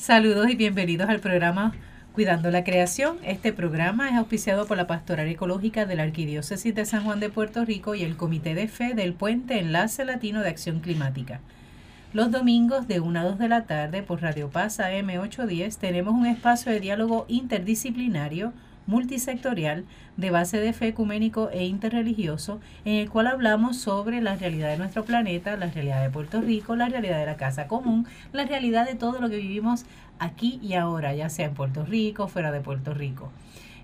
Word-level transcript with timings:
Saludos 0.00 0.48
y 0.48 0.56
bienvenidos 0.56 1.10
al 1.10 1.20
programa 1.20 1.74
Cuidando 2.14 2.50
la 2.50 2.64
Creación. 2.64 3.18
Este 3.22 3.52
programa 3.52 4.08
es 4.08 4.16
auspiciado 4.16 4.66
por 4.66 4.78
la 4.78 4.86
Pastoral 4.86 5.28
Ecológica 5.28 5.84
de 5.84 5.94
la 5.94 6.04
Arquidiócesis 6.04 6.74
de 6.74 6.86
San 6.86 7.04
Juan 7.04 7.20
de 7.20 7.28
Puerto 7.28 7.66
Rico 7.66 7.94
y 7.94 8.02
el 8.02 8.16
Comité 8.16 8.54
de 8.54 8.66
Fe 8.66 8.94
del 8.94 9.12
Puente 9.12 9.58
Enlace 9.58 10.06
Latino 10.06 10.40
de 10.40 10.48
Acción 10.48 10.80
Climática. 10.80 11.40
Los 12.14 12.30
domingos 12.30 12.88
de 12.88 13.00
1 13.00 13.20
a 13.20 13.24
2 13.24 13.38
de 13.38 13.48
la 13.48 13.66
tarde 13.66 14.02
por 14.02 14.22
Radio 14.22 14.48
Paz 14.48 14.80
AM 14.80 15.10
810 15.20 15.76
tenemos 15.76 16.14
un 16.14 16.24
espacio 16.24 16.72
de 16.72 16.80
diálogo 16.80 17.26
interdisciplinario 17.28 18.54
multisectorial 18.90 19.84
de 20.16 20.30
base 20.30 20.58
de 20.58 20.72
fe 20.72 20.88
ecuménico 20.88 21.48
e 21.50 21.64
interreligioso, 21.64 22.60
en 22.84 22.96
el 22.96 23.08
cual 23.08 23.28
hablamos 23.28 23.76
sobre 23.76 24.20
la 24.20 24.34
realidad 24.34 24.68
de 24.68 24.78
nuestro 24.78 25.04
planeta, 25.04 25.56
la 25.56 25.68
realidad 25.68 26.02
de 26.02 26.10
Puerto 26.10 26.40
Rico, 26.40 26.74
la 26.74 26.88
realidad 26.88 27.20
de 27.20 27.26
la 27.26 27.36
casa 27.36 27.68
común, 27.68 28.06
la 28.32 28.44
realidad 28.44 28.86
de 28.86 28.96
todo 28.96 29.20
lo 29.20 29.30
que 29.30 29.36
vivimos 29.36 29.86
aquí 30.18 30.58
y 30.60 30.74
ahora, 30.74 31.14
ya 31.14 31.30
sea 31.30 31.46
en 31.46 31.54
Puerto 31.54 31.84
Rico, 31.84 32.26
fuera 32.26 32.50
de 32.50 32.60
Puerto 32.60 32.92
Rico. 32.92 33.30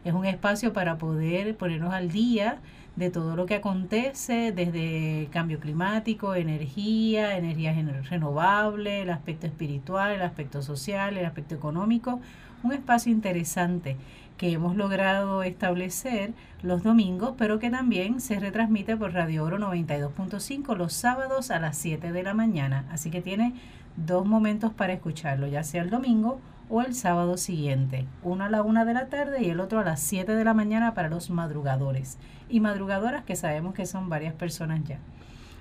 Es 0.05 0.13
un 0.13 0.27
espacio 0.27 0.73
para 0.73 0.99
poder 0.99 1.57
ponernos 1.57 1.95
al 1.95 2.11
día 2.11 2.59
de 2.97 3.11
todo 3.11 3.37
lo 3.37 3.47
que 3.47 3.55
acontece 3.55 4.51
desde 4.51 5.29
cambio 5.31 5.61
climático, 5.61 6.35
energía, 6.35 7.37
energía 7.37 7.75
renovable, 8.11 9.03
el 9.03 9.11
aspecto 9.11 9.47
espiritual, 9.47 10.13
el 10.13 10.23
aspecto 10.23 10.63
social, 10.63 11.17
el 11.17 11.27
aspecto 11.27 11.55
económico. 11.55 12.21
Un 12.63 12.73
espacio 12.73 13.13
interesante 13.13 13.97
que 14.37 14.53
hemos 14.53 14.77
logrado 14.77 15.43
establecer 15.43 16.33
los 16.63 16.83
domingos, 16.83 17.35
pero 17.39 17.59
que 17.59 17.71
también 17.71 18.21
se 18.21 18.39
retransmite 18.39 18.97
por 18.97 19.13
Radio 19.13 19.45
Oro 19.45 19.59
92.5 19.59 20.77
los 20.77 20.93
sábados 20.93 21.51
a 21.51 21.59
las 21.59 21.77
7 21.79 22.13
de 22.13 22.23
la 22.23 22.35
mañana. 22.35 22.85
Así 22.91 23.11
que 23.11 23.23
tiene 23.23 23.55
dos 23.97 24.27
momentos 24.27 24.73
para 24.73 24.93
escucharlo, 24.93 25.47
ya 25.47 25.65
sea 25.65 25.83
el 25.83 25.91
domingo 25.91 26.41
o 26.69 26.83
el 26.83 26.95
sábado 26.95 27.37
siguiente, 27.37 28.07
uno 28.23 28.45
a 28.45 28.51
la 28.51 28.63
una 28.63 28.85
de 28.85 28.95
la 28.95 29.07
tarde 29.07 29.43
y 29.43 29.51
el 29.51 29.61
otro 29.61 29.79
a 29.79 29.85
las 29.85 30.01
7 30.01 30.35
de 30.35 30.45
la 30.45 30.55
mañana 30.55 30.95
para 30.95 31.09
los 31.09 31.31
madrugadores 31.31 32.19
y 32.49 32.61
madrugadoras 32.61 33.25
que 33.25 33.37
sabemos 33.37 33.75
que 33.75 33.87
son 33.87 34.09
varias 34.09 34.35
personas 34.35 34.83
ya. 34.85 34.99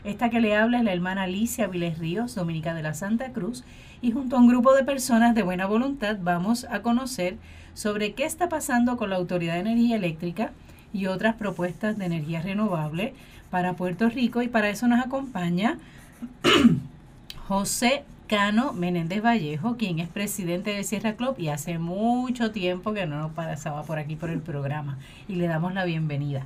Esta 0.04 0.30
que 0.30 0.40
le 0.40 0.56
habla 0.56 0.80
es 0.80 0.84
la 0.84 0.94
hermana 0.94 1.24
Alicia 1.24 1.68
Viles 1.68 1.98
Ríos, 1.98 2.36
dominica 2.36 2.76
de 2.76 2.84
la 2.84 2.94
Santa 2.94 3.32
Cruz, 3.32 3.64
y 4.02 4.12
junto 4.12 4.36
a 4.36 4.40
un 4.40 4.48
grupo 4.48 4.74
de 4.74 4.84
personas 4.84 5.34
de 5.34 5.42
buena 5.42 5.66
voluntad 5.66 6.18
vamos 6.22 6.68
a 6.70 6.82
conocer 6.82 7.38
sobre 7.76 8.14
qué 8.14 8.26
está 8.26 8.50
pasando 8.50 8.98
con 8.98 9.12
la 9.12 9.18
Autoridad 9.18 9.54
de 9.54 9.60
Energía 9.60 9.98
Eléctrica 9.98 10.52
y 10.92 11.06
otras 11.06 11.36
propuestas 11.36 11.98
de 12.00 12.06
energía 12.06 12.42
renovable 12.42 13.14
para 13.52 13.74
Puerto 13.74 14.10
Rico 14.10 14.42
y 14.42 14.48
para 14.48 14.70
eso 14.70 14.88
nos 14.88 15.06
acompaña 15.06 15.78
José 17.48 18.04
Cano 18.28 18.74
Menéndez 18.74 19.22
Vallejo, 19.22 19.78
quien 19.78 20.00
es 20.00 20.08
presidente 20.08 20.72
del 20.72 20.84
Sierra 20.84 21.14
Club 21.14 21.36
y 21.38 21.50
hace 21.50 21.78
mucho 21.78 22.52
tiempo 22.52 22.94
que 22.94 23.06
no 23.06 23.20
nos 23.20 23.32
pasaba 23.34 23.84
por 23.84 24.00
aquí 24.00 24.16
por 24.16 24.32
el 24.32 24.40
programa 24.40 24.98
y 25.28 25.36
le 25.36 25.48
damos 25.48 25.74
la 25.74 25.86
bienvenida. 25.86 26.46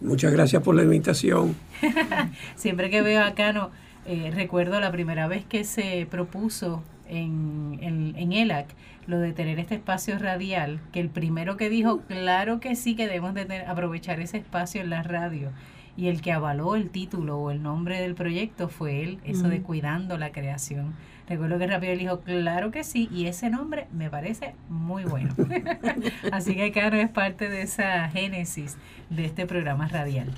Muchas 0.00 0.32
gracias 0.32 0.62
por 0.62 0.74
la 0.74 0.82
invitación. 0.82 1.54
Siempre 2.56 2.90
que 2.90 3.00
veo 3.00 3.22
a 3.22 3.34
Cano, 3.34 3.70
eh, 4.06 4.30
recuerdo 4.34 4.80
la 4.80 4.92
primera 4.92 5.28
vez 5.28 5.44
que 5.44 5.64
se 5.64 6.06
propuso 6.10 6.82
en, 7.08 7.78
en, 7.80 8.14
en, 8.16 8.32
ELAC 8.32 8.68
lo 9.06 9.18
de 9.18 9.32
tener 9.32 9.58
este 9.58 9.74
espacio 9.74 10.18
radial, 10.18 10.80
que 10.92 11.00
el 11.00 11.08
primero 11.08 11.56
que 11.56 11.68
dijo, 11.68 12.00
claro 12.02 12.60
que 12.60 12.74
sí 12.74 12.96
que 12.96 13.06
debemos 13.06 13.34
de 13.34 13.64
aprovechar 13.66 14.20
ese 14.20 14.38
espacio 14.38 14.80
en 14.80 14.90
la 14.90 15.02
radio. 15.02 15.50
Y 15.96 16.08
el 16.08 16.22
que 16.22 16.32
avaló 16.32 16.74
el 16.74 16.90
título 16.90 17.38
o 17.38 17.50
el 17.50 17.62
nombre 17.62 18.00
del 18.00 18.14
proyecto 18.14 18.68
fue 18.68 19.02
él, 19.02 19.18
eso 19.24 19.48
de 19.48 19.62
cuidando 19.62 20.18
la 20.18 20.32
creación. 20.32 20.94
Recuerdo 21.28 21.58
que 21.58 21.66
rápido 21.66 21.92
le 21.94 22.00
dijo, 22.00 22.20
claro 22.20 22.70
que 22.70 22.84
sí, 22.84 23.08
y 23.12 23.26
ese 23.26 23.48
nombre 23.48 23.86
me 23.92 24.10
parece 24.10 24.54
muy 24.68 25.04
bueno. 25.04 25.34
Así 26.32 26.54
que 26.54 26.70
Caro 26.72 26.96
es 26.96 27.08
parte 27.08 27.48
de 27.48 27.62
esa 27.62 28.08
génesis 28.10 28.76
de 29.08 29.24
este 29.24 29.46
programa 29.46 29.88
radial. 29.88 30.32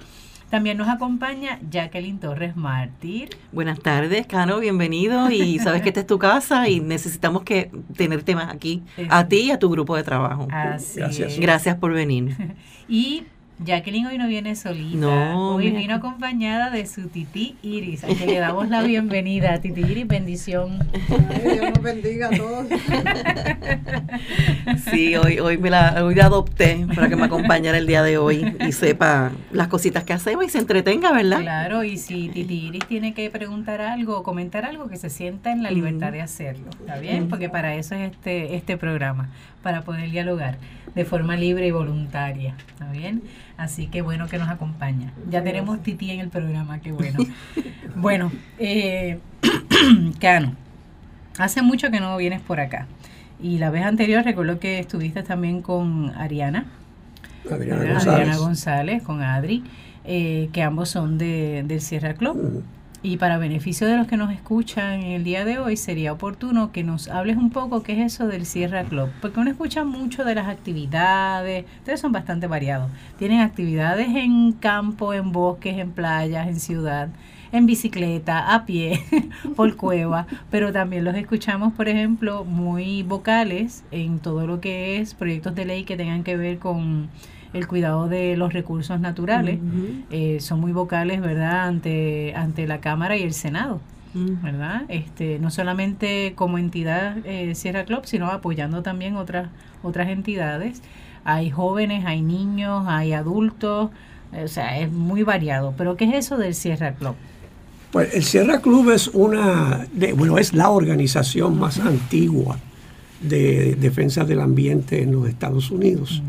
También 0.51 0.79
nos 0.79 0.89
acompaña 0.89 1.59
Jacqueline 1.71 2.21
Torres 2.21 2.57
Mártir. 2.57 3.31
Buenas 3.51 3.81
tardes, 3.81 4.27
Cano, 4.29 4.61
bienvenido. 4.61 5.31
Y 5.31 5.59
sabes 5.62 5.83
que 5.83 5.89
esta 5.89 6.01
es 6.01 6.07
tu 6.07 6.19
casa 6.19 6.69
y 6.69 6.81
necesitamos 6.81 7.43
que 7.43 7.71
tenerte 7.97 8.34
más 8.37 8.55
aquí, 8.55 8.84
a 9.09 9.27
ti 9.27 9.41
y 9.41 9.51
a 9.51 9.59
tu 9.59 9.69
grupo 9.69 9.97
de 9.97 10.05
trabajo. 10.05 10.47
Así 10.51 11.01
Gracias. 11.01 11.39
Gracias 11.39 11.77
por 11.77 11.93
venir. 11.93 12.37
Y 12.89 13.25
Jacqueline 13.59 14.06
hoy 14.06 14.19
no 14.19 14.28
viene 14.28 14.55
solita. 14.55 14.99
No, 14.99 15.55
hoy 15.55 15.69
mira. 15.69 15.78
vino 15.78 15.94
acompañada 15.94 16.69
de 16.71 16.87
su 16.87 17.09
tití 17.09 17.56
Iris, 17.62 18.05
a 18.05 18.09
que 18.09 18.27
le 18.27 18.39
damos 18.39 18.69
la 18.69 18.83
bienvenida. 18.83 19.59
Tití 19.62 19.81
Iris, 19.81 20.06
bendición. 20.06 20.78
Ay, 21.09 21.53
Dios 21.55 21.71
nos 21.75 21.83
bendiga 21.83 22.28
a 22.28 22.37
todos. 22.37 22.66
Sí, 24.91 25.16
hoy, 25.16 25.39
hoy, 25.39 25.59
me 25.59 25.71
la, 25.71 26.05
hoy 26.05 26.15
la 26.15 26.27
adopté 26.27 26.87
para 26.95 27.09
que 27.09 27.16
me 27.16 27.25
acompañara 27.25 27.78
el 27.78 27.87
día 27.87 28.03
de 28.03 28.19
hoy 28.19 28.56
y 28.66 28.72
sepa 28.72 29.33
las 29.53 29.69
cositas 29.69 30.05
que 30.05 30.12
hacemos 30.12 30.45
y 30.45 30.49
se 30.49 30.59
entretenga, 30.59 31.12
¿verdad? 31.12 31.41
Claro, 31.41 31.84
y 31.84 31.99
si 31.99 32.28
Titi 32.28 32.66
Iris 32.66 32.87
tiene 32.87 33.15
que 33.15 33.31
preguntar 33.31 33.81
algo 33.81 34.19
o 34.19 34.22
comentar 34.22 34.65
algo, 34.65 34.89
que 34.89 34.97
se 34.97 35.11
sienta 35.11 35.53
en 35.53 35.62
la 35.62 35.71
libertad 35.71 36.12
de 36.12 36.21
hacerlo, 36.22 36.71
¿está 36.81 36.99
bien? 36.99 37.28
Porque 37.28 37.49
para 37.49 37.75
eso 37.75 37.95
es 37.95 38.12
este, 38.12 38.55
este 38.56 38.77
programa, 38.77 39.31
para 39.66 39.82
poder 39.82 40.12
dialogar 40.12 40.59
de 40.94 41.04
forma 41.04 41.37
libre 41.37 41.66
y 41.66 41.72
voluntaria, 41.72 42.54
¿está 42.69 42.88
bien? 42.93 43.25
Así 43.56 43.88
que 43.88 44.00
bueno 44.00 44.28
que 44.28 44.38
nos 44.38 44.49
acompaña. 44.49 45.12
Ya 45.28 45.43
tenemos 45.43 45.82
Titi 45.82 46.12
en 46.12 46.21
el 46.21 46.28
programa, 46.28 46.78
qué 46.78 46.93
bueno. 46.93 47.19
Bueno, 47.97 48.31
eh, 48.60 49.19
Cano, 50.21 50.54
hace 51.37 51.62
mucho 51.62 51.91
que 51.91 51.99
no 51.99 52.16
vienes 52.16 52.41
por 52.43 52.60
acá. 52.60 52.87
Y 53.43 53.59
la 53.59 53.71
vez 53.71 53.84
anterior 53.84 54.22
recuerdo 54.22 54.60
que 54.60 54.78
estuviste 54.78 55.25
también 55.25 55.62
con 55.62 56.12
Ariana, 56.15 56.66
Adriana 57.50 57.81
Adriana 57.81 57.94
González. 57.94 58.38
González, 58.38 59.03
con 59.03 59.21
Adri, 59.21 59.65
eh, 60.04 60.48
que 60.53 60.62
ambos 60.62 60.91
son 60.91 61.19
de, 61.19 61.65
del 61.66 61.81
Sierra 61.81 62.15
Club. 62.15 62.62
Y 63.03 63.19
para 63.19 63.39
beneficio 63.39 63.87
de 63.87 63.97
los 63.97 64.07
que 64.07 64.17
nos 64.17 64.33
escuchan 64.33 65.03
el 65.03 65.23
día 65.23 65.45
de 65.45 65.59
hoy, 65.59 65.77
sería 65.77 66.12
oportuno 66.12 66.73
que 66.73 66.83
nos 66.83 67.09
hables 67.09 67.37
un 67.37 67.51
poco 67.51 67.83
qué 67.83 67.93
es 67.93 68.15
eso 68.15 68.27
del 68.27 68.47
Sierra 68.47 68.84
Club. 68.84 69.11
Porque 69.21 69.39
uno 69.39 69.51
escucha 69.51 69.84
mucho 69.84 70.25
de 70.25 70.34
las 70.34 70.49
actividades, 70.49 71.67
ustedes 71.79 72.01
son 72.01 72.12
bastante 72.12 72.47
variados. 72.47 72.91
Tienen 73.19 73.41
actividades 73.41 74.09
en 74.09 74.53
campo, 74.53 75.15
en 75.15 75.31
bosques, 75.31 75.77
en 75.79 75.93
playas, 75.93 76.49
en 76.49 76.59
ciudad, 76.59 77.09
en 77.53 77.67
bicicleta, 77.67 78.55
a 78.55 78.67
pie, 78.67 79.01
por 79.57 79.77
cueva, 79.77 80.27
pero 80.51 80.73
también 80.73 81.05
los 81.05 81.15
escuchamos, 81.15 81.75
por 81.75 81.89
ejemplo, 81.89 82.45
muy 82.45 83.03
vocales 83.03 83.84
en 83.91 84.19
todo 84.19 84.47
lo 84.47 84.61
que 84.61 84.99
es 84.99 85.15
proyectos 85.15 85.55
de 85.55 85.65
ley 85.65 85.84
que 85.84 85.97
tengan 85.97 86.25
que 86.25 86.37
ver 86.37 86.59
con 86.59 87.09
el 87.56 87.67
cuidado 87.67 88.09
de 88.09 88.37
los 88.37 88.53
recursos 88.53 89.00
naturales. 89.00 89.59
Eh, 90.11 90.39
son 90.41 90.61
muy 90.61 90.72
vocales, 90.72 91.21
¿verdad?, 91.21 91.67
ante, 91.69 92.34
ante 92.37 92.67
la 92.67 92.81
Cámara 92.81 93.17
y 93.17 93.22
el 93.22 93.33
Senado. 93.33 93.81
¿verdad? 94.43 94.84
Este, 94.89 95.39
no 95.41 95.50
solamente 95.50 96.33
como 96.37 96.56
entidad 96.56 97.19
eh, 97.27 97.55
Sierra 97.55 97.84
Club, 97.84 98.06
sino 98.06 98.31
apoyando 98.31 98.83
también 98.83 99.15
otras 99.16 99.49
otras 99.83 100.09
entidades. 100.09 100.81
Hay 101.25 101.50
jóvenes, 101.50 102.06
hay 102.06 102.22
niños, 102.22 102.87
hay 102.89 103.12
adultos, 103.12 103.91
eh, 104.33 104.45
o 104.45 104.49
sea, 104.49 104.78
es 104.81 104.91
muy 104.91 105.22
variado. 105.22 105.75
Pero 105.77 105.99
¿qué 105.99 106.06
es 106.06 106.15
eso 106.15 106.39
del 106.39 106.55
Sierra 106.55 106.93
Club? 106.95 107.15
Pues 107.91 108.15
el 108.15 108.25
Sierra 108.25 108.61
Club 108.61 108.91
es 108.91 109.09
una, 109.09 109.87
de- 109.93 110.15
bueno, 110.15 110.39
es 110.39 110.55
la 110.55 110.71
organización 110.71 111.59
más 111.59 111.78
antigua 111.78 112.56
de 113.21 113.75
defensa 113.75 114.25
del 114.25 114.41
ambiente 114.41 115.03
en 115.03 115.12
los 115.12 115.28
Estados 115.28 115.71
Unidos. 115.71 116.22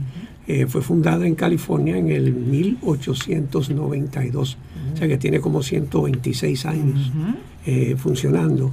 Eh, 0.49 0.65
fue 0.65 0.81
fundada 0.81 1.27
en 1.27 1.35
California 1.35 1.97
en 1.97 2.09
el 2.09 2.33
1892, 2.33 4.57
o 4.93 4.97
sea 4.97 5.05
que 5.05 5.17
tiene 5.17 5.41
como 5.41 5.61
126 5.61 6.65
años 6.65 7.11
eh, 7.65 7.97
funcionando, 7.97 8.71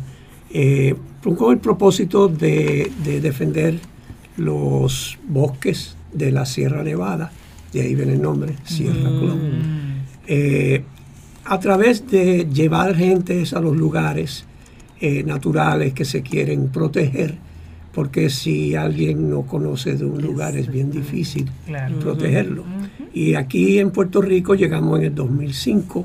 eh, 0.53 0.95
con 1.21 1.53
el 1.53 1.59
propósito 1.59 2.29
de, 2.29 2.93
de 3.03 3.21
defender 3.21 3.81
los 4.37 5.19
bosques 5.27 5.97
de 6.13 6.31
la 6.31 6.47
Sierra 6.47 6.85
Nevada, 6.85 7.33
de 7.73 7.81
ahí 7.81 7.97
viene 7.97 8.13
el 8.13 8.23
nombre, 8.23 8.55
Sierra 8.63 9.09
Club. 9.09 9.41
Eh, 10.29 10.85
a 11.45 11.59
través 11.59 12.09
de 12.09 12.47
llevar 12.53 12.95
gentes 12.95 13.53
a 13.53 13.61
los 13.61 13.77
lugares 13.77 14.45
naturales 15.27 15.93
que 15.93 16.07
se 16.07 16.23
quieren 16.23 16.69
proteger, 16.69 17.37
porque 17.95 18.29
si 18.31 18.75
alguien 18.75 19.31
no 19.31 19.43
conoce 19.43 19.95
de 19.97 20.05
un 20.05 20.21
lugar 20.21 20.57
es 20.57 20.69
bien 20.71 20.91
difícil 20.91 21.49
Claro. 21.67 21.99
protegerlo. 22.01 22.65
Y 23.13 23.35
aquí 23.35 23.79
en 23.79 23.91
Puerto 23.93 24.21
Rico 24.21 24.55
llegamos 24.55 24.99
en 24.99 25.07
el 25.07 25.15
2005 25.15 26.05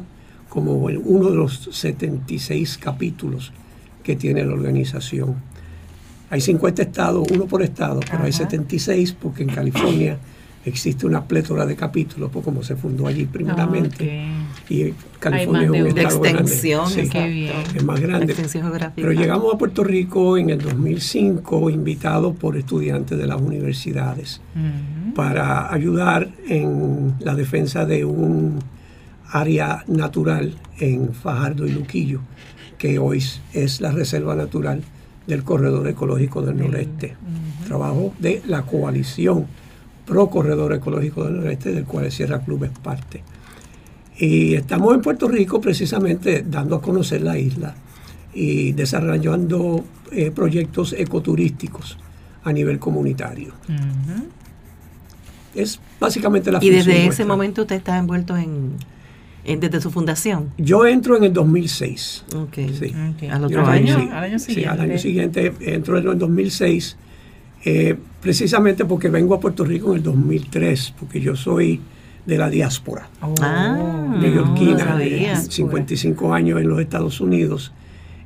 como 0.50 0.74
uno 0.74 1.30
de 1.30 1.36
los 1.36 1.70
76 1.72 2.78
capítulos 2.78 3.52
que 4.04 4.16
tiene 4.16 4.44
la 4.46 4.54
organización. 4.54 5.36
Hay 6.30 6.42
50 6.42 6.84
estados, 6.84 7.28
uno 7.32 7.46
por 7.46 7.64
estado, 7.64 8.00
pero 8.02 8.24
hay 8.24 8.30
Ajá. 8.30 8.44
76 8.44 9.14
porque 9.14 9.44
en 9.44 9.50
California 9.50 10.18
existe 10.66 11.06
una 11.06 11.24
plétora 11.26 11.66
de 11.66 11.76
capítulos, 11.76 12.30
por 12.32 12.44
como 12.44 12.64
se 12.64 12.76
fundó 12.76 13.08
allí 13.08 13.26
primeramente. 13.26 14.28
Y 14.70 14.94
California 15.20 15.64
es 15.64 15.70
un 15.70 15.96
de 15.96 16.02
extensión, 16.02 16.90
sí, 16.90 17.10
es 17.76 17.84
más 17.84 18.00
grande. 18.00 18.36
Pero 18.96 19.12
llegamos 19.12 19.54
a 19.54 19.58
Puerto 19.58 19.84
Rico 19.84 20.38
en 20.38 20.50
el 20.50 20.60
2005, 20.60 21.70
invitados 21.70 22.36
por 22.36 22.58
estudiantes 22.58 23.18
de 23.18 23.28
las 23.28 23.42
universidades, 23.42 24.42
para 25.16 25.74
ayudar 25.74 26.30
en 26.48 27.16
la 27.20 27.36
defensa 27.36 27.86
de 27.86 28.06
un 28.06 28.60
área 29.32 29.84
natural 29.88 30.56
en 30.80 31.14
Fajardo 31.14 31.68
y 31.68 31.72
Luquillo, 31.72 32.22
que 32.78 33.00
hoy 33.00 33.24
es 33.54 33.82
la 33.82 33.92
reserva 33.92 34.36
natural 34.36 34.82
del 35.28 35.44
Corredor 35.44 35.88
Ecológico 35.88 36.42
del 36.42 36.58
Noreste. 36.58 37.16
Trabajo 37.68 38.14
de 38.20 38.42
la 38.48 38.64
coalición 38.64 39.46
Pro 40.10 40.28
Corredor 40.28 40.74
Ecológico 40.74 41.24
del 41.24 41.38
Noreste, 41.38 41.72
del 41.72 41.86
cual 41.86 42.06
el 42.06 42.12
Sierra 42.12 42.40
Club 42.40 42.64
es 42.64 42.72
parte. 42.72 43.22
Y 44.18 44.56
estamos 44.56 44.96
en 44.96 45.02
Puerto 45.02 45.28
Rico 45.28 45.62
precisamente 45.62 46.44
dando 46.46 46.76
a 46.76 46.82
conocer 46.82 47.22
la 47.22 47.38
isla 47.38 47.76
y 48.34 48.72
desarrollando 48.72 49.86
eh, 50.12 50.32
proyectos 50.32 50.94
ecoturísticos 50.94 52.00
a 52.44 52.52
nivel 52.52 52.80
comunitario. 52.80 53.54
Es 55.54 55.80
básicamente 56.00 56.52
la 56.52 56.58
Y 56.60 56.72
desde 56.72 57.06
ese 57.06 57.24
momento 57.24 57.62
usted 57.62 57.76
está 57.76 58.00
envuelto 58.00 58.36
en, 58.36 58.78
desde 59.46 59.80
su 59.80 59.92
fundación. 59.92 60.50
Yo 60.58 60.88
entro 60.88 61.18
en 61.18 61.26
el 61.26 61.34
2006. 61.34 62.26
Ok. 62.36 62.56
Sí. 62.80 63.28
¿Al 63.30 63.46
otro 63.46 63.64
año? 63.68 64.10
al 64.12 64.24
año 64.24 64.40
siguiente. 64.40 64.62
Sí, 64.62 64.66
al 64.66 64.82
año 64.82 64.98
siguiente 64.98 65.54
entro 65.62 66.00
en 66.00 66.08
el 66.08 66.18
2006 66.18 66.98
eh, 67.66 67.96
precisamente 68.22 68.86
porque 68.86 69.10
vengo 69.10 69.36
a 69.36 69.40
Puerto 69.40 69.64
Rico 69.64 69.92
en 69.92 69.98
el 69.98 70.04
2003, 70.04 70.94
porque 71.00 71.22
yo 71.22 71.36
soy 71.36 71.82
de 72.26 72.38
la 72.38 72.50
diáspora 72.50 73.10
oh, 73.22 73.34
ah, 73.42 74.16
neoyorquina, 74.20 74.96
de 74.98 75.36
55 75.36 76.34
años 76.34 76.62
en 76.62 76.70
los 76.70 76.80
Estados 76.80 77.22
Unidos, 77.22 77.74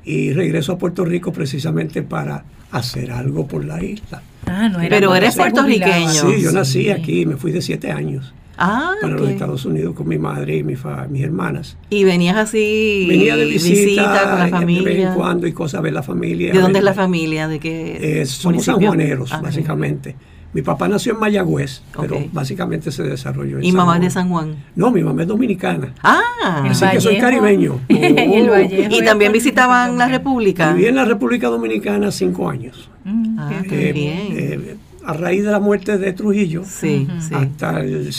y 0.03 0.33
regreso 0.33 0.73
a 0.73 0.77
Puerto 0.77 1.05
Rico 1.05 1.31
precisamente 1.31 2.03
para 2.03 2.43
hacer 2.71 3.11
algo 3.11 3.47
por 3.47 3.63
la 3.63 3.81
isla. 3.83 4.21
Ah, 4.45 4.67
no 4.67 4.81
era 4.81 4.89
Pero 4.89 5.15
eres 5.15 5.35
puertorriqueño. 5.35 6.09
Sí, 6.09 6.41
yo 6.41 6.51
nací 6.51 6.89
aquí, 6.89 7.25
me 7.25 7.37
fui 7.37 7.51
de 7.51 7.61
siete 7.61 7.91
años. 7.91 8.33
Ah, 8.57 8.93
para 9.01 9.15
los 9.15 9.29
Estados 9.29 9.65
Unidos 9.65 9.95
con 9.95 10.07
mi 10.07 10.17
madre 10.17 10.57
y 10.57 10.63
mi 10.63 10.75
mis 11.09 11.23
hermanas. 11.23 11.77
¿Y 11.89 12.03
venías 12.03 12.37
así? 12.37 13.05
Venía 13.09 13.35
de 13.35 13.45
visita, 13.45 14.29
con 14.29 14.39
la 14.39 14.47
familia. 14.47 14.89
De 14.89 14.95
vez 14.95 15.07
en 15.07 15.13
cuando 15.13 15.47
y 15.47 15.53
cosas, 15.53 15.81
ver 15.81 15.93
la 15.93 16.03
familia. 16.03 16.53
¿De 16.53 16.59
dónde 16.59 16.79
es 16.79 16.85
la 16.85 16.93
familia? 16.93 17.47
¿De 17.47 17.59
qué? 17.59 18.21
Eh, 18.21 18.25
somos 18.25 18.63
sanjuaneros, 18.63 19.33
ah, 19.33 19.41
básicamente. 19.41 20.15
Mi 20.53 20.61
papá 20.61 20.87
nació 20.87 21.13
en 21.13 21.19
Mayagüez, 21.19 21.81
pero 21.99 22.23
básicamente 22.31 22.91
se 22.91 23.01
desarrolló 23.01 23.57
en 23.57 23.63
¿Y 23.63 23.71
mamá 23.71 23.95
es 23.95 24.01
de 24.01 24.09
San 24.11 24.29
Juan? 24.29 24.55
No, 24.75 24.91
mi 24.91 25.01
mamá 25.01 25.23
es 25.23 25.27
dominicana. 25.27 25.93
Ah, 26.03 26.63
así 26.69 26.85
que 26.91 27.01
soy 27.01 27.17
caribeño. 27.17 27.79
¿Y 27.89 29.03
también 29.03 29.31
visitaban 29.31 29.97
la 29.97 30.07
República? 30.07 30.73
Viví 30.73 30.87
en 30.87 30.95
la 30.95 31.05
República 31.05 31.47
Dominicana 31.47 32.11
cinco 32.11 32.47
años. 32.47 32.87
Mm, 33.03 33.39
ah, 33.39 33.61
qué 33.67 33.89
eh, 33.89 33.93
bien. 33.93 34.17
Eh, 34.31 34.77
a 35.05 35.13
raíz 35.13 35.43
de 35.43 35.51
la 35.51 35.59
muerte 35.59 35.97
de 35.97 36.13
Trujillo, 36.13 36.63
sí, 36.65 37.07
hasta 37.31 37.81
el 37.81 38.11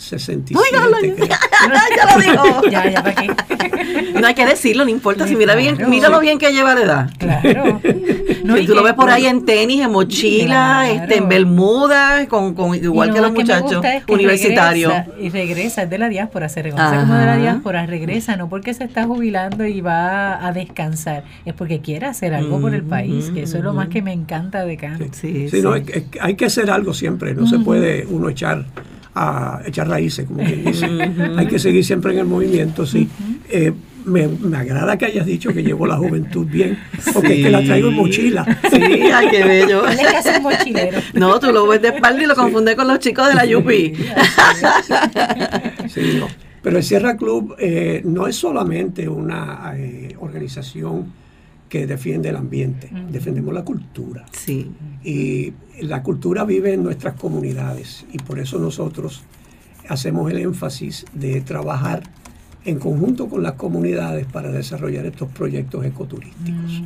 67. 0.00 0.54
ya 0.72 0.86
lo 0.88 2.22
dijo. 2.22 2.70
ya, 2.70 2.90
ya, 2.90 3.02
¿para 3.02 3.14
qué? 3.14 3.30
No 4.20 4.26
hay 4.26 4.34
que 4.34 4.46
decirlo, 4.46 4.84
no 4.84 4.90
importa. 4.90 5.26
Si 5.26 5.36
mira 5.36 5.54
bien, 5.54 5.78
míralo 5.88 6.20
bien 6.20 6.38
que 6.38 6.52
lleva 6.52 6.74
la 6.74 6.82
edad. 6.82 7.10
Claro. 7.18 7.80
No, 8.44 8.56
tú 8.64 8.74
lo 8.74 8.82
ves 8.82 8.94
por 8.94 9.10
ahí 9.10 9.26
en 9.26 9.44
tenis, 9.44 9.82
en 9.82 9.90
mochila, 9.90 10.90
este, 10.90 11.18
en 11.18 11.28
bermudas, 11.28 12.26
con, 12.28 12.54
con 12.54 12.74
igual 12.74 13.12
que 13.12 13.20
los 13.20 13.32
muchachos 13.32 13.84
universitarios. 14.08 14.92
y 15.20 15.28
regresa, 15.28 15.82
es 15.82 15.90
de 15.90 15.98
la 15.98 16.08
diáspora, 16.08 16.48
se 16.48 16.62
reconoce 16.62 16.96
como 16.96 17.14
de 17.14 17.26
la 17.26 17.36
diáspora, 17.36 17.86
regresa, 17.86 18.36
no 18.36 18.48
porque 18.48 18.74
se 18.74 18.84
está 18.84 19.04
jubilando 19.04 19.64
y 19.66 19.80
va 19.80 20.44
a 20.44 20.52
descansar, 20.52 21.24
es 21.44 21.54
porque 21.54 21.80
quiere 21.80 22.06
hacer 22.06 22.34
algo 22.34 22.60
por 22.60 22.74
el 22.74 22.82
país, 22.82 23.30
que 23.30 23.42
eso 23.42 23.58
es 23.58 23.64
lo 23.64 23.72
más 23.72 23.88
que 23.88 24.02
me 24.02 24.12
encanta 24.12 24.64
de 24.64 24.76
Cano. 24.76 25.06
Sí, 25.12 25.48
sí, 25.48 25.62
No, 25.62 25.72
hay, 25.72 26.34
que 26.34 26.44
hacer 26.44 26.70
algo 26.70 26.94
siempre, 26.94 27.34
no 27.34 27.46
se 27.46 27.58
puede 27.58 28.06
uno 28.08 28.28
echar 28.28 28.64
a 29.14 29.60
echar 29.66 29.88
raíces, 29.88 30.26
como 30.26 30.44
quien 30.44 30.64
dice. 30.64 30.86
Hay 31.36 31.46
que 31.46 31.58
seguir 31.58 31.84
siempre 31.84 32.12
en 32.12 32.20
el 32.20 32.26
movimiento, 32.26 32.86
sí. 32.86 33.08
Eh, 33.48 33.72
me, 34.04 34.24
agrada 34.56 34.96
que 34.96 35.06
hayas 35.06 35.26
dicho 35.26 35.52
que 35.52 35.62
llevo 35.62 35.86
la 35.86 35.96
juventud 35.96 36.46
bien, 36.46 36.78
porque 37.12 37.38
es 37.38 37.44
que 37.44 37.50
la 37.50 37.62
traigo 37.62 37.88
en 37.88 37.94
mochila. 37.94 38.44
Sí, 38.70 38.80
ay, 38.80 39.28
qué 39.30 39.44
bello. 39.44 39.82
Que 40.22 40.40
mochilero. 40.40 40.98
No, 41.14 41.38
tú 41.40 41.52
lo 41.52 41.66
ves 41.66 41.82
de 41.82 41.88
espalda 41.88 42.22
y 42.22 42.26
lo 42.26 42.34
confundes 42.34 42.74
con 42.74 42.86
los 42.88 42.98
chicos 42.98 43.28
de 43.28 43.34
la 43.34 43.44
Yupi. 43.44 43.94
Sí, 45.88 46.18
no. 46.18 46.28
Pero 46.62 46.76
el 46.76 46.84
Sierra 46.84 47.16
Club 47.16 47.56
eh, 47.58 48.02
no 48.04 48.26
es 48.26 48.36
solamente 48.36 49.08
una 49.08 49.72
eh, 49.76 50.14
organización 50.20 51.12
que 51.70 51.86
defiende 51.86 52.28
el 52.28 52.36
ambiente, 52.36 52.90
defendemos 53.10 53.54
la 53.54 53.64
cultura. 53.64 54.26
Sí. 54.32 54.70
Y 55.04 55.54
la 55.80 56.02
cultura 56.02 56.44
vive 56.44 56.74
en 56.74 56.82
nuestras 56.82 57.14
comunidades 57.14 58.04
y 58.12 58.18
por 58.18 58.40
eso 58.40 58.58
nosotros 58.58 59.22
hacemos 59.88 60.30
el 60.30 60.38
énfasis 60.38 61.06
de 61.14 61.40
trabajar 61.40 62.02
en 62.64 62.78
conjunto 62.78 63.28
con 63.28 63.44
las 63.44 63.52
comunidades 63.52 64.26
para 64.26 64.50
desarrollar 64.50 65.06
estos 65.06 65.30
proyectos 65.30 65.86
ecoturísticos. 65.86 66.82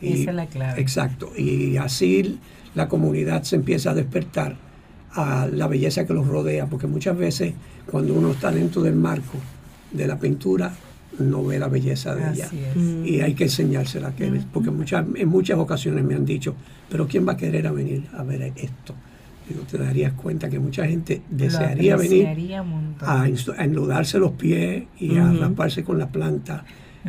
Esa 0.00 0.30
es 0.30 0.36
la 0.36 0.46
clave. 0.46 0.80
Exacto. 0.80 1.32
Y 1.36 1.76
así 1.76 2.38
la 2.76 2.88
comunidad 2.88 3.42
se 3.42 3.56
empieza 3.56 3.90
a 3.90 3.94
despertar 3.94 4.56
a 5.10 5.48
la 5.52 5.66
belleza 5.66 6.06
que 6.06 6.14
los 6.14 6.28
rodea, 6.28 6.66
porque 6.66 6.86
muchas 6.86 7.18
veces 7.18 7.52
cuando 7.90 8.14
uno 8.14 8.30
está 8.30 8.52
dentro 8.52 8.80
del 8.80 8.94
marco 8.94 9.38
de 9.90 10.06
la 10.06 10.18
pintura, 10.20 10.72
no 11.18 11.44
ve 11.44 11.58
la 11.58 11.68
belleza 11.68 12.14
de 12.14 12.32
ella. 12.32 12.48
Y 13.04 13.20
hay 13.20 13.34
que 13.34 13.44
enseñársela, 13.44 14.14
que, 14.14 14.26
porque 14.52 14.70
muchas, 14.70 15.04
en 15.14 15.28
muchas 15.28 15.58
ocasiones 15.58 16.04
me 16.04 16.14
han 16.14 16.24
dicho, 16.24 16.54
pero 16.88 17.06
¿quién 17.06 17.26
va 17.26 17.32
a 17.32 17.36
querer 17.36 17.66
a 17.66 17.72
venir 17.72 18.04
a 18.16 18.22
ver 18.22 18.52
esto? 18.56 18.94
Digo, 19.48 19.62
te 19.70 19.76
darías 19.76 20.12
cuenta 20.12 20.48
que 20.48 20.58
mucha 20.58 20.86
gente 20.86 21.22
desearía 21.28 21.96
venir 21.96 22.28
a, 23.00 23.22
a, 23.22 23.64
enlodarse 23.64 24.18
los 24.18 24.32
pies 24.32 24.84
y 24.98 25.16
a 25.16 25.32
rasparse 25.32 25.82
con 25.82 25.98
la 25.98 26.08
planta 26.08 26.64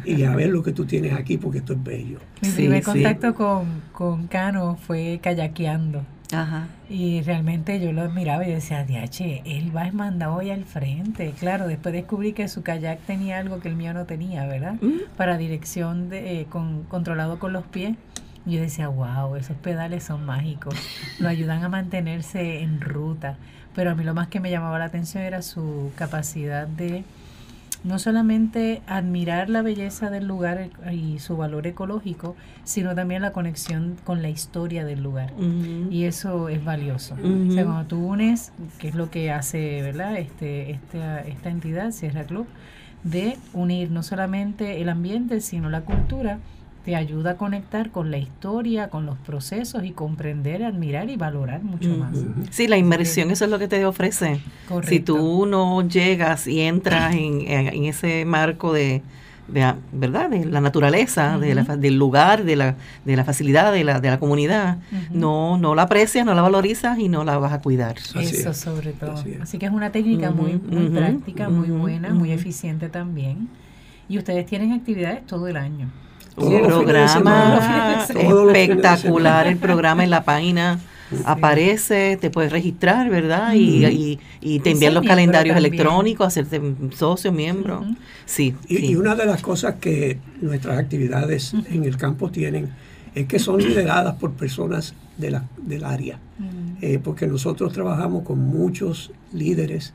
y 0.05 0.23
a 0.23 0.35
ver 0.35 0.49
lo 0.49 0.63
que 0.63 0.71
tú 0.71 0.85
tienes 0.85 1.13
aquí 1.13 1.37
porque 1.37 1.59
esto 1.59 1.73
es 1.73 1.83
bello. 1.83 2.19
Mi 2.41 2.49
primer 2.49 2.83
contacto 2.83 3.35
con, 3.35 3.67
con 3.91 4.27
Cano 4.27 4.75
fue 4.75 5.19
kayakeando. 5.21 6.03
Y 6.89 7.21
realmente 7.21 7.79
yo 7.79 7.91
lo 7.91 8.01
admiraba 8.01 8.45
y 8.45 8.51
decía, 8.51 8.83
DH, 8.83 9.43
él 9.45 9.75
va 9.75 9.91
mandado 9.91 10.35
hoy 10.35 10.49
al 10.49 10.65
frente. 10.65 11.33
Claro, 11.39 11.67
después 11.67 11.93
descubrí 11.93 12.33
que 12.33 12.47
su 12.47 12.63
kayak 12.63 12.99
tenía 12.99 13.39
algo 13.39 13.59
que 13.59 13.69
el 13.69 13.75
mío 13.75 13.93
no 13.93 14.05
tenía, 14.05 14.45
¿verdad? 14.45 14.75
Mm. 14.81 15.15
Para 15.17 15.37
dirección 15.37 16.09
de, 16.09 16.41
eh, 16.41 16.45
con, 16.45 16.83
controlado 16.83 17.39
con 17.39 17.53
los 17.53 17.63
pies. 17.65 17.95
Y 18.45 18.55
yo 18.55 18.61
decía, 18.61 18.87
wow, 18.89 19.35
esos 19.35 19.55
pedales 19.57 20.03
son 20.03 20.25
mágicos. 20.25 20.75
Lo 21.19 21.29
ayudan 21.29 21.63
a 21.63 21.69
mantenerse 21.69 22.61
en 22.61 22.81
ruta. 22.81 23.37
Pero 23.73 23.91
a 23.91 23.95
mí 23.95 24.03
lo 24.03 24.13
más 24.13 24.27
que 24.27 24.39
me 24.39 24.51
llamaba 24.51 24.79
la 24.79 24.85
atención 24.85 25.23
era 25.23 25.41
su 25.41 25.91
capacidad 25.95 26.67
de 26.67 27.03
no 27.83 27.99
solamente 27.99 28.81
admirar 28.87 29.49
la 29.49 29.61
belleza 29.61 30.09
del 30.09 30.27
lugar 30.27 30.69
y 30.91 31.19
su 31.19 31.35
valor 31.35 31.67
ecológico, 31.67 32.35
sino 32.63 32.95
también 32.95 33.21
la 33.21 33.31
conexión 33.31 33.97
con 34.03 34.21
la 34.21 34.29
historia 34.29 34.85
del 34.85 35.03
lugar. 35.03 35.33
Y 35.89 36.05
eso 36.05 36.49
es 36.49 36.63
valioso. 36.63 37.15
O 37.15 37.51
sea, 37.51 37.65
cuando 37.65 37.85
tú 37.85 37.97
unes, 38.05 38.51
que 38.79 38.87
es 38.87 38.95
lo 38.95 39.09
que 39.09 39.31
hace 39.31 39.81
¿verdad? 39.81 40.17
Este, 40.17 40.71
esta, 40.71 41.21
esta 41.21 41.49
entidad, 41.49 41.91
Sierra 41.91 42.23
Club, 42.23 42.47
de 43.03 43.37
unir 43.53 43.91
no 43.91 44.03
solamente 44.03 44.81
el 44.81 44.89
ambiente, 44.89 45.41
sino 45.41 45.69
la 45.69 45.81
cultura, 45.81 46.39
te 46.85 46.95
ayuda 46.95 47.31
a 47.31 47.37
conectar 47.37 47.91
con 47.91 48.11
la 48.11 48.17
historia, 48.17 48.89
con 48.89 49.05
los 49.05 49.17
procesos 49.19 49.83
y 49.85 49.91
comprender, 49.91 50.63
admirar 50.63 51.09
y 51.09 51.15
valorar 51.15 51.63
mucho 51.63 51.89
más. 51.89 52.17
Sí, 52.51 52.67
la 52.67 52.77
inmersión, 52.77 53.31
eso 53.31 53.45
es 53.45 53.51
lo 53.51 53.59
que 53.59 53.67
te 53.67 53.85
ofrece. 53.85 54.41
Correcto. 54.67 54.89
Si 54.89 54.99
tú 54.99 55.45
no 55.45 55.87
llegas 55.87 56.45
y 56.47 56.61
entras 56.61 57.15
en, 57.15 57.47
en 57.47 57.85
ese 57.85 58.25
marco 58.25 58.73
de, 58.73 59.01
¿verdad? 59.47 60.29
De 60.29 60.45
la 60.45 60.61
naturaleza, 60.61 61.37
de 61.37 61.55
la, 61.55 61.63
del 61.63 61.97
lugar, 61.97 62.43
de 62.43 62.55
la, 62.55 62.75
de 63.05 63.15
la 63.15 63.23
facilidad 63.23 63.73
de 63.73 63.83
la, 63.83 63.99
de 63.99 64.09
la 64.09 64.19
comunidad, 64.19 64.77
no, 65.11 65.57
no 65.57 65.75
la 65.75 65.83
aprecias, 65.83 66.25
no 66.25 66.33
la 66.33 66.41
valorizas 66.41 66.97
y 66.97 67.09
no 67.09 67.23
la 67.23 67.37
vas 67.37 67.53
a 67.53 67.61
cuidar. 67.61 67.97
Eso 67.97 68.53
sobre 68.53 68.93
todo. 68.93 69.23
Así, 69.41 69.57
que 69.57 69.65
es 69.65 69.71
una 69.71 69.91
técnica 69.91 70.31
muy, 70.31 70.53
muy 70.57 70.89
práctica, 70.89 71.49
muy 71.49 71.69
buena, 71.69 72.13
muy 72.13 72.31
eficiente 72.31 72.89
también. 72.89 73.49
Y 74.09 74.17
ustedes 74.17 74.45
tienen 74.45 74.73
actividades 74.73 75.25
todo 75.25 75.47
el 75.47 75.57
año. 75.57 75.89
Un 76.37 76.61
programa 76.63 78.05
espectacular, 78.07 79.47
el 79.47 79.57
programa 79.57 80.03
en 80.03 80.09
la 80.09 80.23
página. 80.23 80.79
Aparece, 81.25 82.17
te 82.19 82.31
puedes 82.31 82.51
registrar, 82.51 83.07
¿verdad? 83.09 83.53
y, 83.53 84.19
y, 84.41 84.59
te 84.59 84.71
envían 84.71 84.95
los 84.95 85.05
calendarios 85.05 85.55
electrónicos, 85.55 86.25
hacerte 86.25 86.59
socio, 86.95 87.31
miembro. 87.31 87.85
Sí, 88.25 88.55
y, 88.67 88.95
una 88.95 89.13
de 89.13 89.27
las 89.27 89.41
cosas 89.41 89.75
que 89.75 90.17
nuestras 90.41 90.79
actividades 90.79 91.53
en 91.69 91.83
el 91.83 91.97
campo 91.97 92.31
tienen 92.31 92.69
es 93.13 93.27
que 93.27 93.37
son 93.37 93.59
lideradas 93.61 94.15
por 94.15 94.31
personas 94.31 94.95
de 95.17 95.29
la, 95.29 95.43
del 95.57 95.83
área. 95.83 96.17
eh, 96.81 96.99
porque 97.01 97.27
nosotros 97.27 97.71
trabajamos 97.73 98.23
con 98.23 98.39
muchos 98.39 99.11
líderes 99.31 99.93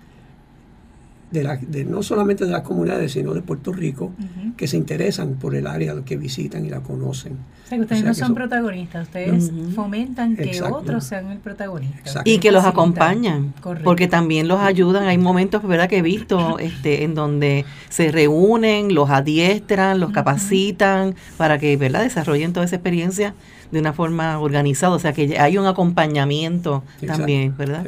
de, 1.30 1.44
la, 1.44 1.56
de 1.56 1.84
no 1.84 2.02
solamente 2.02 2.44
de 2.44 2.50
las 2.50 2.62
comunidades, 2.62 3.12
sino 3.12 3.34
de 3.34 3.42
Puerto 3.42 3.72
Rico, 3.72 4.12
que 4.56 4.66
se 4.66 4.76
interesan 4.76 5.34
por 5.34 5.54
el 5.54 5.66
área 5.66 5.94
que 6.04 6.16
visitan 6.16 6.64
y 6.64 6.70
la 6.70 6.80
conocen. 6.80 7.34
O 7.34 7.68
sea, 7.68 7.76
que 7.76 7.82
ustedes 7.82 8.04
no 8.04 8.14
son 8.14 8.34
protagonistas, 8.34 9.08
ustedes 9.08 9.52
fomentan 9.74 10.36
que 10.36 10.62
otros 10.62 11.04
sean 11.04 11.30
el 11.30 11.38
protagonista. 11.38 12.22
Y 12.24 12.38
que 12.38 12.50
los 12.50 12.64
acompañan, 12.64 13.52
porque 13.84 14.08
también 14.08 14.48
los 14.48 14.60
ayudan. 14.60 15.04
Hay 15.04 15.18
momentos, 15.18 15.62
¿verdad?, 15.66 15.88
que 15.88 15.98
he 15.98 16.02
visto 16.02 16.58
este, 16.58 17.04
en 17.04 17.14
donde 17.14 17.64
se 17.90 18.10
reúnen, 18.10 18.94
los 18.94 19.10
adiestran, 19.10 20.00
los 20.00 20.12
capacitan 20.12 21.14
para 21.36 21.58
que, 21.58 21.76
¿verdad?, 21.76 22.02
desarrollen 22.02 22.52
toda 22.52 22.64
esa 22.64 22.76
experiencia 22.76 23.34
de 23.70 23.80
una 23.80 23.92
forma 23.92 24.38
organizada. 24.38 24.94
O 24.94 24.98
sea, 24.98 25.12
que 25.12 25.38
hay 25.38 25.58
un 25.58 25.66
acompañamiento 25.66 26.82
también, 27.06 27.54
¿verdad? 27.56 27.84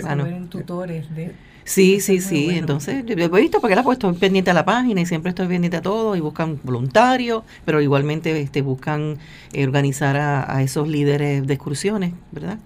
tutores 0.51 1.15
de 1.15 1.33
Sí, 1.71 2.01
sí, 2.01 2.21
sí. 2.21 2.49
Entonces, 2.51 3.05
yo 3.07 3.15
he 3.15 3.41
visto 3.41 3.61
porque 3.61 3.77
la 3.77 3.85
pues 3.85 3.95
estoy 3.95 4.13
pendiente 4.15 4.51
a 4.51 4.55
la 4.55 4.65
página 4.65 5.03
y 5.03 5.07
siempre 5.07 5.29
estoy 5.29 5.47
pendiente 5.47 5.77
a 5.77 5.83
todo 5.83 6.17
y 6.17 6.21
buscan 6.21 6.59
voluntarios, 6.65 7.45
pero 7.65 7.81
igualmente 7.81 8.41
este, 8.41 8.61
buscan 8.61 9.19
eh, 9.53 9.65
organizar 9.65 10.17
a, 10.17 10.63
esos 10.65 10.89
líderes 10.89 11.47
de 11.47 11.55
excursiones, 11.55 12.13
¿verdad? 12.33 12.59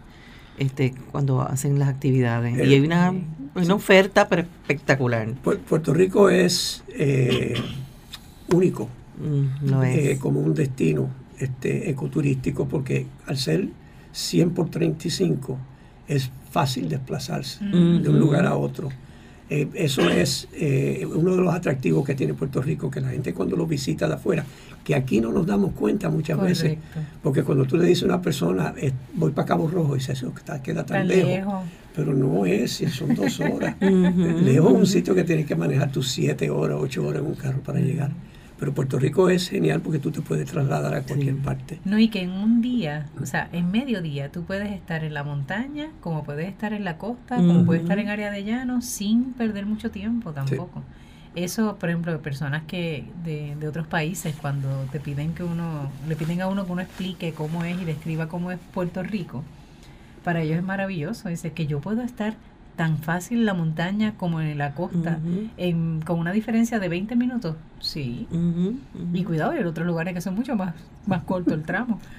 Este, 0.56 0.94
cuando 1.12 1.42
hacen 1.42 1.78
las 1.78 1.90
actividades. 1.90 2.56
y 2.56 2.72
hay 2.72 2.80
una, 2.80 3.12
una 3.54 3.74
oferta 3.74 4.26
espectacular. 4.30 5.28
Puerto 5.34 5.92
Rico 5.92 6.30
es 6.30 6.82
eh, 6.88 7.60
único 8.54 8.88
mm, 9.18 9.82
es. 9.82 9.98
Eh, 9.98 10.18
como 10.18 10.40
un 10.40 10.54
destino 10.54 11.10
este, 11.38 11.90
ecoturístico 11.90 12.66
porque 12.66 13.04
al 13.26 13.36
ser 13.36 13.68
100 14.12 14.50
por 14.52 14.70
35 14.70 15.58
es 16.08 16.30
fácil 16.54 16.88
desplazarse 16.88 17.64
de 17.64 18.08
un 18.08 18.20
lugar 18.20 18.46
a 18.46 18.54
otro. 18.54 18.88
Eh, 19.50 19.68
eso 19.74 20.08
es 20.08 20.46
eh, 20.52 21.04
uno 21.04 21.34
de 21.34 21.42
los 21.42 21.52
atractivos 21.52 22.06
que 22.06 22.14
tiene 22.14 22.32
Puerto 22.32 22.62
Rico, 22.62 22.88
que 22.92 23.00
la 23.00 23.08
gente 23.08 23.34
cuando 23.34 23.56
lo 23.56 23.66
visita 23.66 24.06
de 24.06 24.14
afuera, 24.14 24.44
que 24.84 24.94
aquí 24.94 25.20
no 25.20 25.32
nos 25.32 25.46
damos 25.46 25.72
cuenta 25.72 26.08
muchas 26.10 26.40
veces, 26.40 26.78
porque 27.24 27.42
cuando 27.42 27.64
tú 27.64 27.76
le 27.76 27.86
dices 27.86 28.04
a 28.04 28.06
una 28.06 28.22
persona, 28.22 28.72
eh, 28.76 28.92
voy 29.14 29.32
para 29.32 29.48
Cabo 29.48 29.66
Rojo, 29.66 29.96
y 29.96 30.00
se 30.00 30.14
queda 30.62 30.86
tan, 30.86 31.08
lejos, 31.08 31.64
pero 31.94 32.14
no 32.14 32.46
es, 32.46 32.84
son 32.92 33.16
dos 33.16 33.40
horas. 33.40 33.74
Lejos 33.80 34.72
es 34.72 34.78
un 34.78 34.86
sitio 34.86 35.12
que 35.12 35.24
tienes 35.24 35.46
que 35.46 35.56
manejar 35.56 35.90
tus 35.90 36.08
siete 36.12 36.50
horas, 36.50 36.78
ocho 36.80 37.04
horas 37.04 37.20
en 37.20 37.26
un 37.26 37.34
carro 37.34 37.60
para 37.64 37.80
llegar. 37.80 38.12
Pero 38.58 38.72
Puerto 38.72 38.98
Rico 38.98 39.28
es 39.28 39.48
genial 39.48 39.80
porque 39.80 39.98
tú 39.98 40.10
te 40.10 40.20
puedes 40.20 40.48
trasladar 40.50 40.94
a 40.94 41.02
cualquier 41.02 41.36
parte. 41.36 41.80
No, 41.84 41.98
y 41.98 42.08
que 42.08 42.22
en 42.22 42.30
un 42.30 42.62
día, 42.62 43.06
o 43.20 43.26
sea, 43.26 43.48
en 43.52 43.70
medio 43.70 44.00
día, 44.00 44.30
tú 44.30 44.44
puedes 44.44 44.70
estar 44.70 45.02
en 45.04 45.12
la 45.12 45.24
montaña, 45.24 45.88
como 46.00 46.24
puedes 46.24 46.48
estar 46.48 46.72
en 46.72 46.84
la 46.84 46.96
costa, 46.96 47.36
como 47.36 47.64
puedes 47.64 47.82
estar 47.82 47.98
en 47.98 48.08
área 48.08 48.30
de 48.30 48.44
llano, 48.44 48.80
sin 48.80 49.32
perder 49.32 49.66
mucho 49.66 49.90
tiempo 49.90 50.32
tampoco. 50.32 50.82
Eso, 51.34 51.76
por 51.80 51.88
ejemplo, 51.88 52.12
de 52.12 52.18
personas 52.18 52.62
que 52.62 53.06
de, 53.24 53.56
de 53.58 53.68
otros 53.68 53.88
países, 53.88 54.36
cuando 54.36 54.68
te 54.92 55.00
piden 55.00 55.34
que 55.34 55.42
uno, 55.42 55.90
le 56.08 56.14
piden 56.14 56.40
a 56.40 56.46
uno 56.46 56.64
que 56.64 56.70
uno 56.70 56.82
explique 56.82 57.32
cómo 57.32 57.64
es 57.64 57.80
y 57.80 57.84
describa 57.84 58.28
cómo 58.28 58.52
es 58.52 58.58
Puerto 58.72 59.02
Rico, 59.02 59.42
para 60.22 60.42
ellos 60.42 60.58
es 60.58 60.62
maravilloso. 60.62 61.28
Dice 61.28 61.52
que 61.52 61.66
yo 61.66 61.80
puedo 61.80 62.02
estar 62.02 62.36
tan 62.76 62.98
fácil 62.98 63.44
la 63.44 63.54
montaña 63.54 64.14
como 64.16 64.40
en 64.40 64.58
la 64.58 64.74
costa, 64.74 65.18
en, 65.56 66.00
con 66.02 66.18
una 66.18 66.32
diferencia 66.32 66.78
de 66.78 66.88
20 66.88 67.16
minutos, 67.16 67.56
sí. 67.80 68.26
Y 69.12 69.24
cuidado, 69.24 69.52
hay 69.52 69.62
otros 69.62 69.86
lugares 69.86 70.14
que 70.14 70.20
son 70.20 70.34
mucho 70.34 70.56
más, 70.56 70.74
más 71.06 71.22
corto 71.24 71.54
el 71.54 71.62
tramo. 71.62 72.00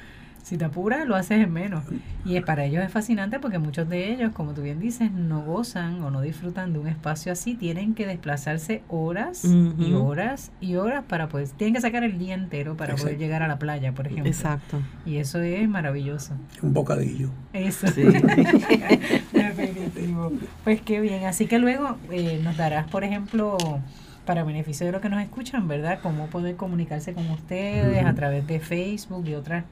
Si 0.45 0.57
te 0.57 0.65
apuras, 0.65 1.07
lo 1.07 1.15
haces 1.15 1.43
en 1.43 1.51
menos. 1.51 1.85
Y 2.23 2.39
para 2.41 2.65
ellos 2.65 2.83
es 2.83 2.91
fascinante 2.91 3.39
porque 3.39 3.57
muchos 3.57 3.89
de 3.89 4.13
ellos, 4.13 4.31
como 4.31 4.53
tú 4.53 4.61
bien 4.61 4.79
dices, 4.79 5.11
no 5.11 5.41
gozan 5.41 6.03
o 6.03 6.11
no 6.11 6.21
disfrutan 6.21 6.71
de 6.71 6.77
un 6.77 6.87
espacio 6.87 7.31
así. 7.31 7.55
Tienen 7.55 7.95
que 7.95 8.05
desplazarse 8.05 8.83
horas 8.87 9.43
y 9.43 9.93
horas 9.93 10.51
y 10.61 10.75
horas 10.75 11.03
para 11.07 11.29
poder... 11.29 11.49
Tienen 11.49 11.73
que 11.73 11.81
sacar 11.81 12.03
el 12.03 12.19
día 12.19 12.35
entero 12.35 12.77
para 12.77 12.95
poder 12.95 13.17
llegar 13.17 13.41
a 13.41 13.47
la 13.47 13.57
playa, 13.57 13.93
por 13.93 14.05
ejemplo. 14.05 14.27
Exacto. 14.27 14.83
Y 15.03 15.17
eso 15.17 15.39
es 15.39 15.67
maravilloso. 15.67 16.35
Un 16.61 16.73
bocadillo. 16.73 17.31
Eso. 17.51 17.87
Sí. 17.87 18.03
Definitivo. 19.33 20.31
Pues 20.63 20.79
qué 20.81 21.01
bien. 21.01 21.25
Así 21.25 21.47
que 21.47 21.57
luego 21.57 21.97
eh, 22.11 22.39
nos 22.43 22.55
darás, 22.55 22.87
por 22.87 23.03
ejemplo 23.03 23.57
para 24.25 24.43
beneficio 24.43 24.85
de 24.87 24.91
los 24.91 25.01
que 25.01 25.09
nos 25.09 25.21
escuchan, 25.21 25.67
¿verdad? 25.67 25.99
Cómo 26.01 26.27
poder 26.27 26.55
comunicarse 26.55 27.13
con 27.13 27.29
ustedes 27.29 28.03
a 28.03 28.13
través 28.15 28.47
de 28.47 28.59
Facebook 28.59 29.27
y 29.27 29.35
otras 29.35 29.65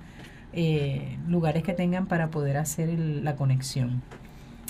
eh, 0.54 1.18
lugares 1.28 1.64
que 1.64 1.74
tengan 1.74 2.06
para 2.06 2.30
poder 2.30 2.58
hacer 2.58 2.98
la 2.98 3.36
conexión. 3.36 4.02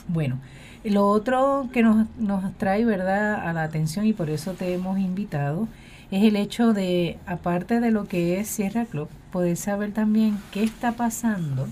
Bueno, 0.08 0.40
lo 0.84 1.08
otro 1.08 1.70
que 1.72 1.84
nos, 1.84 2.08
nos 2.18 2.54
trae 2.58 2.84
verdad 2.86 3.36
a 3.48 3.54
la 3.54 3.64
atención 3.64 4.06
y 4.06 4.14
por 4.14 4.30
eso 4.30 4.54
te 4.54 4.74
hemos 4.74 5.00
invitado 5.00 5.68
es 6.12 6.24
el 6.24 6.36
hecho 6.36 6.74
de, 6.74 7.18
aparte 7.26 7.80
de 7.80 7.90
lo 7.90 8.06
que 8.06 8.40
es 8.40 8.48
Sierra 8.48 8.86
Club, 8.86 9.10
poder 9.32 9.58
saber 9.58 9.94
también 9.94 10.38
qué 10.52 10.64
está 10.64 10.92
pasando 10.92 11.68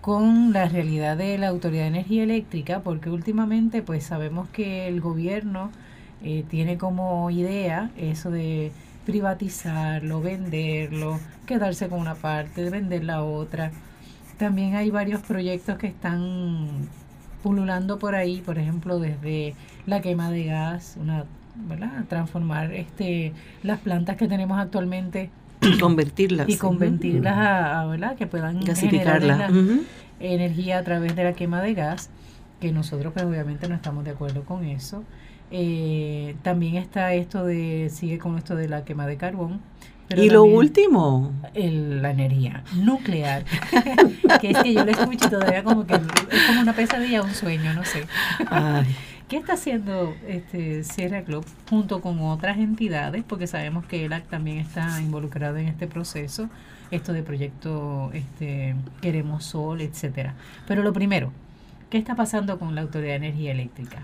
con 0.00 0.52
la 0.52 0.68
realidad 0.68 1.16
de 1.16 1.38
la 1.38 1.48
Autoridad 1.48 1.84
de 1.84 1.88
Energía 1.88 2.24
Eléctrica, 2.24 2.80
porque 2.80 3.10
últimamente 3.10 3.82
pues 3.82 4.04
sabemos 4.04 4.48
que 4.50 4.86
el 4.88 5.00
gobierno 5.00 5.70
eh, 6.22 6.44
tiene 6.48 6.78
como 6.78 7.30
idea 7.30 7.90
eso 7.96 8.30
de 8.30 8.72
privatizarlo, 9.08 10.20
venderlo, 10.20 11.18
quedarse 11.46 11.88
con 11.88 11.98
una 11.98 12.14
parte, 12.14 12.68
vender 12.68 13.04
la 13.04 13.24
otra. 13.24 13.70
También 14.36 14.76
hay 14.76 14.90
varios 14.90 15.22
proyectos 15.22 15.78
que 15.78 15.86
están 15.86 16.68
pululando 17.42 17.98
por 17.98 18.14
ahí, 18.14 18.42
por 18.42 18.58
ejemplo, 18.58 18.98
desde 18.98 19.54
la 19.86 20.02
quema 20.02 20.30
de 20.30 20.44
gas, 20.44 20.98
una, 21.00 21.24
¿verdad? 21.56 22.04
transformar 22.06 22.74
este 22.74 23.32
las 23.62 23.78
plantas 23.78 24.18
que 24.18 24.28
tenemos 24.28 24.58
actualmente 24.58 25.30
y 25.62 25.78
convertirlas 25.80 26.46
y 26.46 26.58
convertirlas 26.58 27.34
a, 27.38 27.86
¿verdad? 27.86 28.14
que 28.14 28.26
puedan 28.26 28.60
generar 28.60 29.50
energía 30.20 30.80
a 30.80 30.84
través 30.84 31.16
de 31.16 31.24
la 31.24 31.32
quema 31.32 31.62
de 31.62 31.72
gas 31.72 32.10
que 32.60 32.72
nosotros 32.72 33.14
pues 33.14 33.24
obviamente 33.24 33.70
no 33.70 33.74
estamos 33.74 34.04
de 34.04 34.10
acuerdo 34.10 34.42
con 34.42 34.64
eso 34.66 35.02
eh, 35.50 36.36
también 36.42 36.76
está 36.76 37.14
esto 37.14 37.44
de, 37.44 37.90
sigue 37.92 38.18
con 38.18 38.36
esto 38.38 38.54
de 38.54 38.68
la 38.68 38.84
quema 38.84 39.06
de 39.06 39.16
carbón. 39.16 39.60
y 40.16 40.30
lo 40.30 40.44
último, 40.44 41.32
la 41.54 42.10
energía 42.10 42.64
nuclear, 42.74 43.44
que 44.40 44.50
es 44.50 44.58
que 44.58 44.74
yo 44.74 44.84
lo 44.84 44.90
escucho 44.90 45.26
y 45.26 45.30
todavía 45.30 45.62
como 45.62 45.86
que 45.86 45.94
es 45.94 46.46
como 46.46 46.60
una 46.60 46.72
pesadilla, 46.72 47.22
un 47.22 47.34
sueño, 47.34 47.74
no 47.74 47.84
sé. 47.84 48.04
¿Qué 49.28 49.36
está 49.36 49.54
haciendo 49.54 50.14
este 50.26 50.84
Sierra 50.84 51.22
Club 51.22 51.44
junto 51.68 52.00
con 52.00 52.18
otras 52.20 52.56
entidades? 52.56 53.24
Porque 53.28 53.46
sabemos 53.46 53.84
que 53.84 54.06
ELAC 54.06 54.26
también 54.28 54.56
está 54.56 55.02
involucrado 55.02 55.58
en 55.58 55.68
este 55.68 55.86
proceso, 55.86 56.48
esto 56.90 57.12
de 57.12 57.22
proyecto 57.22 58.10
este, 58.14 58.74
Queremos 59.02 59.44
Sol, 59.44 59.82
etcétera. 59.82 60.34
Pero 60.66 60.82
lo 60.82 60.94
primero, 60.94 61.30
¿qué 61.90 61.98
está 61.98 62.16
pasando 62.16 62.58
con 62.58 62.74
la 62.74 62.80
Autoridad 62.80 63.20
de 63.20 63.26
Energía 63.26 63.52
Eléctrica? 63.52 63.98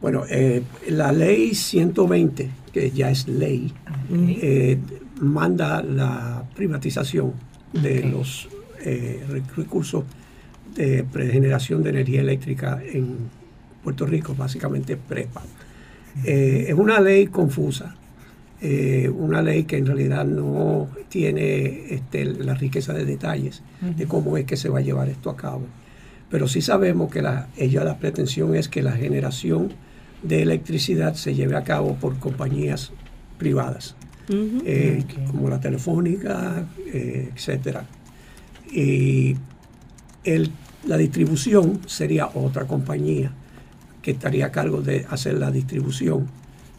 Bueno, 0.00 0.24
eh, 0.28 0.62
la 0.88 1.12
ley 1.12 1.54
120, 1.54 2.50
que 2.72 2.90
ya 2.90 3.10
es 3.10 3.26
ley, 3.26 3.72
eh, 4.10 4.78
manda 5.20 5.82
la 5.82 6.44
privatización 6.54 7.32
de 7.72 8.04
los 8.04 8.48
eh, 8.84 9.22
recursos 9.56 10.04
de 10.74 11.04
pregeneración 11.04 11.82
de 11.82 11.90
energía 11.90 12.20
eléctrica 12.20 12.82
en 12.84 13.16
Puerto 13.82 14.06
Rico, 14.06 14.34
básicamente 14.34 14.96
PREPA. 14.96 15.42
es 16.24 16.74
una 16.74 17.00
ley 17.00 17.26
confusa, 17.26 17.94
una 19.16 19.42
ley 19.42 19.64
que 19.64 19.76
en 19.76 19.86
realidad 19.86 20.24
no 20.24 20.88
tiene 21.08 21.94
este, 21.94 22.24
la 22.24 22.54
riqueza 22.54 22.92
de 22.92 23.04
detalles 23.04 23.62
de 23.80 24.06
cómo 24.06 24.36
es 24.36 24.44
que 24.44 24.56
se 24.56 24.68
va 24.68 24.80
a 24.80 24.82
llevar 24.82 25.08
esto 25.08 25.30
a 25.30 25.36
cabo. 25.36 25.66
Pero 26.30 26.48
sí 26.48 26.60
sabemos 26.60 27.10
que 27.10 27.22
la, 27.22 27.48
ella 27.56 27.84
la 27.84 27.98
pretensión 27.98 28.54
es 28.54 28.68
que 28.68 28.82
la 28.82 28.92
generación 28.92 29.72
de 30.22 30.42
electricidad 30.42 31.14
se 31.14 31.34
lleve 31.34 31.56
a 31.56 31.64
cabo 31.64 31.94
por 31.96 32.18
compañías 32.18 32.92
privadas, 33.38 33.94
eh, 34.28 35.04
como 35.30 35.50
la 35.50 35.60
Telefónica, 35.60 36.66
eh, 36.92 37.30
etcétera. 37.34 37.84
Y 38.72 39.36
la 40.86 40.96
distribución 40.96 41.80
sería 41.86 42.30
otra 42.34 42.64
compañía 42.64 43.32
que 44.02 44.12
estaría 44.12 44.46
a 44.46 44.52
cargo 44.52 44.80
de 44.82 45.06
hacer 45.10 45.34
la 45.34 45.50
distribución 45.50 46.26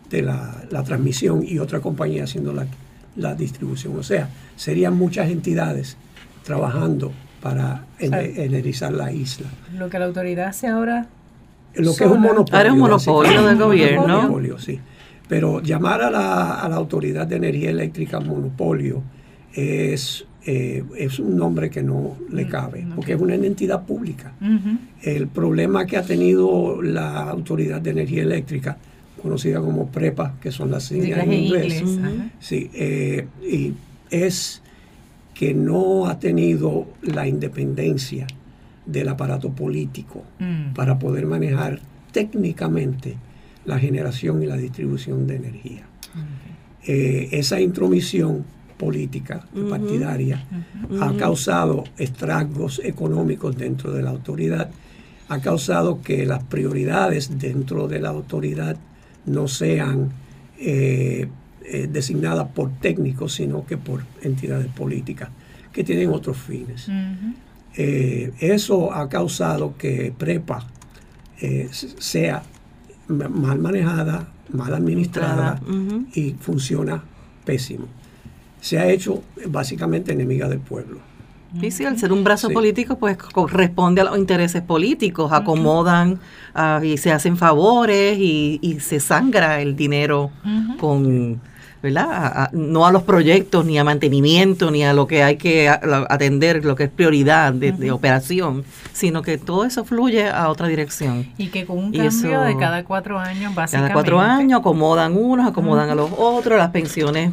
de 0.10 0.22
la, 0.22 0.84
transmisión 0.86 1.44
y 1.46 1.60
otra 1.60 1.80
compañía 1.82 2.24
haciendo 2.24 2.54
la, 2.54 2.68
la, 3.16 3.36
distribución. 3.36 3.98
O 3.98 4.04
sea, 4.04 4.30
serían 4.56 4.96
muchas 4.96 5.30
entidades 5.30 5.98
trabajando 6.44 7.12
para 7.46 7.86
energizar 8.00 8.92
la 8.92 9.12
isla. 9.12 9.46
Lo 9.78 9.88
que 9.88 10.00
la 10.00 10.06
autoridad 10.06 10.48
hace 10.48 10.66
ahora 10.66 11.06
lo 11.76 11.96
que 11.96 12.04
es 12.04 12.10
un 12.10 12.20
monopolio. 12.20 12.58
Ahora 12.58 12.70
es 12.70 12.74
un 12.74 12.80
monopolio 12.80 13.44
del 13.44 13.58
gobierno. 13.60 14.08
Monopolio, 14.08 14.58
sí. 14.58 14.80
Pero 15.28 15.62
llamar 15.62 16.02
a 16.02 16.10
la, 16.10 16.62
a 16.62 16.68
la 16.68 16.76
Autoridad 16.76 17.28
de 17.28 17.36
Energía 17.36 17.70
Eléctrica 17.70 18.20
monopolio 18.20 19.04
es, 19.54 20.26
eh, 20.44 20.84
es 20.98 21.20
un 21.20 21.38
nombre 21.38 21.70
que 21.70 21.84
no 21.84 22.18
le 22.32 22.46
mm, 22.46 22.50
cabe, 22.50 22.88
porque 22.96 23.14
es 23.14 23.22
una 23.22 23.36
entidad 23.36 23.86
pública. 23.86 24.34
El 25.04 25.28
problema 25.28 25.86
que 25.86 25.98
ha 25.98 26.04
tenido 26.04 26.82
la 26.82 27.30
Autoridad 27.30 27.80
de 27.80 27.92
Energía 27.92 28.24
Eléctrica, 28.24 28.76
conocida 29.22 29.60
como 29.60 29.86
PREPA, 29.90 30.34
que 30.42 30.52
son 30.52 30.72
las 30.72 30.86
siglas 30.86 31.20
en 31.20 31.32
inglés, 31.32 31.84
sí, 32.40 32.72
eh, 32.74 33.28
y 33.48 33.74
es 34.10 34.64
que 35.36 35.54
no 35.54 36.08
ha 36.08 36.18
tenido 36.18 36.88
la 37.04 37.28
independencia 37.28 38.26
del 38.86 39.10
aparato 39.10 39.52
político 39.52 40.24
mm. 40.40 40.74
para 40.74 40.98
poder 40.98 41.28
manejar 41.28 41.80
técnicamente 42.12 43.18
la 43.66 43.78
generación 43.78 44.42
y 44.42 44.46
la 44.46 44.58
distribución 44.58 45.28
de 45.28 45.36
energía. 45.36 45.84
Eh, 46.88 47.30
esa 47.32 47.60
intromisión 47.60 48.46
política, 48.78 49.46
partidaria, 49.70 50.46
ha 51.02 51.14
causado 51.18 51.84
estragos 51.98 52.80
económicos 52.84 53.58
dentro 53.58 53.92
de 53.92 54.04
la 54.04 54.12
autoridad, 54.12 54.70
ha 55.28 55.40
causado 55.40 56.02
que 56.02 56.26
las 56.26 56.44
prioridades 56.44 57.40
dentro 57.40 57.88
de 57.88 58.00
la 58.00 58.10
autoridad 58.10 58.78
no 59.26 59.48
sean 59.48 60.12
eh, 60.60 61.28
eh, 61.68 61.88
designadas 61.92 62.48
por 62.50 62.72
técnicos, 62.80 63.34
sino 63.34 63.66
que 63.66 63.78
por 63.78 64.04
entidades 64.22 64.68
políticas 64.68 65.30
que 65.72 65.84
tienen 65.84 66.10
otros 66.10 66.38
fines. 66.38 66.88
eso 67.76 68.94
ha 68.94 69.10
causado 69.10 69.76
que 69.78 70.14
PREPA 70.18 70.66
sea 72.00 72.44
mal 73.10 73.60
manejada, 73.60 74.30
mal 74.54 74.74
administrada 74.74 75.60
y 76.14 76.32
funciona 76.40 77.04
pésimo. 77.44 77.88
Se 78.62 78.80
ha 78.80 78.88
hecho 78.88 79.24
básicamente 79.48 80.14
enemiga 80.14 80.48
del 80.48 80.60
pueblo. 80.60 81.00
Sí, 81.60 81.72
sí, 81.72 81.86
al 81.86 81.98
ser 81.98 82.12
un 82.12 82.24
brazo 82.24 82.50
político, 82.50 82.98
pues 82.98 83.18
corresponde 83.18 84.02
a 84.02 84.04
los 84.04 84.18
intereses 84.18 84.62
políticos, 84.62 85.32
acomodan 85.32 86.20
ah, 86.54 86.82
y 86.84 86.98
se 86.98 87.12
hacen 87.12 87.38
favores 87.38 88.18
y, 88.20 88.78
se 88.82 89.00
sangra 89.00 89.62
el 89.62 89.76
dinero 89.76 90.32
con 90.80 91.40
¿verdad? 91.86 92.50
no 92.52 92.86
a 92.86 92.92
los 92.92 93.04
proyectos, 93.04 93.66
ni 93.66 93.78
a 93.78 93.84
mantenimiento, 93.84 94.72
ni 94.72 94.84
a 94.84 94.94
lo 94.94 95.08
que 95.08 95.24
hay 95.24 95.38
que 95.38 95.70
atender, 95.70 96.66
lo 96.66 96.76
que 96.76 96.86
es 96.86 96.90
prioridad 96.90 97.54
de, 97.54 97.92
operación, 97.92 98.66
sino 98.94 99.22
que 99.22 99.38
todo 99.38 99.66
eso 99.66 99.86
fluye 99.86 100.28
a 100.28 100.50
otra 100.50 100.68
dirección. 100.68 101.28
Y 101.38 101.48
que 101.48 101.66
con 101.66 101.78
un 101.78 101.92
cambio 101.92 102.42
de 102.42 102.58
cada 102.58 102.84
cuatro 102.84 103.20
años, 103.20 103.54
básicamente. 103.54 103.90
Cada 103.90 103.94
cuatro 103.94 104.20
años 104.20 104.60
acomodan 104.60 105.16
unos, 105.16 105.48
acomodan 105.48 105.90
a 105.90 105.96
los 105.96 106.10
otros, 106.18 106.58
las 106.58 106.72
pensiones 106.72 107.32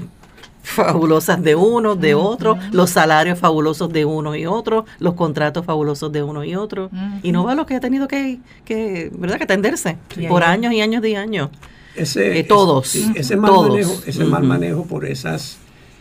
fabulosas 0.62 1.42
de 1.42 1.54
unos, 1.54 2.00
de 2.00 2.14
otros, 2.14 2.58
los 2.72 2.90
salarios 2.90 3.38
fabulosos 3.38 3.92
de 3.92 4.04
uno 4.04 4.36
y 4.36 4.46
otro, 4.46 4.84
los 4.98 5.14
contratos 5.14 5.64
fabulosos 5.64 6.12
de 6.12 6.22
uno 6.22 6.44
y 6.44 6.54
otro. 6.54 6.90
Y 7.22 7.32
no 7.32 7.44
va 7.44 7.54
lo 7.54 7.66
que 7.66 7.74
ha 7.74 7.80
tenido 7.80 8.06
que, 8.08 8.38
que 8.64 9.10
¿verdad? 9.14 9.38
que 9.38 9.44
atenderse 9.44 9.96
por 10.28 10.44
años 10.44 10.72
y 10.72 10.80
años 10.80 11.04
y 11.04 11.14
años. 11.14 11.50
Ese, 11.94 12.38
eh, 12.38 12.44
todos. 12.44 12.94
Ese, 12.94 13.36
mal, 13.36 13.52
Manejo, 13.52 14.02
ese 14.06 14.24
mal 14.24 14.44
manejo 14.44 14.86
por 14.86 15.04
esas 15.04 15.58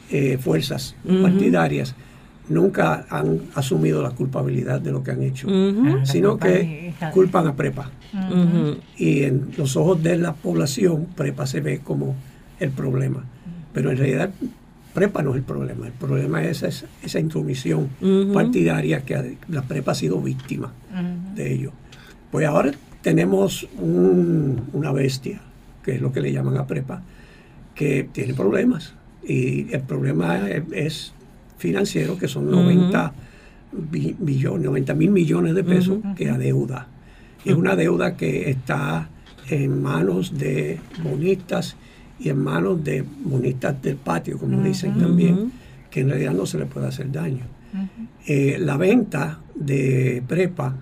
eh, 0.09 0.37
fuerzas 0.37 0.95
partidarias 1.21 1.95
nunca 2.49 3.05
han 3.09 3.41
asumido 3.55 4.01
la 4.01 4.11
culpabilidad 4.11 4.81
de 4.81 4.91
lo 4.91 5.03
que 5.03 5.11
han 5.11 5.23
hecho, 5.23 5.47
sino 6.03 6.37
que 6.37 6.93
culpan 7.13 7.47
a 7.47 7.55
Prepa. 7.55 7.89
Y 8.97 9.23
en 9.23 9.51
los 9.57 9.75
ojos 9.77 10.03
de 10.03 10.17
la 10.17 10.33
población, 10.33 11.07
Prepa 11.15 11.45
se 11.47 11.61
ve 11.61 11.79
como 11.79 12.15
el 12.59 12.71
problema. 12.71 13.23
Pero 13.73 13.91
en 13.91 13.97
realidad, 13.97 14.31
Prepa 14.93 15.23
no 15.23 15.31
es 15.31 15.37
el 15.37 15.43
problema. 15.43 15.87
El 15.87 15.93
problema 15.93 16.43
es 16.43 16.63
esa, 16.63 16.85
esa 17.01 17.19
intromisión 17.19 17.89
partidaria 18.33 19.01
que 19.01 19.37
la 19.47 19.61
Prepa 19.63 19.93
ha 19.93 19.95
sido 19.95 20.21
víctima 20.21 20.73
de 21.35 21.53
ello. 21.53 21.71
Pues 22.31 22.45
ahora 22.45 22.71
tenemos 23.01 23.67
una 23.81 24.91
bestia 24.91 25.41
que 25.83 25.95
es 25.95 26.01
lo 26.01 26.11
que 26.11 26.21
le 26.21 26.31
llaman 26.31 26.57
a 26.57 26.67
prepa, 26.67 27.01
que 27.75 28.07
tiene 28.11 28.33
problemas. 28.33 28.93
Y 29.23 29.73
el 29.73 29.81
problema 29.81 30.49
es, 30.49 31.13
financiero, 31.57 32.17
que 32.17 32.27
son 32.27 32.49
90 32.49 33.13
billones, 33.71 34.65
90 34.65 34.93
mil 34.95 35.11
millones 35.11 35.55
de 35.55 35.63
pesos 35.63 35.99
que 36.15 36.29
adeuda. 36.29 36.87
Es 37.45 37.55
una 37.55 37.75
deuda 37.75 38.17
que 38.17 38.49
está 38.49 39.09
en 39.49 39.81
manos 39.81 40.37
de 40.37 40.79
bonistas 41.03 41.75
y 42.19 42.29
en 42.29 42.37
manos 42.37 42.83
de 42.83 43.03
bonistas 43.23 43.81
del 43.81 43.95
patio, 43.95 44.37
como 44.37 44.61
dicen 44.61 44.97
también, 44.97 45.51
que 45.89 46.01
en 46.01 46.09
realidad 46.09 46.33
no 46.33 46.45
se 46.45 46.57
le 46.57 46.65
puede 46.65 46.87
hacer 46.87 47.11
daño. 47.11 47.45
Eh, 48.27 48.57
la 48.59 48.77
venta 48.77 49.39
de 49.55 50.21
prepa 50.27 50.75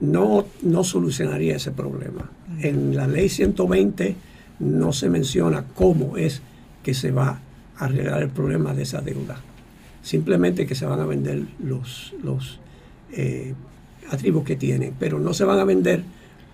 no, 0.00 0.46
no 0.62 0.84
solucionaría 0.84 1.56
ese 1.56 1.72
problema. 1.72 2.30
En 2.60 2.96
la 2.96 3.06
ley 3.06 3.28
120 3.28 4.16
no 4.58 4.92
se 4.92 5.08
menciona 5.08 5.64
cómo 5.74 6.16
es 6.16 6.42
que 6.82 6.94
se 6.94 7.10
va 7.10 7.40
a 7.76 7.84
arreglar 7.84 8.22
el 8.22 8.30
problema 8.30 8.74
de 8.74 8.82
esa 8.82 9.00
deuda. 9.00 9.36
Simplemente 10.02 10.66
que 10.66 10.74
se 10.74 10.86
van 10.86 11.00
a 11.00 11.06
vender 11.06 11.44
los, 11.62 12.14
los 12.22 12.60
eh, 13.12 13.54
atributos 14.10 14.46
que 14.46 14.56
tienen, 14.56 14.94
pero 14.98 15.18
no 15.18 15.34
se 15.34 15.44
van 15.44 15.58
a 15.58 15.64
vender 15.64 16.02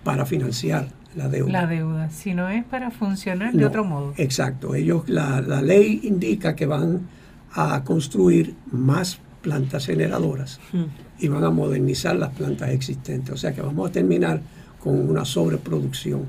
para 0.03 0.25
financiar 0.25 0.87
la 1.15 1.29
deuda. 1.29 1.51
La 1.51 1.67
deuda, 1.67 2.09
sino 2.09 2.49
es 2.49 2.63
para 2.65 2.91
funcionar 2.91 3.53
de 3.53 3.65
otro 3.65 3.85
modo. 3.85 4.13
Exacto. 4.17 4.75
Ellos, 4.75 5.07
la, 5.07 5.41
la 5.41 5.61
ley 5.61 6.01
indica 6.03 6.55
que 6.55 6.65
van 6.65 7.07
a 7.53 7.83
construir 7.83 8.53
más 8.71 9.19
plantas 9.41 9.85
generadoras 9.85 10.59
hmm. 10.73 10.83
y 11.19 11.27
van 11.27 11.43
a 11.43 11.51
modernizar 11.51 12.15
las 12.15 12.31
plantas 12.31 12.69
existentes. 12.69 13.33
O 13.33 13.37
sea 13.37 13.53
que 13.53 13.61
vamos 13.61 13.89
a 13.89 13.91
terminar 13.93 14.41
con 14.79 15.09
una 15.09 15.23
sobreproducción 15.23 16.25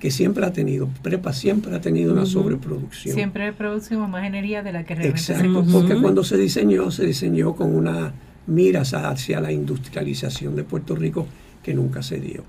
que 0.00 0.10
siempre 0.10 0.46
ha 0.46 0.52
tenido, 0.52 0.88
Prepa 1.02 1.32
siempre 1.34 1.76
ha 1.76 1.80
tenido 1.80 2.14
una 2.14 2.24
sobreproducción. 2.24 3.14
Siempre 3.14 3.52
producimos 3.52 4.08
más 4.08 4.26
energía 4.26 4.62
de 4.62 4.72
la 4.72 4.84
que 4.84 4.94
realmente 4.94 5.20
Exacto, 5.20 5.64
porque 5.70 5.94
cuando 5.96 6.24
se 6.24 6.38
diseñó, 6.38 6.90
se 6.90 7.06
diseñó 7.06 7.54
con 7.54 7.74
una 7.76 8.12
miras 8.46 8.94
hacia 8.94 9.40
la 9.40 9.52
industrialización 9.52 10.56
de 10.56 10.64
Puerto 10.64 10.96
Rico 10.96 11.26
que 11.62 11.74
nunca 11.74 12.02
se 12.02 12.18
dio. 12.18 12.44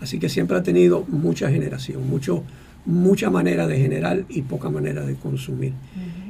Así 0.00 0.18
que 0.18 0.28
siempre 0.28 0.56
ha 0.56 0.62
tenido 0.64 1.04
mucha 1.08 1.48
generación, 1.48 2.10
mucho, 2.10 2.42
mucha 2.84 3.30
manera 3.30 3.68
de 3.68 3.78
generar 3.78 4.24
y 4.28 4.42
poca 4.42 4.68
manera 4.68 5.06
de 5.06 5.14
consumir. 5.14 5.74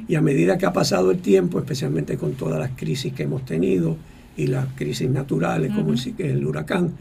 Y 0.07 0.15
a 0.15 0.21
medida 0.21 0.59
que 0.59 0.67
ha 0.67 0.73
pasado 0.73 1.09
el 1.09 1.17
tiempo, 1.17 1.57
especialmente 1.57 2.17
con 2.17 2.33
todas 2.33 2.59
las 2.59 2.71
crisis 2.75 3.11
que 3.13 3.23
hemos 3.23 3.43
tenido 3.43 3.97
y 4.37 4.45
las 4.45 4.67
crisis 4.75 5.09
naturales 5.09 5.73
como 5.73 5.93
el, 5.93 6.13
el 6.19 6.45
huracán, 6.45 6.91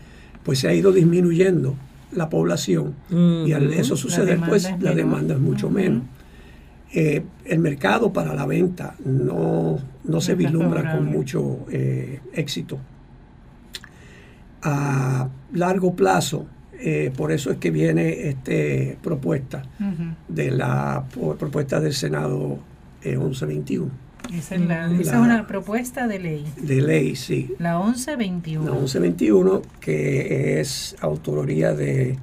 pues 0.42 0.60
se 0.60 0.68
ha 0.68 0.74
ido 0.74 0.90
disminuyendo 0.92 1.76
la 2.12 2.28
población. 2.28 2.94
Y 3.10 3.52
al 3.52 3.72
eso 3.72 3.96
suceder, 3.96 4.40
pues 4.46 4.70
la 4.80 4.94
demanda 4.94 5.34
es 5.34 5.40
mucho 5.40 5.70
menos. 5.70 6.02
Eh, 6.92 7.22
el 7.44 7.58
mercado 7.58 8.12
para 8.12 8.34
la 8.34 8.46
venta 8.46 8.94
no, 9.04 9.78
no 10.04 10.20
se 10.22 10.34
vislumbra 10.34 10.92
con 10.92 11.06
mucho 11.06 11.66
eh, 11.70 12.20
éxito. 12.32 12.78
A 14.62 15.28
largo 15.52 15.94
plazo, 15.94 16.46
eh, 16.80 17.12
por 17.16 17.30
eso 17.30 17.50
es 17.50 17.58
que 17.58 17.70
viene 17.70 18.28
esta 18.28 19.00
propuesta 19.02 19.62
de 20.28 20.50
la 20.50 21.04
propuesta 21.38 21.80
del 21.80 21.92
Senado 21.92 22.58
1121 23.04 24.07
esa 24.32 24.56
es, 24.56 25.12
una 25.12 25.46
propuesta 25.46 26.06
de 26.06 26.18
ley. 26.18 26.44
De 26.56 26.80
ley, 26.80 27.16
sí. 27.16 27.54
La 27.58 27.78
1121. 27.78 28.64
La 28.64 28.72
1121, 28.72 29.62
que 29.80 30.60
es 30.60 30.96
autoría 31.00 31.72
de 31.72 32.18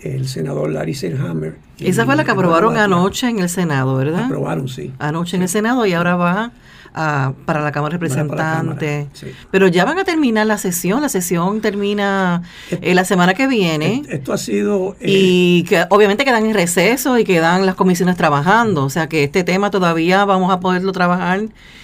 el 0.00 0.28
senador 0.28 0.70
Larry 0.70 0.94
Selhammer. 0.94 1.56
Esa 1.78 2.04
fue 2.04 2.16
la 2.16 2.24
que 2.24 2.30
aprobaron 2.30 2.76
anoche 2.76 3.28
en 3.28 3.40
el 3.40 3.48
Senado, 3.48 3.96
¿verdad? 3.96 4.24
Aprobaron, 4.24 4.68
sí. 4.68 4.92
Anoche 4.98 5.36
en 5.36 5.42
el 5.42 5.48
Senado 5.48 5.84
y 5.86 5.92
ahora 5.92 6.16
va 6.16 6.52
para 6.96 7.60
la 7.60 7.72
Cámara 7.72 7.92
de 7.92 7.98
Representantes. 7.98 9.08
Pero 9.50 9.68
ya 9.68 9.84
van 9.84 9.98
a 9.98 10.04
terminar 10.04 10.46
la 10.46 10.56
sesión, 10.56 11.02
la 11.02 11.10
sesión 11.10 11.60
termina 11.60 12.42
eh, 12.70 12.94
la 12.94 13.04
semana 13.04 13.34
que 13.34 13.46
viene. 13.46 14.02
Esto 14.08 14.32
ha 14.32 14.38
sido... 14.38 14.96
Eh, 15.00 15.10
y 15.10 15.62
que 15.64 15.84
obviamente 15.90 16.24
quedan 16.24 16.46
en 16.46 16.54
receso 16.54 17.18
y 17.18 17.24
quedan 17.24 17.66
las 17.66 17.74
comisiones 17.74 18.16
trabajando, 18.16 18.84
o 18.84 18.90
sea 18.90 19.08
que 19.08 19.24
este 19.24 19.44
tema 19.44 19.70
todavía 19.70 20.24
vamos 20.24 20.50
a 20.50 20.60
poderlo 20.60 20.92
trabajar 20.92 21.42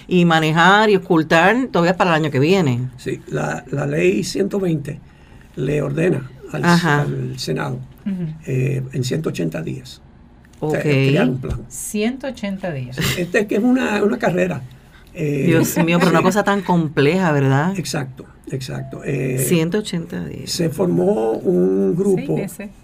y 0.08 0.24
manejar 0.24 0.88
y 0.88 0.96
ocultar 0.96 1.68
todavía 1.70 1.96
para 1.96 2.10
el 2.10 2.22
año 2.22 2.30
que 2.30 2.38
viene. 2.38 2.88
Sí, 2.96 3.20
la, 3.28 3.64
ley 3.86 4.24
120 4.24 4.98
le 5.56 5.82
ordena 5.82 6.30
al, 6.52 7.38
Senado 7.38 7.80
eh, 8.46 8.82
en 8.92 9.04
180 9.04 9.60
días. 9.62 10.00
crear 10.58 11.28
un 11.28 11.38
plan. 11.38 11.60
180 11.68 12.72
días. 12.72 12.98
Este 13.18 13.46
que 13.46 13.56
es 13.56 13.62
una, 13.62 14.02
una 14.02 14.18
carrera. 14.18 14.62
Eh, 15.14 15.44
Dios 15.46 15.76
mío, 15.84 15.98
pero 15.98 16.10
una 16.10 16.22
cosa 16.22 16.42
tan 16.42 16.62
compleja, 16.62 17.32
¿verdad? 17.32 17.78
Exacto, 17.78 18.24
exacto. 18.50 19.02
180 19.04 20.16
eh, 20.16 20.28
días. 20.28 20.50
Se 20.50 20.70
formó 20.70 21.32
un 21.32 21.94
grupo, 21.94 22.40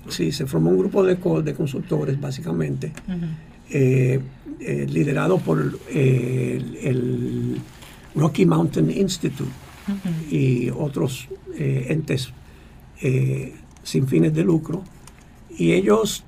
sí, 0.08 0.32
se 0.32 0.46
formó 0.46 0.70
un 0.70 0.78
grupo 0.78 1.04
de, 1.04 1.14
de 1.14 1.54
consultores, 1.54 2.20
básicamente, 2.20 2.92
liderado 4.60 5.38
por 5.38 5.78
el, 5.90 7.60
Rocky 8.14 8.46
Mountain 8.46 8.90
Institute 8.90 9.50
y 10.30 10.70
otros 10.70 11.28
entes 11.56 12.32
sin 13.82 14.06
fines 14.06 14.34
de 14.34 14.44
lucro. 14.44 14.84
Y 15.56 15.72
ellos 15.72 16.24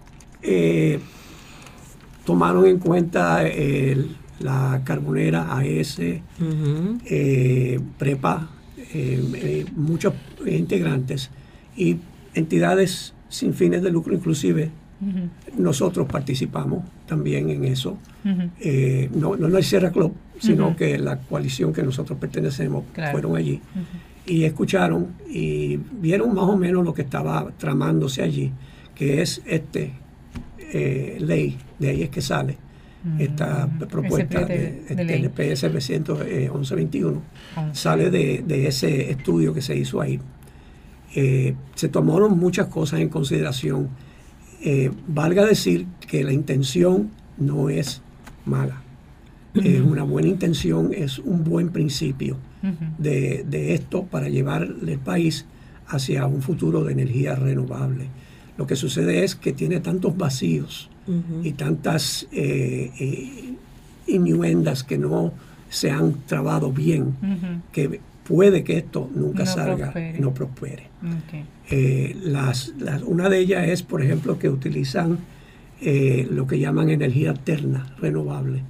tomaron 2.24 2.66
en 2.66 2.78
cuenta 2.78 3.42
la 4.40 4.82
carbonera 4.84 5.56
AS, 5.56 6.00
Prepa, 7.98 8.48
muchos 9.76 10.14
integrantes 10.46 11.30
y 11.76 11.98
entidades 12.34 13.14
sin 13.28 13.54
fines 13.54 13.82
de 13.82 13.90
lucro, 13.90 14.14
inclusive 14.14 14.70
nosotros 15.56 16.06
participamos 16.10 16.84
también 17.06 17.48
en 17.50 17.64
eso. 17.64 17.96
Eh, 18.60 19.08
no, 19.14 19.36
no, 19.36 19.56
el 19.56 19.64
Sierra 19.64 19.90
Club, 19.90 20.14
sino 20.38 20.76
que 20.76 20.98
la 20.98 21.18
coalición 21.18 21.72
que 21.72 21.82
nosotros 21.82 22.18
pertenecemos 22.18 22.84
fueron 23.10 23.36
allí 23.36 23.60
y 24.26 24.44
escucharon 24.44 25.08
y 25.28 25.76
vieron 25.76 26.34
más 26.34 26.44
o 26.44 26.56
menos 26.56 26.84
lo 26.84 26.92
que 26.92 27.02
estaba 27.02 27.50
tramándose 27.56 28.22
allí, 28.22 28.52
que 28.94 29.22
es 29.22 29.42
este 29.46 29.92
eh, 30.58 31.16
ley, 31.20 31.56
de 31.78 31.88
ahí 31.88 32.02
es 32.02 32.10
que 32.10 32.20
sale 32.20 32.58
esta 33.18 33.66
propuesta 33.88 34.44
de, 34.44 34.82
de, 34.88 35.04
del 35.04 35.30
PS 35.30 35.64
1121, 35.72 37.22
sale 37.72 38.10
de, 38.10 38.44
de, 38.46 38.66
ese 38.66 39.10
estudio 39.10 39.54
que 39.54 39.62
se 39.62 39.76
hizo 39.76 40.00
ahí. 40.00 40.20
Eh, 41.14 41.54
se 41.74 41.88
tomaron 41.88 42.38
muchas 42.38 42.66
cosas 42.66 43.00
en 43.00 43.08
consideración. 43.08 43.88
Eh, 44.62 44.90
valga 45.08 45.44
decir 45.46 45.86
que 46.06 46.22
la 46.22 46.32
intención 46.32 47.10
no 47.38 47.70
es 47.70 48.02
mala. 48.44 48.82
Es 49.54 49.80
una 49.80 50.04
buena 50.04 50.28
intención, 50.28 50.92
es 50.94 51.18
un 51.18 51.42
buen 51.42 51.70
principio 51.70 52.36
de, 52.98 53.44
de, 53.48 53.74
esto 53.74 54.04
para 54.04 54.28
llevar 54.28 54.62
el 54.86 54.98
país 54.98 55.46
hacia 55.88 56.26
un 56.26 56.40
futuro 56.40 56.84
de 56.84 56.92
energía 56.92 57.34
renovable. 57.34 58.06
Lo 58.56 58.66
que 58.66 58.76
sucede 58.76 59.24
es 59.24 59.34
que 59.34 59.52
tiene 59.52 59.80
tantos 59.80 60.16
vacíos 60.16 60.89
y 61.42 61.52
tantas 61.52 62.26
eh, 62.32 62.90
eh, 63.00 63.54
innuendas 64.06 64.84
que 64.84 64.98
no 64.98 65.32
se 65.68 65.90
han 65.90 66.14
trabado 66.26 66.72
bien, 66.72 67.14
que 67.72 68.00
puede 68.24 68.64
que 68.64 68.78
esto 68.78 69.10
nunca 69.14 69.46
salga 69.46 69.92
y 70.16 70.20
no 70.20 70.32
prospere. 70.32 70.84
Eh, 71.70 72.16
las, 72.22 72.72
una 73.06 73.28
de 73.28 73.38
ellas 73.38 73.68
es, 73.68 73.82
por 73.82 74.02
ejemplo, 74.02 74.38
que 74.38 74.48
utilizan 74.48 75.18
lo 76.30 76.46
que 76.46 76.58
llaman 76.58 76.90
energía 76.90 77.30
alterna, 77.30 77.94
renovable. 78.00 78.62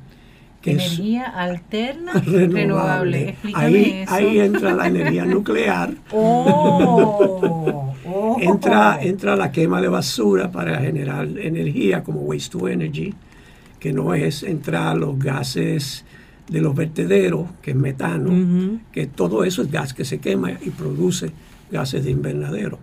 energía 0.63 1.25
alterna 1.25 2.13
renovable. 2.27 3.37
Ahí, 3.55 4.05
ahí 4.07 4.39
entra 4.41 4.75
la 4.75 4.87
energía 4.87 5.25
nuclear. 5.27 5.95
Oh. 6.13 7.95
Entra, 8.41 8.99
entra 9.03 9.37
la 9.37 9.51
quema 9.51 9.81
de 9.81 9.89
basura 9.89 10.51
para 10.51 10.81
generar 10.81 11.27
energía 11.39 12.03
como 12.03 12.21
waste 12.21 12.51
to 12.51 12.69
energy, 12.69 13.15
que 13.79 13.93
no 13.93 14.15
es 14.15 14.43
entrar 14.43 14.97
los 14.97 15.19
gases 15.19 16.05
de 16.49 16.61
los 16.61 16.75
vertederos, 16.75 17.49
que 17.63 17.71
es 17.71 17.77
metano, 17.77 18.79
que 18.93 19.07
todo 19.07 19.45
eso 19.45 19.63
es 19.63 19.71
gas 19.71 19.95
que 19.95 20.05
se 20.05 20.19
quema 20.19 20.53
y 20.53 20.71
produce 20.71 21.31
gases 21.71 22.05
de 22.05 22.11
invernadero. 22.11 22.79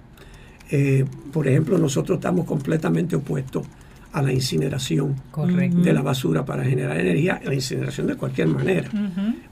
Eh, 0.69 1.05
por 1.31 1.47
ejemplo, 1.47 1.77
nosotros 1.77 2.17
estamos 2.17 2.45
completamente 2.45 3.15
opuestos 3.15 3.65
a 4.13 4.21
la 4.21 4.31
incineración 4.31 5.15
de 5.83 5.93
la 5.93 6.01
basura 6.01 6.45
para 6.45 6.63
generar 6.63 6.99
energía, 6.99 7.41
la 7.43 7.53
incineración 7.53 8.07
de 8.07 8.15
cualquier 8.15 8.47
manera. 8.47 8.89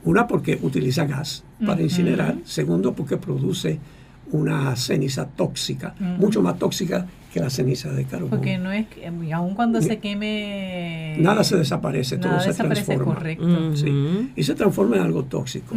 Una 0.03 0.27
porque 0.27 0.57
utiliza 0.61 1.05
gas 1.05 1.43
para 1.65 1.81
incinerar, 1.81 2.37
segundo 2.45 2.93
porque 2.93 3.17
produce 3.17 3.79
una 4.31 4.75
ceniza 4.75 5.27
tóxica, 5.27 5.95
mucho 5.99 6.41
más 6.41 6.57
tóxica 6.57 7.05
que 7.33 7.39
la 7.39 7.49
ceniza 7.49 7.91
de 7.91 8.05
carbón. 8.05 8.29
Porque 8.29 8.57
no 8.57 8.71
es, 8.71 8.87
que, 8.87 9.05
aun 9.33 9.55
cuando 9.55 9.81
se 9.81 9.99
queme... 9.99 11.17
Nada 11.19 11.43
se 11.43 11.57
desaparece, 11.57 12.17
todo 12.17 12.39
se 12.39 12.53
transforma. 12.53 13.13
Correcto. 13.13 13.75
sí, 13.75 14.31
y 14.35 14.43
se 14.43 14.55
transforma 14.55 14.97
en 14.97 15.01
algo 15.03 15.23
tóxico. 15.23 15.75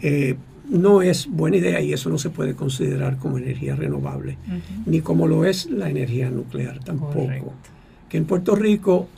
Eh, 0.00 0.36
no 0.68 1.02
es 1.02 1.28
buena 1.28 1.56
idea 1.56 1.80
y 1.80 1.92
eso 1.92 2.08
no 2.08 2.18
se 2.18 2.30
puede 2.30 2.54
considerar 2.54 3.16
como 3.16 3.38
energía 3.38 3.74
renovable, 3.74 4.38
ni 4.86 5.00
como 5.00 5.26
lo 5.26 5.44
es 5.44 5.66
la 5.70 5.88
energía 5.90 6.30
nuclear 6.30 6.78
tampoco. 6.80 7.54
Que 8.08 8.18
en 8.18 8.26
Puerto 8.26 8.54
Rico 8.54 9.08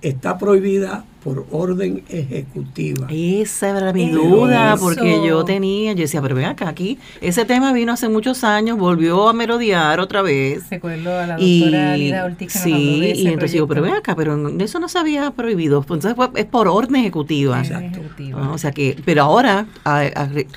está 0.00 0.38
prohibida 0.38 1.04
por 1.22 1.46
orden 1.50 2.04
ejecutiva. 2.08 3.06
Esa 3.10 3.76
era 3.76 3.92
mi 3.92 4.10
duda, 4.10 4.76
porque 4.78 5.26
yo 5.26 5.44
tenía, 5.44 5.92
yo 5.92 6.02
decía, 6.02 6.22
pero 6.22 6.34
ven 6.34 6.46
acá, 6.46 6.68
aquí, 6.68 6.98
ese 7.20 7.44
tema 7.44 7.72
vino 7.72 7.92
hace 7.92 8.08
muchos 8.08 8.44
años, 8.44 8.78
volvió 8.78 9.28
a 9.28 9.32
merodear 9.32 10.00
otra 10.00 10.22
vez. 10.22 10.70
Recuerdo 10.70 11.18
a 11.18 11.26
la 11.26 11.36
doctora 11.36 11.96
y, 11.96 12.00
Lida 12.00 12.36
Sí, 12.48 13.12
y 13.14 13.26
entonces 13.26 13.52
digo, 13.52 13.66
pero 13.66 13.82
ven 13.82 13.94
acá, 13.94 14.14
pero 14.14 14.48
eso 14.60 14.78
no 14.78 14.88
se 14.88 14.98
había 14.98 15.30
prohibido, 15.32 15.80
entonces 15.80 16.14
es 16.34 16.44
por 16.46 16.68
orden 16.68 16.96
ejecutiva. 16.96 17.58
Exacto. 17.58 18.00
Ah, 18.34 18.50
o 18.52 18.58
sea 18.58 18.72
que, 18.72 18.96
pero 19.04 19.22
ahora, 19.22 19.66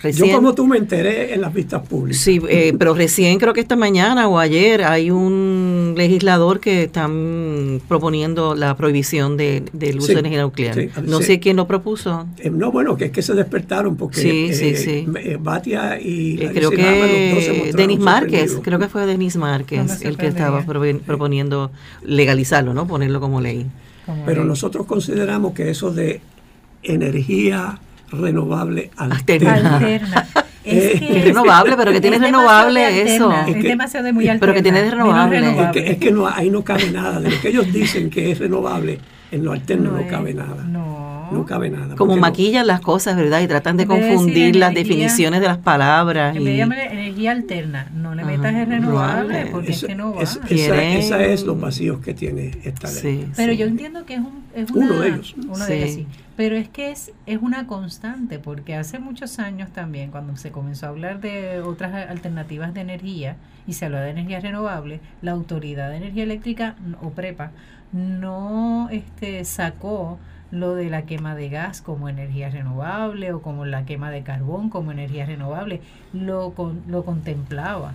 recién... 0.01 0.29
Yo 0.29 0.35
como 0.35 0.53
tú 0.53 0.67
me 0.67 0.77
enteré 0.77 1.33
en 1.33 1.41
las 1.41 1.53
vistas 1.53 1.87
públicas. 1.87 2.21
Sí, 2.21 2.39
eh, 2.49 2.73
pero 2.77 2.93
recién 2.93 3.39
creo 3.39 3.53
que 3.53 3.61
esta 3.61 3.75
mañana 3.75 4.27
o 4.27 4.37
ayer 4.37 4.83
hay 4.83 5.11
un 5.11 5.95
legislador 5.97 6.59
que 6.59 6.83
están 6.83 7.81
proponiendo 7.87 8.55
la 8.55 8.75
prohibición 8.77 9.37
de, 9.37 9.63
del 9.73 9.97
uso 9.97 10.13
de 10.13 10.19
energía 10.19 10.50
no 11.03 11.21
sé 11.21 11.39
quién 11.39 11.57
lo 11.57 11.67
propuso. 11.67 12.27
Eh, 12.37 12.49
no, 12.49 12.71
bueno, 12.71 12.97
que 12.97 13.05
es 13.05 13.11
que 13.11 13.21
se 13.21 13.33
despertaron 13.33 13.95
porque 13.95 14.21
sí, 14.21 14.53
sí, 14.53 14.75
sí. 14.75 15.07
Eh, 15.23 15.37
Batia 15.39 15.99
y 15.99 16.37
creo 16.53 16.71
que 16.71 17.71
Denis 17.75 17.99
Márquez, 17.99 18.59
creo 18.61 18.79
que 18.79 18.87
fue 18.87 19.05
Denis 19.05 19.35
Márquez 19.37 20.01
el 20.01 20.17
que 20.17 20.27
estaba 20.27 20.63
proponiendo 20.63 21.71
legalizarlo, 22.03 22.73
¿no? 22.73 22.87
Ponerlo 22.87 23.19
como 23.19 23.41
ley. 23.41 23.65
Pero 24.25 24.43
nosotros 24.43 24.85
consideramos 24.85 25.53
que 25.53 25.69
eso 25.69 25.91
de 25.91 26.21
energía 26.83 27.79
renovable 28.11 28.91
alterna. 28.97 29.79
Es, 30.63 30.99
que 30.99 31.21
renovable, 31.23 31.75
pero 31.75 31.91
que 31.91 31.99
tiene 31.99 32.19
renovable 32.19 33.01
eso. 33.01 33.33
Es, 33.47 33.63
demasiado 33.63 34.13
muy 34.13 34.29
Pero 34.39 34.53
que 34.53 34.61
tiene 34.61 34.89
renovable. 34.89 35.71
Es 35.73 35.97
que, 35.97 36.11
no, 36.11 36.27
ahí 36.27 36.51
no 36.51 36.63
cabe 36.63 36.91
nada. 36.91 37.19
De 37.19 37.31
lo 37.31 37.41
que 37.41 37.49
ellos 37.49 37.73
dicen 37.73 38.11
que 38.11 38.31
es 38.31 38.37
renovable, 38.37 38.99
en 39.31 39.45
lo 39.45 39.53
alterno 39.53 39.91
no, 39.91 40.07
cabe 40.07 40.33
nada. 40.33 40.63
No. 40.63 41.31
no. 41.31 41.45
cabe 41.45 41.69
nada. 41.69 41.95
Como 41.95 42.17
maquillan 42.17 42.67
las 42.67 42.81
cosas, 42.81 43.15
¿verdad? 43.15 43.41
Y 43.41 43.47
tratan 43.47 43.77
de 43.77 43.87
confundir 43.87 44.55
las 44.55 44.73
definiciones 44.73 45.41
de 45.41 45.47
las 45.47 45.57
palabras. 45.57 46.35
En 46.35 46.43
de 46.43 46.59
energía 46.61 47.31
alterna, 47.31 47.87
no 47.95 48.13
le 48.13 48.25
metas 48.25 48.53
el 48.53 48.67
renovable, 48.67 49.47
porque 49.47 49.71
es 49.71 49.83
que 49.83 49.95
no 49.95 50.13
va. 50.13 50.23
esa, 50.23 51.23
es 51.23 51.43
los 51.43 51.59
vacíos 51.59 52.01
que 52.01 52.13
tiene 52.13 52.51
esta 52.63 52.91
ley. 52.91 53.31
Pero 53.35 53.53
yo 53.53 53.65
entiendo 53.65 54.05
que 54.05 54.15
es, 54.15 54.19
un, 54.19 54.43
es 54.53 54.69
una, 54.71 54.85
uno 54.85 54.99
de 54.99 55.07
ellos. 55.07 55.35
Uno 55.37 55.65
de 55.65 55.77
ellos, 55.77 55.95
sí. 55.95 56.07
Pero 56.35 56.55
es 56.55 56.69
que 56.69 56.91
es, 56.91 57.11
es 57.25 57.41
una 57.41 57.67
constante, 57.67 58.39
porque 58.39 58.75
hace 58.75 58.99
muchos 58.99 59.37
años 59.39 59.69
también, 59.71 60.11
cuando 60.11 60.35
se 60.37 60.51
comenzó 60.51 60.87
a 60.87 60.89
hablar 60.89 61.21
de 61.21 61.61
otras 61.61 62.09
alternativas 62.09 62.73
de 62.73 62.81
energía 62.81 63.35
y 63.67 63.73
se 63.73 63.85
habló 63.85 63.99
de 63.99 64.09
energía 64.09 64.39
renovable, 64.39 64.99
la 65.21 65.31
Autoridad 65.31 65.89
de 65.89 65.97
Energía 65.97 66.23
Eléctrica, 66.23 66.75
o 67.01 67.11
PREPA, 67.11 67.51
no 67.91 68.89
este, 68.91 69.43
sacó 69.45 70.19
lo 70.51 70.75
de 70.75 70.89
la 70.89 71.03
quema 71.03 71.35
de 71.35 71.49
gas 71.49 71.81
como 71.81 72.09
energía 72.09 72.49
renovable 72.49 73.31
o 73.33 73.41
como 73.41 73.65
la 73.65 73.85
quema 73.85 74.11
de 74.11 74.23
carbón 74.23 74.69
como 74.69 74.91
energía 74.91 75.25
renovable, 75.25 75.81
lo, 76.13 76.53
lo 76.87 77.05
contemplaba. 77.05 77.93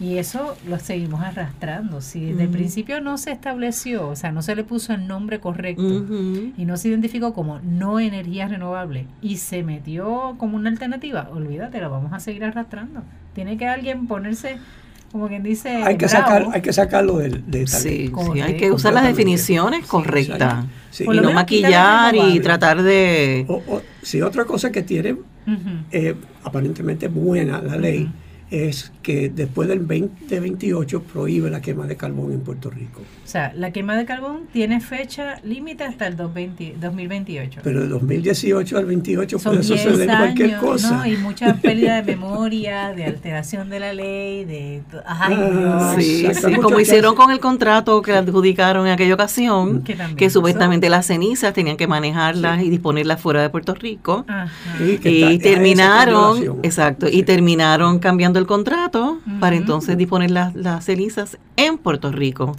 Y 0.00 0.18
eso 0.18 0.56
lo 0.66 0.78
seguimos 0.80 1.22
arrastrando. 1.22 2.00
Si 2.00 2.24
desde 2.26 2.44
el 2.44 2.48
principio 2.50 3.00
no 3.00 3.16
se 3.16 3.30
estableció, 3.30 4.08
o 4.08 4.16
sea, 4.16 4.32
no 4.32 4.42
se 4.42 4.56
le 4.56 4.64
puso 4.64 4.92
el 4.92 5.06
nombre 5.06 5.38
correcto 5.38 6.04
y 6.56 6.64
no 6.64 6.76
se 6.76 6.88
identificó 6.88 7.32
como 7.32 7.60
no 7.60 8.00
energía 8.00 8.48
renovable 8.48 9.06
y 9.22 9.36
se 9.36 9.62
metió 9.62 10.34
como 10.36 10.56
una 10.56 10.68
alternativa, 10.68 11.28
olvídate, 11.30 11.80
lo 11.80 11.90
vamos 11.90 12.12
a 12.12 12.18
seguir 12.18 12.44
arrastrando. 12.44 13.02
Tiene 13.34 13.56
que 13.56 13.68
alguien 13.68 14.08
ponerse 14.08 14.58
como 15.14 15.28
quien 15.28 15.44
dice. 15.44 15.68
Hay 15.68 15.96
que, 15.96 16.08
sacar, 16.08 16.48
hay 16.52 16.60
que 16.60 16.72
sacarlo 16.72 17.18
de, 17.18 17.28
de 17.46 17.68
sí, 17.68 18.10
sí, 18.32 18.40
hay 18.40 18.56
que 18.56 18.72
usar 18.72 18.92
las 18.92 19.04
definiciones 19.04 19.86
correctas. 19.86 20.64
y 20.98 21.04
no 21.04 21.32
maquillar 21.32 22.16
y 22.16 22.40
tratar 22.40 22.82
de. 22.82 23.44
O, 23.46 23.80
si 24.02 24.22
otra 24.22 24.44
cosa 24.44 24.72
que 24.72 24.82
tiene 24.82 25.14
eh, 25.92 26.16
aparentemente 26.42 27.06
buena 27.06 27.62
la 27.62 27.76
ley 27.76 28.10
es 28.50 28.92
que 29.02 29.28
después 29.28 29.68
del 29.68 29.80
2028 29.80 31.02
prohíbe 31.02 31.50
la 31.50 31.60
quema 31.60 31.86
de 31.86 31.96
carbón 31.96 32.32
en 32.32 32.40
Puerto 32.40 32.70
Rico. 32.70 33.00
O 33.24 33.26
sea, 33.26 33.52
la 33.54 33.72
quema 33.72 33.96
de 33.96 34.04
carbón 34.04 34.46
tiene 34.52 34.80
fecha 34.80 35.40
límite 35.42 35.84
hasta 35.84 36.06
el 36.06 36.16
2028. 36.16 37.60
Pero 37.64 37.80
de 37.80 37.88
2018 37.88 38.78
al 38.78 38.84
28 38.84 39.38
puede 39.38 39.62
suceder 39.62 40.06
cualquier 40.06 40.56
cosa. 40.58 40.98
¿no? 40.98 41.06
Y 41.06 41.16
mucha 41.16 41.54
pérdida 41.54 42.00
de 42.00 42.02
memoria, 42.16 42.92
de 42.92 43.04
alteración 43.06 43.70
de 43.70 43.80
la 43.80 43.92
ley, 43.92 44.44
de... 44.44 44.82
Ay, 45.06 45.36
ah, 45.38 45.96
sí, 45.98 46.26
como 46.62 46.78
hicieron 46.80 47.14
con 47.14 47.30
el 47.30 47.40
contrato 47.40 48.02
que 48.02 48.12
adjudicaron 48.12 48.86
en 48.86 48.92
aquella 48.92 49.14
ocasión, 49.14 49.82
que, 49.82 50.30
supuestamente 50.30 50.88
las 50.88 51.06
cenizas 51.06 51.52
tenían 51.54 51.76
que 51.76 51.86
manejarlas 51.86 52.62
y 52.62 52.70
disponerlas 52.70 53.20
fuera 53.20 53.42
de 53.42 53.50
Puerto 53.50 53.74
Rico. 53.74 54.24
Y, 54.80 55.38
terminaron, 55.38 56.60
exacto, 56.62 57.06
y 57.10 57.22
terminaron 57.22 57.98
cambiando 57.98 58.38
el 58.38 58.43
contrato 58.46 59.18
para 59.40 59.56
entonces 59.56 59.96
disponer 59.96 60.30
las, 60.30 60.54
las 60.54 60.84
cenizas 60.84 61.38
en 61.56 61.78
Puerto 61.78 62.10
Rico, 62.10 62.56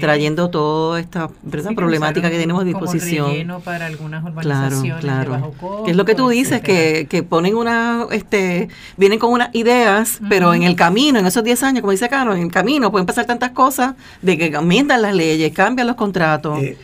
trayendo 0.00 0.50
toda 0.50 1.00
esta 1.00 1.28
problemática 1.74 2.30
que 2.30 2.38
tenemos 2.38 2.62
a 2.62 2.64
disposición. 2.64 3.62
para 3.64 3.86
algunas 3.86 4.24
urbanizaciones 4.24 5.00
claro, 5.00 5.52
claro. 5.58 5.84
que 5.84 5.92
es 5.92 5.96
lo 5.96 6.04
que 6.04 6.14
tú 6.14 6.28
dices, 6.28 6.60
que, 6.60 7.06
que, 7.08 7.22
ponen 7.22 7.56
una, 7.56 8.06
este, 8.10 8.68
vienen 8.96 9.18
con 9.18 9.32
unas 9.32 9.54
ideas, 9.54 10.18
pero 10.28 10.54
en 10.54 10.62
el 10.62 10.76
camino, 10.76 11.18
en 11.18 11.26
esos 11.26 11.42
10 11.44 11.62
años, 11.62 11.80
como 11.80 11.92
dice 11.92 12.08
Cano, 12.08 12.34
en 12.34 12.42
el 12.42 12.50
camino 12.50 12.90
pueden 12.90 13.06
pasar 13.06 13.24
tantas 13.24 13.50
cosas 13.50 13.94
de 14.22 14.36
que 14.36 14.50
cambian 14.50 14.88
las 14.88 15.14
leyes, 15.14 15.52
cambian 15.52 15.86
los 15.86 15.96
contratos. 15.96 16.60
Eh, 16.60 16.76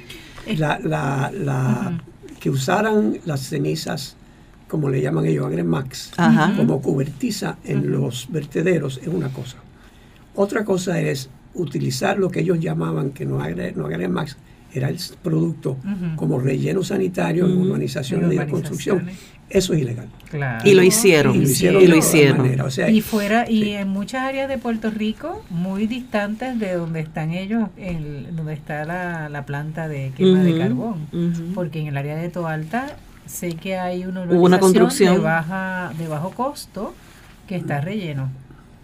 la, 0.57 0.79
la, 0.79 1.31
la 1.33 1.93
que 2.41 2.51
usaran 2.51 3.19
las 3.25 3.41
cenizas 3.41 4.17
como 4.71 4.89
le 4.89 5.03
llaman 5.03 5.27
ellos, 5.27 5.47
Agremax, 5.47 6.13
como 6.57 6.81
cobertiza 6.81 7.57
en 7.65 7.91
los 7.91 8.29
vertederos 8.31 9.01
es 9.03 9.09
una 9.09 9.29
cosa. 9.29 9.57
Otra 10.37 10.65
cosa 10.65 11.01
es 11.01 11.29
utilizar 11.55 12.19
lo 12.19 12.31
que 12.31 12.41
ellos 12.41 12.61
llamaban, 12.61 13.11
que 13.11 13.27
no, 13.27 13.43
agre, 13.43 13.73
no 13.75 13.87
Agremax, 13.87 14.37
era 14.73 14.89
el 14.89 14.99
producto 15.23 15.77
como 16.15 16.39
relleno 16.39 16.85
sanitario 16.85 17.47
en 17.47 17.59
urbanizaciones 17.59 18.31
de 18.31 18.47
construcción. 18.47 19.11
Eso 19.51 19.75
es 19.75 19.81
ilegal. 19.81 20.07
Y 20.65 20.75
lo 20.75 20.85
hicieron. 20.85 21.35
Y 21.35 21.89
lo 21.89 21.97
hicieron. 21.97 22.47
y 22.95 23.01
fuera, 23.01 23.51
y 23.51 23.71
en 23.71 23.89
muchas 23.89 24.23
áreas 24.23 24.49
de 24.49 24.59
Puerto 24.59 24.93
Rico, 24.93 25.43
muy 25.51 25.89
distantes 25.89 26.61
de 26.61 26.75
donde 26.75 27.01
están 27.01 27.33
ellos, 27.33 27.69
el, 27.77 28.29
donde 28.37 28.55
está 28.55 28.85
la, 28.85 29.45
planta 29.45 29.89
de 29.89 30.13
quema 30.17 30.45
de 30.45 30.57
carbón. 30.57 31.09
Porque 31.57 31.81
en 31.81 31.89
el 31.89 31.97
área 31.97 32.15
de 32.15 32.29
Toalta 32.29 32.97
sé 33.31 33.55
que 33.55 33.79
hay 33.79 34.05
una, 34.05 34.23
una 34.23 34.59
construcción 34.59 35.15
de, 35.15 35.21
baja, 35.21 35.93
de 35.97 36.09
bajo 36.09 36.31
costo 36.31 36.95
que 37.47 37.57
está 37.57 37.81
relleno 37.81 38.29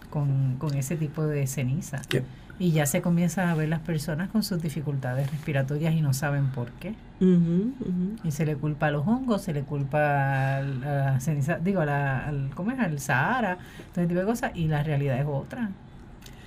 con, 0.09 0.55
con 0.57 0.73
ese 0.75 0.95
tipo 0.95 1.25
de 1.25 1.45
ceniza. 1.47 2.01
Y 2.59 2.71
ya 2.71 2.87
se 2.87 3.03
comienzan 3.03 3.49
a 3.49 3.55
ver 3.55 3.69
las 3.69 3.81
personas 3.81 4.29
con 4.29 4.41
sus 4.41 4.59
dificultades 4.59 5.29
respiratorias 5.29 5.93
y 5.93 6.01
no 6.01 6.13
saben 6.13 6.47
por 6.47 6.71
qué. 6.71 6.95
Y 8.23 8.31
se 8.31 8.45
le 8.45 8.55
culpa 8.55 8.87
a 8.87 8.91
los 8.91 9.05
hongos, 9.05 9.43
se 9.43 9.53
le 9.53 9.61
culpa 9.61 10.57
a 10.57 10.61
la 10.61 11.19
ceniza, 11.19 11.59
digo, 11.59 11.81
a 11.81 11.85
la, 11.85 12.27
al, 12.27 12.49
¿cómo 12.55 12.71
es? 12.71 12.79
al 12.79 12.99
Sahara, 12.99 13.57
todo 13.93 14.01
ese 14.01 14.07
tipo 14.07 14.21
de 14.21 14.25
cosas, 14.25 14.51
y 14.55 14.67
la 14.67 14.81
realidad 14.81 15.19
es 15.19 15.25
otra. 15.27 15.69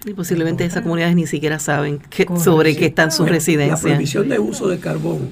Y 0.04 0.14
posiblemente 0.14 0.64
esas 0.64 0.82
comunidades 0.82 1.14
ni 1.14 1.26
siquiera 1.26 1.58
saben 1.58 2.00
sobre 2.38 2.76
qué 2.76 2.86
están 2.86 3.12
sus 3.12 3.28
residencias. 3.28 3.82
La 3.82 3.88
prohibición 3.90 4.28
de 4.28 4.38
uso 4.38 4.68
de 4.68 4.80
carbón 4.80 5.28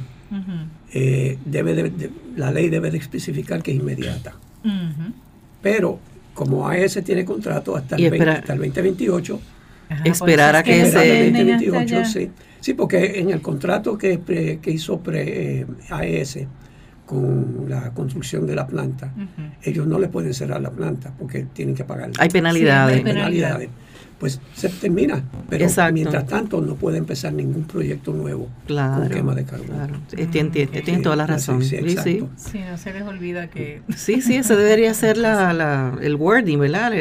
eh, 0.93 1.39
debe 1.45 1.75
de, 1.75 2.11
la 2.37 2.51
ley 2.51 2.69
debe 2.69 2.91
de 2.91 2.99
especificar 2.99 3.63
que 3.63 3.73
es 3.73 3.79
inmediata. 3.79 4.35
Pero 5.63 5.99
como 6.35 6.69
AES 6.69 7.03
tiene 7.05 7.25
contrato 7.25 7.77
hasta 7.77 7.97
el, 7.97 8.29
hasta 8.29 8.53
el 8.53 8.59
2028, 8.59 9.41
esperar 10.05 10.57
a 10.57 10.63
que, 10.63 10.87
se... 10.87 11.33
2028, 11.33 12.05
sí. 12.05 12.31
sí, 12.61 12.75
porque 12.75 13.19
en 13.19 13.31
el 13.31 13.41
contrato 13.41 13.99
que, 13.99 14.21
que 14.63 14.71
hizo 14.71 15.01
pre, 15.01 15.61
eh, 15.61 15.67
AES 15.91 16.41
con 17.07 17.65
la 17.69 17.91
construcción 17.95 18.47
de 18.47 18.55
la 18.55 18.67
planta, 18.67 19.13
ellos 19.63 19.87
no 19.87 19.99
le 19.99 20.09
pueden 20.09 20.35
cerrar 20.35 20.61
la 20.61 20.71
planta 20.71 21.13
porque 21.19 21.47
tienen 21.53 21.75
que 21.75 21.85
pagar. 21.85 22.11
Hay 22.19 22.29
penalidades. 22.29 22.97
hay 22.99 23.03
penalidades 23.03 23.71
pues 24.19 24.41
se 24.55 24.69
termina. 24.69 25.23
Pero 25.49 25.67
mientras 25.93 26.27
tanto 26.27 26.61
no 26.61 26.75
puede 26.75 26.99
empezar 26.99 27.33
ningún 27.33 27.65
proyecto 27.65 28.13
nuevo 28.13 28.49
claro, 28.67 29.03
con 29.03 29.09
quema 29.11 29.35
de 29.35 29.45
carbón. 29.45 29.67
Claro, 29.69 29.95
tiene, 30.31 31.03
toda 31.03 31.17
la 31.17 31.27
razón. 31.27 31.63
Sí, 31.63 31.79
sí, 31.97 32.25
sí, 32.37 32.59
no 32.69 32.77
se 32.77 32.93
les 32.93 33.03
olvida 33.03 33.49
que... 33.49 33.83
Sí, 33.97 34.21
sí, 34.21 34.37
ese 34.37 34.57
debería 34.57 34.93
ser 34.95 35.17
la, 35.17 35.97
el 36.01 36.17
wording, 36.17 36.59
¿verdad? 36.59 36.93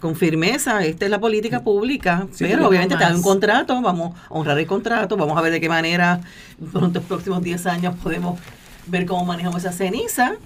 con 0.00 0.14
firmeza, 0.14 0.84
esta 0.84 1.06
es 1.06 1.10
la 1.10 1.18
política 1.18 1.62
pública, 1.62 2.28
pero 2.38 2.68
obviamente 2.68 2.94
está 2.94 3.12
un 3.12 3.22
contrato, 3.22 3.80
vamos 3.82 4.14
a 4.16 4.26
honrar 4.32 4.58
el 4.58 4.66
contrato, 4.66 5.16
vamos 5.16 5.36
a 5.36 5.40
ver 5.40 5.52
de 5.52 5.60
qué 5.60 5.68
manera 5.68 6.20
en 6.60 6.92
los 6.92 7.02
próximos 7.04 7.42
10 7.42 7.66
años 7.66 7.94
podemos 8.02 8.38
ver 8.86 9.06
cómo 9.06 9.24
manejamos 9.24 9.64
esa 9.64 9.72
ceniza 9.72 10.36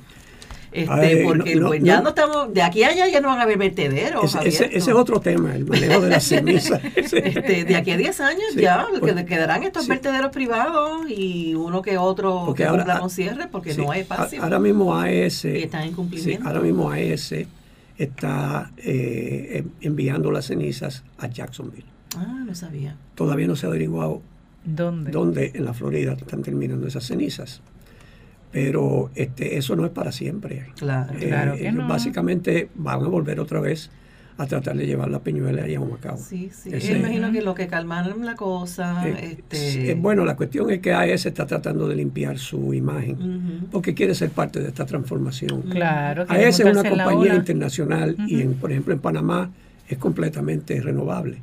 este, 0.73 1.25
porque 1.25 1.59
pues, 1.59 1.83
ya 1.83 2.01
no, 2.01 2.11
estamos, 2.11 2.53
de 2.55 2.63
aquí 2.63 2.83
a 2.83 2.89
allá 2.89 3.09
ya 3.09 3.21
no 3.21 3.29
van 3.29 3.39
a 3.39 3.43
haber 3.43 3.59
vertederos. 3.59 4.35
Ese, 4.43 4.77
es 4.77 4.89
otro 4.89 5.21
tema, 5.21 5.55
el 5.55 5.67
manejo 5.67 6.01
de 6.01 6.09
la 6.09 6.21
ceniza. 6.21 6.81
este, 6.97 7.65
de 7.65 7.77
aquí 7.77 7.91
a 7.91 7.97
10 7.97 8.21
años 8.21 8.55
ya 8.55 8.87
quedarán 9.27 9.63
estos 9.65 9.87
vertederos 9.87 10.31
privados 10.33 11.03
y 11.09 11.55
uno 11.55 11.83
que 11.83 11.99
otro 11.99 12.45
porque 12.47 12.63
que 12.63 12.69
ahora, 12.69 13.01
con 13.01 13.11
cierre 13.11 13.49
porque 13.51 13.75
no 13.75 13.93
es 13.93 14.07
fácil. 14.07 14.41
Ahora 14.41 14.59
mismo 14.59 14.97
AES, 14.97 15.45
está 15.45 15.85
en 15.85 15.93
cumplimiento. 15.93 16.47
ahora 16.47 16.61
mismo 16.61 16.91
AES 16.91 17.35
está 17.99 18.73
eh, 18.79 19.65
enviando 19.81 20.31
las 20.31 20.47
cenizas 20.47 21.05
a 21.19 21.27
Jacksonville. 21.27 21.87
Ah, 22.17 22.43
no 22.47 22.55
sabía. 22.55 22.97
Todavía 23.15 23.47
no 23.47 23.57
se 23.57 23.67
ha 23.67 23.69
averiguado 23.69 24.23
dónde, 24.65 25.11
dónde 25.11 25.53
en 25.55 25.65
la 25.67 25.75
Florida 25.75 26.15
están 26.15 26.43
terminando 26.43 26.87
esas 26.87 27.07
cenizas 27.07 27.61
pero 28.53 29.11
este, 29.15 29.57
eso 29.57 29.75
no 29.75 29.85
es 29.85 29.91
para 29.91 30.13
siempre. 30.13 30.67
Claro, 30.77 31.15
eh, 31.19 31.27
claro 31.29 31.57
Básicamente 31.89 32.69
van 32.75 33.03
a 33.03 33.09
volver 33.09 33.41
otra 33.41 33.61
vez 33.61 33.91
a 34.39 34.47
tratar 34.47 34.77
de 34.77 34.87
llevar 34.87 35.11
la 35.11 35.21
peñuela 35.21 35.65
allá 35.65 35.79
a 35.79 35.81
Humacao. 35.81 36.17
Sí, 36.17 36.51
sí. 36.53 36.71
Yo 36.71 36.97
imagino 36.97 37.33
que 37.33 37.43
lo 37.43 37.55
que 37.55 37.67
calmaron 37.67 38.25
la 38.25 38.35
cosa. 38.35 39.09
Eh, 39.09 39.39
este... 39.51 39.95
bueno, 39.95 40.25
la 40.25 40.37
cuestión 40.37 40.71
es 40.71 40.81
que 40.81 40.93
AES 40.93 41.27
está 41.27 41.47
tratando 41.47 41.89
de 41.89 41.97
limpiar 41.97 42.39
su 42.39 42.75
imagen 42.75 43.69
porque 43.71 43.95
quiere 43.95 44.15
ser 44.15 44.31
parte 44.31 44.61
de 44.61 44.69
esta 44.69 44.87
transformación. 44.87 45.63
Claro. 45.63 46.27
AES 46.29 46.61
es 46.61 46.67
una 46.67 46.89
compañía 46.89 47.35
internacional 47.35 48.17
y, 48.27 48.43
en, 48.43 48.55
por 48.55 48.71
ejemplo, 48.71 48.95
en 48.95 49.01
Panamá 49.01 49.51
es 49.93 49.99
completamente 49.99 50.81
renovable 50.81 51.43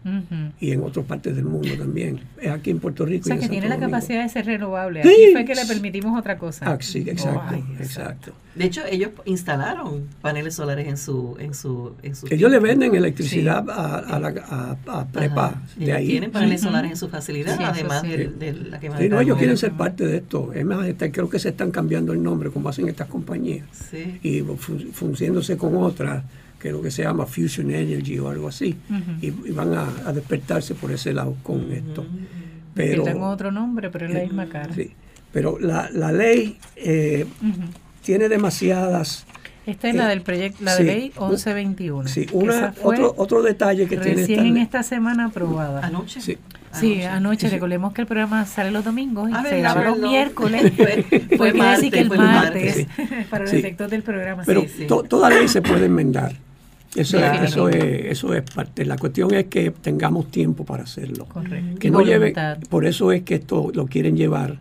y 0.59 0.71
en 0.71 0.83
otras 0.83 1.05
partes 1.05 1.35
del 1.35 1.45
mundo 1.45 1.69
también. 1.77 2.19
Es 2.41 2.49
aquí 2.49 2.71
en 2.71 2.79
Puerto 2.79 3.05
Rico. 3.05 3.23
O 3.25 3.27
sea, 3.27 3.37
que 3.37 3.49
tiene 3.49 3.69
la 3.69 3.79
capacidad 3.79 4.23
de 4.23 4.29
ser 4.29 4.45
renovable. 4.45 5.01
Aquí 5.01 5.31
fue 5.31 5.45
que 5.45 5.55
le 5.55 5.65
permitimos 5.65 6.17
otra 6.17 6.37
cosa. 6.37 6.71
Ah, 6.71 6.77
sí, 6.79 7.05
exacto, 7.07 7.55
exacto. 7.79 8.33
De 8.55 8.65
hecho, 8.65 8.81
ellos 8.89 9.11
instalaron 9.25 10.07
paneles 10.21 10.55
solares 10.55 10.87
en 10.87 10.97
su... 10.97 11.37
En 11.39 11.53
su, 11.53 11.93
en 12.01 12.15
su 12.15 12.27
ellos 12.29 12.49
le 12.51 12.59
venden 12.59 12.93
electricidad 12.95 13.69
a, 13.69 14.19
la, 14.19 14.75
a, 14.87 15.05
prepa 15.05 15.61
de 15.77 15.93
ahí. 15.93 16.07
Tienen 16.07 16.31
paneles 16.31 16.61
solares 16.61 16.91
en 16.91 16.97
su 16.97 17.07
facilidad, 17.07 17.57
además 17.61 18.01
de, 18.01 18.53
la 18.69 18.79
quema 18.79 18.97
sí, 18.97 19.07
no, 19.07 19.21
ellos 19.21 19.37
quieren 19.37 19.57
ser 19.57 19.73
parte 19.73 20.05
de 20.05 20.17
esto. 20.17 20.51
Es 20.53 20.65
más, 20.65 20.85
creo 21.11 21.29
que 21.29 21.39
se 21.39 21.49
están 21.49 21.71
cambiando 21.71 22.11
el 22.11 22.21
nombre 22.21 22.49
como 22.49 22.69
hacen 22.69 22.89
estas 22.89 23.07
compañías. 23.07 23.65
Y 24.23 24.41
funcionándose 24.41 25.55
con 25.55 25.75
otras 25.77 26.23
que 26.59 26.71
lo 26.71 26.81
que 26.81 26.91
se 26.91 27.03
llama 27.03 27.25
Fusion 27.25 27.71
Energy 27.71 28.19
o 28.19 28.29
algo 28.29 28.49
así, 28.49 28.75
y, 29.21 29.31
van 29.51 29.73
a, 29.73 30.11
despertarse 30.11 30.75
por 30.75 30.91
ese 30.91 31.13
lado 31.13 31.35
con 31.43 31.71
esto. 31.71 32.05
Pero, 32.73 33.03
que 33.03 33.11
tengo 33.11 33.29
otro 33.29 33.51
nombre, 33.51 33.89
pero 33.89 34.05
es 34.05 34.13
la 34.13 34.21
misma 34.21 34.47
cara. 34.47 34.73
Sí, 34.73 34.91
pero 35.31 35.57
la, 35.59 35.89
la 35.91 36.11
ley 36.11 36.57
eh, 36.75 37.25
tiene 38.03 38.29
demasiadas... 38.29 39.25
Esta 39.65 39.89
es 39.89 39.95
la 39.95 40.05
eh, 40.05 40.09
del 40.09 40.21
proyecto, 40.21 40.63
la 40.63 40.75
de 40.75 40.83
ley 40.83 41.13
1121. 41.19 42.07
Sí, 42.07 42.25
una, 42.33 42.73
otro, 42.83 43.13
otro 43.17 43.43
detalle 43.43 43.87
que 43.87 43.97
tiene 43.97 44.21
esta 44.21 44.33
en 44.33 44.57
esta 44.57 44.83
semana 44.83 45.25
aprobada. 45.25 45.85
¿Anoche? 45.85 46.21
Sí. 46.21 46.37
Sí, 46.71 47.01
anoche, 47.03 47.49
recordemos 47.49 47.93
que 47.93 48.01
el 48.01 48.07
programa 48.07 48.45
sale 48.45 48.71
los 48.71 48.85
domingos 48.85 49.29
y 49.29 49.33
ah, 49.33 49.43
se 49.47 49.59
graba 49.59 49.83
los 49.83 49.99
miércoles. 49.99 50.71
fue, 51.37 51.53
martes, 51.53 51.91
que 51.91 51.99
el 51.99 52.09
martes, 52.09 52.87
para 53.29 53.43
los 53.43 53.53
efectos 53.53 53.89
del 53.89 54.03
programa. 54.03 54.43
Pero 54.45 54.65
toda 55.03 55.29
ley 55.29 55.47
se 55.47 55.61
puede 55.61 55.85
enmendar. 55.85 56.33
Eso, 56.95 57.17
es, 57.19 57.41
eso, 57.41 57.69
es, 57.69 57.83
eso 57.83 58.33
es 58.33 58.41
parte. 58.41 58.83
La 58.85 58.97
cuestión 58.97 59.33
es 59.33 59.45
que 59.45 59.71
tengamos 59.71 60.31
tiempo 60.31 60.65
para 60.65 60.83
hacerlo. 60.83 61.25
Correcto. 61.25 61.79
Que 61.79 61.91
no 61.91 62.01
lleve, 62.01 62.33
por 62.69 62.85
eso 62.85 63.11
es 63.11 63.23
que 63.23 63.35
esto 63.35 63.71
lo 63.73 63.85
quieren 63.85 64.17
llevar 64.17 64.57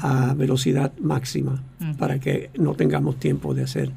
a 0.00 0.34
velocidad 0.34 0.92
máxima, 0.98 1.62
para 1.98 2.18
que 2.18 2.50
no 2.58 2.74
tengamos 2.74 3.18
tiempo 3.18 3.54
de 3.54 3.62
hacer 3.62 3.90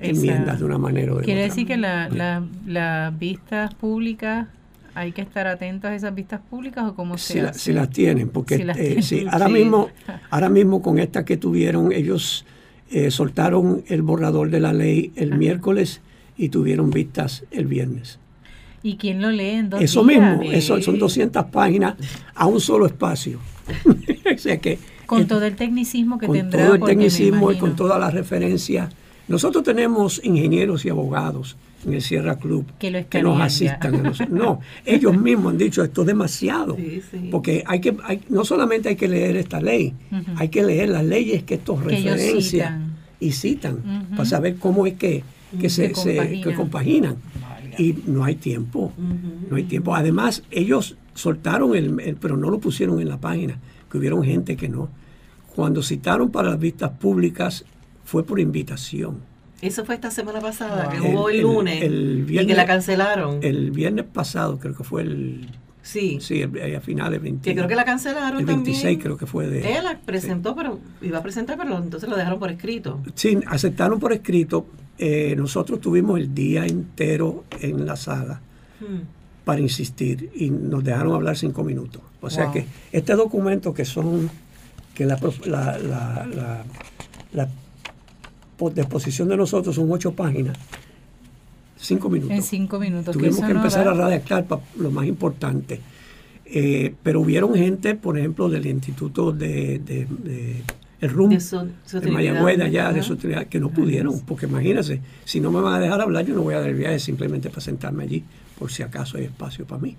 enmiendas 0.00 0.58
de 0.58 0.64
una 0.64 0.78
manera 0.78 1.14
o 1.14 1.18
de 1.18 1.24
Quiere 1.24 1.42
decir 1.42 1.66
que 1.66 1.76
las 1.76 2.12
la, 2.66 3.12
vistas 3.18 3.74
públicas 3.74 4.48
hay 4.94 5.12
que 5.12 5.22
estar 5.22 5.46
atentos 5.46 5.90
a 5.90 5.94
esas 5.94 6.14
vistas 6.14 6.40
públicas 6.50 6.84
o 6.84 6.94
cómo 6.94 7.16
se 7.16 7.52
si, 7.52 7.58
si 7.58 7.72
las 7.72 7.90
tienen 7.90 8.28
porque 8.28 8.56
eh, 8.56 9.26
ahora 9.30 9.48
mismo 9.48 9.88
ahora 10.30 10.48
mismo 10.48 10.82
con 10.82 10.98
esta 10.98 11.24
que 11.24 11.36
tuvieron 11.36 11.92
ellos 11.92 12.44
eh, 12.90 13.12
soltaron 13.12 13.84
el 13.86 14.02
borrador 14.02 14.50
de 14.50 14.58
la 14.58 14.72
ley 14.72 15.12
el 15.14 15.38
miércoles 15.38 16.00
y 16.40 16.48
tuvieron 16.48 16.90
vistas 16.90 17.44
el 17.50 17.66
viernes. 17.66 18.18
¿Y 18.82 18.96
quién 18.96 19.20
lo 19.20 19.30
lee 19.30 19.50
en 19.50 19.68
dos 19.68 19.82
Eso 19.82 20.02
mismo, 20.02 20.40
eso 20.42 20.80
son 20.80 20.98
200 20.98 21.44
páginas 21.46 21.96
a 22.34 22.46
un 22.46 22.60
solo 22.60 22.86
espacio. 22.86 23.38
o 24.34 24.38
sea 24.38 24.58
que 24.58 24.78
con 25.04 25.26
todo 25.26 25.44
el 25.44 25.54
tecnicismo 25.56 26.18
que 26.18 26.28
tendrá. 26.28 26.68
Con 26.68 26.78
todo 26.78 26.86
el 26.86 26.90
tecnicismo 26.94 27.52
y 27.52 27.56
con 27.56 27.76
todas 27.76 28.00
las 28.00 28.14
referencias. 28.14 28.90
Nosotros 29.28 29.62
tenemos 29.62 30.20
ingenieros 30.24 30.84
y 30.84 30.88
abogados 30.88 31.56
en 31.84 31.94
el 31.94 32.02
Sierra 32.02 32.36
Club 32.36 32.64
que, 32.78 33.22
nos 33.22 33.40
asistan. 33.40 33.96
A 33.96 33.98
nosotros. 33.98 34.28
No, 34.38 34.60
ellos 34.84 35.16
mismos 35.16 35.52
han 35.52 35.58
dicho 35.58 35.84
esto 35.84 36.00
es 36.00 36.06
demasiado. 36.06 36.76
Porque 37.30 37.62
hay 37.66 37.80
que, 37.80 37.96
hay, 38.04 38.22
no 38.30 38.44
solamente 38.44 38.88
hay 38.88 38.96
que 38.96 39.08
leer 39.08 39.36
esta 39.36 39.60
ley, 39.60 39.92
hay 40.36 40.48
que 40.48 40.62
leer 40.62 40.88
las 40.88 41.04
leyes 41.04 41.42
que 41.42 41.54
estos 41.54 41.84
referencian 41.84 42.96
y 43.20 43.32
citan 43.32 44.08
para 44.16 44.24
saber 44.24 44.56
cómo 44.56 44.86
es 44.86 44.94
que, 44.94 45.22
que 45.58 45.68
se, 45.68 45.92
compaginan. 46.56 47.16
Y 47.78 47.96
no 48.06 48.24
hay 48.24 48.34
tiempo, 48.34 48.92
no 49.48 49.56
hay 49.56 49.64
tiempo. 49.64 49.94
Además, 49.94 50.42
ellos 50.50 50.96
soltaron 51.14 51.74
el, 51.74 52.16
pero 52.20 52.36
no 52.36 52.50
lo 52.50 52.58
pusieron 52.58 53.00
en 53.00 53.08
la 53.08 53.18
página, 53.18 53.58
que 53.90 53.98
hubieron 53.98 54.24
gente 54.24 54.56
que 54.56 54.68
no. 54.68 54.88
Cuando 55.54 55.82
citaron 55.82 56.30
para 56.30 56.50
las 56.50 56.58
vistas 56.58 56.90
públicas 56.90 57.64
fue 58.04 58.24
por 58.24 58.40
invitación. 58.40 59.18
Eso 59.60 59.84
fue 59.84 59.94
esta 59.94 60.10
semana 60.10 60.40
pasada, 60.40 60.88
que 60.88 61.00
hubo 61.00 61.28
el, 61.28 61.42
lunes 61.42 61.84
y 61.84 62.46
que 62.46 62.54
la 62.54 62.64
cancelaron. 62.64 63.40
El 63.42 63.70
viernes 63.70 64.06
pasado 64.06 64.58
creo 64.58 64.74
que 64.74 64.84
fue 64.84 65.02
el... 65.02 65.48
Sí. 65.90 66.18
Sí, 66.20 66.42
a 66.42 66.80
finales 66.80 67.20
20. 67.20 67.42
Que 67.42 67.56
creo 67.56 67.66
que 67.66 67.74
la 67.74 67.84
cancelaron 67.84 68.38
el 68.38 68.46
26 68.46 68.98
creo 69.02 69.16
que 69.16 69.26
fue 69.26 69.48
de... 69.48 69.68
Ella 69.68 69.82
la 69.82 69.98
presentó, 69.98 70.54
pero 70.54 70.78
iba 71.02 71.18
a 71.18 71.22
presentar, 71.22 71.58
pero 71.58 71.78
entonces 71.78 72.08
lo 72.08 72.16
dejaron 72.16 72.38
por 72.38 72.48
escrito. 72.48 73.00
Sí, 73.16 73.40
aceptaron 73.48 73.98
por 73.98 74.12
escrito. 74.12 74.66
Eh, 74.98 75.34
nosotros 75.36 75.80
tuvimos 75.80 76.20
el 76.20 76.32
día 76.32 76.64
entero 76.64 77.42
en 77.60 77.86
la 77.86 77.96
sala 77.96 78.40
hmm. 78.78 79.00
para 79.44 79.60
insistir 79.60 80.30
y 80.36 80.50
nos 80.50 80.84
dejaron 80.84 81.12
hablar 81.14 81.36
cinco 81.36 81.64
minutos. 81.64 82.02
O 82.20 82.30
sea 82.30 82.52
que 82.52 82.66
este 82.92 83.14
documento 83.16 83.74
que 83.74 83.84
son 83.84 84.30
que 84.94 85.06
la, 85.06 85.18
la, 85.46 85.78
la, 85.78 86.64
la, 87.32 87.48
disposición 88.74 89.28
de 89.28 89.36
nosotros 89.36 89.74
son 89.74 89.90
ocho 89.90 90.12
páginas, 90.12 90.56
cinco 91.80 92.08
minutos. 92.08 92.36
En 92.36 92.42
cinco 92.42 92.78
minutos. 92.78 93.16
Tuvimos 93.16 93.40
que, 93.40 93.52
empezar 93.52 93.88
a 93.88 93.94
redactar 93.94 94.46
lo 94.78 94.90
más 94.90 95.06
importante. 95.06 95.80
Eh, 96.52 96.94
pero 97.02 97.20
hubieron 97.20 97.54
gente, 97.54 97.94
por 97.94 98.18
ejemplo, 98.18 98.48
del 98.48 98.66
Instituto 98.66 99.30
de, 99.30 99.78
de, 99.78 100.62
el 101.00 101.10
RUM, 101.10 101.30
de, 101.30 102.10
Mayagüez, 102.10 102.58
de 102.58 102.64
allá, 102.64 102.92
de 102.92 103.02
su 103.02 103.16
que 103.16 103.60
no 103.60 103.70
pudieron, 103.70 104.20
porque 104.20 104.46
imagínense, 104.46 105.00
si 105.24 105.40
no 105.40 105.50
me 105.52 105.60
van 105.60 105.74
a 105.74 105.80
dejar 105.80 106.00
hablar, 106.00 106.26
yo 106.26 106.34
no 106.34 106.42
voy 106.42 106.54
a 106.54 106.60
dar 106.60 106.74
viaje 106.74 106.98
simplemente 106.98 107.48
para 107.48 107.60
sentarme 107.60 108.02
allí, 108.02 108.24
por 108.58 108.70
si 108.70 108.82
acaso 108.82 109.16
hay 109.16 109.24
espacio 109.24 109.64
para 109.64 109.80
mí. 109.80 109.96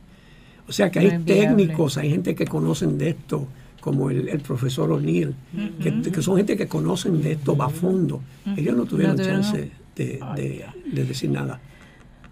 O 0.68 0.74
sea 0.74 0.92
que 0.92 1.00
hay 1.00 1.20
técnicos, 1.20 1.98
hay 1.98 2.10
gente 2.10 2.36
que 2.36 2.46
conocen 2.46 2.98
de 2.98 3.10
esto, 3.10 3.48
como 3.80 4.12
el, 4.12 4.40
profesor 4.42 4.92
O'Neill, 4.92 5.34
que, 5.82 6.22
son 6.22 6.38
gente 6.38 6.56
que 6.56 6.68
conocen 6.68 7.22
de 7.22 7.32
esto 7.34 7.62
a 7.62 7.70
fondo. 7.70 8.22
Ellos 8.56 8.76
no 8.76 8.86
tuvieron, 8.86 9.18
chance 9.18 9.72
de, 9.96 10.66
decir 10.92 11.30
nada. 11.30 11.60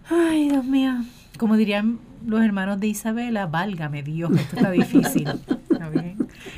Ay, 0.10 0.50
Dios 0.50 0.66
mío. 0.66 0.94
Como 1.38 1.56
dirían 1.56 2.00
los 2.26 2.44
hermanos 2.44 2.80
de 2.80 2.88
Isabela, 2.88 3.46
válgame 3.46 4.04
Dios, 4.04 4.32
esto 4.32 4.56
está 4.58 4.72
difícil. 4.72 5.30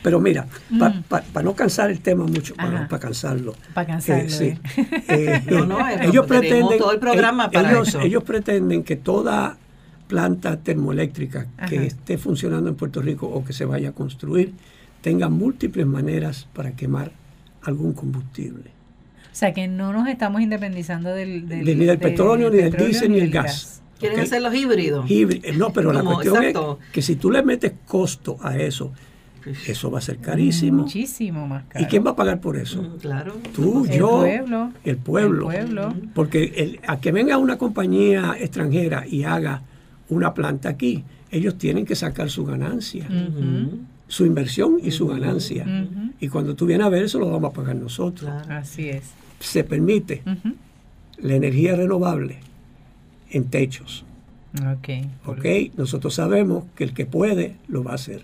Pero 0.03 0.19
mira, 0.19 0.47
para 0.79 1.41
mm. 1.41 1.45
no 1.45 1.53
cansar 1.53 1.91
el 1.91 2.01
tema 2.01 2.25
mucho, 2.25 2.55
para, 2.55 2.87
cansarlo. 2.87 3.55
Para 3.73 3.87
cansarlo. 3.87 4.23
Eh, 4.29 4.57
eh. 5.07 5.43
no, 5.49 5.65
no, 5.65 5.87
ellos 5.87 6.25
pretenden, 6.25 6.79
todo 6.79 6.91
el 6.91 6.99
programa 6.99 7.51
para 7.51 7.71
ellos, 7.71 7.95
ellos 7.95 8.23
pretenden 8.23 8.83
que 8.83 8.95
toda 8.95 9.57
planta 10.07 10.57
termoeléctrica 10.57 11.47
que 11.69 11.85
esté 11.85 12.17
funcionando 12.17 12.69
en 12.69 12.75
Puerto 12.75 13.01
Rico 13.01 13.27
o 13.27 13.45
que 13.45 13.53
se 13.53 13.65
vaya 13.65 13.89
a 13.89 13.91
construir 13.93 14.53
tenga 15.01 15.29
múltiples 15.29 15.85
maneras 15.85 16.47
para 16.53 16.71
quemar 16.71 17.11
algún 17.63 17.93
combustible. 17.93 18.71
O 19.31 19.35
sea 19.35 19.53
que 19.53 19.67
no 19.67 19.93
nos 19.93 20.07
estamos 20.07 20.41
independizando 20.41 21.09
del, 21.13 21.47
ni 21.47 21.85
del 21.85 21.97
petróleo, 21.97 22.49
ni 22.49 22.57
del 22.57 22.73
diésel, 22.73 23.11
ni 23.11 23.19
del 23.19 23.31
gas. 23.31 23.81
¿Quieren 23.99 24.19
hacer 24.19 24.41
los 24.41 24.53
híbridos? 24.53 25.05
Eh, 25.09 25.53
no, 25.57 25.71
pero 25.71 25.93
la 25.93 26.03
cuestión 26.03 26.43
es 26.43 26.55
que 26.91 27.01
si 27.01 27.15
tú 27.15 27.31
le 27.31 27.43
metes 27.43 27.73
costo 27.85 28.37
a 28.41 28.57
eso, 28.57 28.91
eso 29.67 29.91
va 29.91 29.99
a 29.99 30.01
ser 30.01 30.17
carísimo. 30.17 30.83
Muchísimo 30.83 31.47
más 31.47 31.65
caro. 31.69 31.85
¿Y 31.85 31.87
quién 31.87 32.05
va 32.05 32.11
a 32.11 32.15
pagar 32.15 32.41
por 32.41 32.57
eso? 32.57 32.81
Mm, 32.81 32.97
claro. 32.97 33.33
Tú, 33.53 33.85
yo, 33.87 34.19
pueblo, 34.19 34.71
el 34.83 34.97
pueblo. 34.97 35.51
El 35.51 35.65
pueblo. 35.65 35.95
Porque 36.13 36.53
el, 36.57 36.79
a 36.87 36.99
que 36.99 37.11
venga 37.11 37.37
una 37.37 37.57
compañía 37.57 38.35
extranjera 38.39 39.05
y 39.07 39.23
haga 39.23 39.61
una 40.09 40.33
planta 40.33 40.69
aquí, 40.69 41.03
ellos 41.29 41.57
tienen 41.57 41.85
que 41.85 41.95
sacar 41.95 42.29
su 42.29 42.43
ganancia 42.43 43.07
su 44.11 44.25
inversión 44.25 44.77
y 44.83 44.91
su 44.91 45.07
ganancia. 45.07 45.65
Y 46.19 46.27
cuando 46.27 46.53
tú 46.53 46.65
vienes 46.65 46.85
a 46.85 46.89
ver 46.89 47.03
eso, 47.03 47.17
lo 47.17 47.31
vamos 47.31 47.51
a 47.51 47.53
pagar 47.53 47.77
nosotros. 47.77 48.29
Así 48.49 48.89
es. 48.89 49.03
Se 49.41 49.63
permite 49.63 50.23
la 51.17 51.35
energía 51.35 51.75
renovable 51.75 52.37
en 53.29 53.45
techos. 53.45 54.05
Ok. 54.59 54.89
Ok, 55.25 55.45
nosotros 55.77 56.13
sabemos 56.13 56.65
que 56.75 56.83
el 56.83 56.93
que 56.93 57.05
puede 57.05 57.55
lo 57.67 57.83
va 57.83 57.91
a 57.91 57.95
hacer 57.95 58.23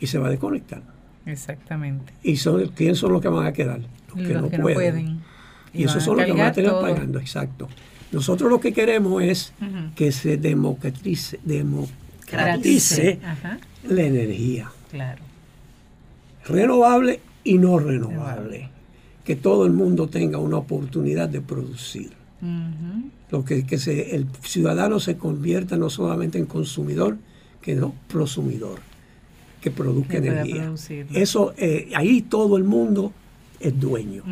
y 0.00 0.06
se 0.06 0.18
va 0.18 0.28
a 0.28 0.30
desconectar. 0.30 0.82
Exactamente. 1.26 2.12
¿Y 2.22 2.36
son, 2.36 2.68
quién 2.74 2.96
son 2.96 3.12
los 3.12 3.22
que 3.22 3.28
van 3.28 3.46
a 3.46 3.52
quedar? 3.52 3.80
Los, 4.08 4.26
que, 4.26 4.34
no, 4.34 4.48
pueden. 4.48 5.20
Y, 5.72 5.84
esos 5.84 6.02
son 6.02 6.16
los 6.16 6.26
que 6.26 6.32
van 6.32 6.48
a 6.48 6.52
tener 6.52 6.72
pagando, 6.72 7.18
exacto. 7.18 7.68
Nosotros 8.10 8.50
lo 8.50 8.60
que 8.60 8.72
queremos 8.72 9.22
es 9.22 9.52
que 9.96 10.12
se 10.12 10.36
democratice, 10.36 11.40
democratice 11.44 13.18
la 13.88 14.02
energía. 14.02 14.70
Claro. 14.90 15.22
Renovable 16.46 17.20
y 17.44 17.58
no 17.58 17.78
renovable. 17.78 18.68
Que 19.24 19.36
todo 19.36 19.66
el 19.66 19.72
mundo 19.72 20.08
tenga 20.08 20.38
una 20.38 20.56
oportunidad 20.56 21.28
de 21.28 21.40
producir. 21.40 22.10
Lo 23.30 23.44
que, 23.44 23.64
que 23.64 23.78
se, 23.78 24.16
el 24.16 24.26
ciudadano 24.42 24.98
se 24.98 25.16
convierta 25.16 25.76
no 25.76 25.90
solamente 25.90 26.38
en 26.38 26.46
consumidor, 26.46 27.16
que 27.60 27.76
no 27.76 27.94
prosumidor, 28.08 28.80
que 29.60 29.70
produzca 29.70 30.18
energía. 30.18 30.72
Eso, 31.14 31.54
eh, 31.56 31.90
ahí 31.94 32.22
todo 32.22 32.56
el 32.56 32.64
mundo 32.64 33.12
es 33.60 33.78
dueño. 33.78 34.24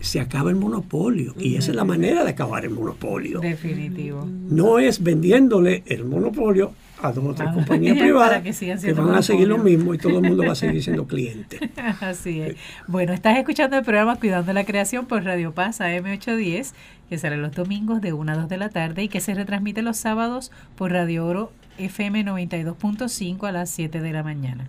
Se 0.00 0.20
acaba 0.20 0.50
el 0.50 0.56
monopolio. 0.56 1.34
Y 1.38 1.56
esa 1.56 1.70
es 1.70 1.76
la 1.76 1.84
manera 1.84 2.22
de 2.22 2.30
acabar 2.30 2.64
el 2.64 2.70
monopolio. 2.70 3.40
Definitivo. 3.40 4.26
No 4.26 4.78
es 4.78 5.02
vendiéndole 5.02 5.82
el 5.86 6.04
monopolio 6.04 6.74
a 7.02 7.12
dos 7.12 7.24
o 7.24 7.34
tres 7.34 7.48
ah, 7.50 7.54
compañías 7.54 7.96
privadas 7.98 8.42
que, 8.42 8.92
van 8.92 9.14
a 9.14 9.22
seguir 9.22 9.48
lo 9.48 9.58
mismo 9.58 9.94
y 9.94 9.98
todo 9.98 10.18
el 10.18 10.28
mundo 10.28 10.44
va 10.44 10.52
a 10.52 10.56
seguir 10.56 10.82
siendo 10.84 11.06
cliente. 11.06 11.70
Así 12.00 12.40
es. 12.40 12.56
Bueno, 12.86 13.12
estás 13.12 13.36
escuchando 13.38 13.76
el 13.76 13.84
programa 13.84 14.16
Cuidando 14.16 14.52
la 14.52 14.64
Creación 14.64 15.06
por 15.06 15.24
Radio 15.24 15.52
Paz 15.52 15.80
AM810, 15.80 16.72
que 17.08 17.18
sale 17.18 17.36
los 17.36 17.52
domingos 17.52 18.00
de 18.00 18.12
1 18.12 18.32
a 18.32 18.36
2 18.36 18.48
de 18.48 18.56
la 18.56 18.68
tarde 18.68 19.02
y 19.02 19.08
que 19.08 19.20
se 19.20 19.34
retransmite 19.34 19.82
los 19.82 19.96
sábados 19.96 20.52
por 20.76 20.92
Radio 20.92 21.26
Oro 21.26 21.52
FM 21.78 22.24
92.5 22.24 23.48
a 23.48 23.52
las 23.52 23.70
7 23.70 24.00
de 24.00 24.12
la 24.12 24.22
mañana. 24.22 24.68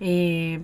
Eh, 0.00 0.60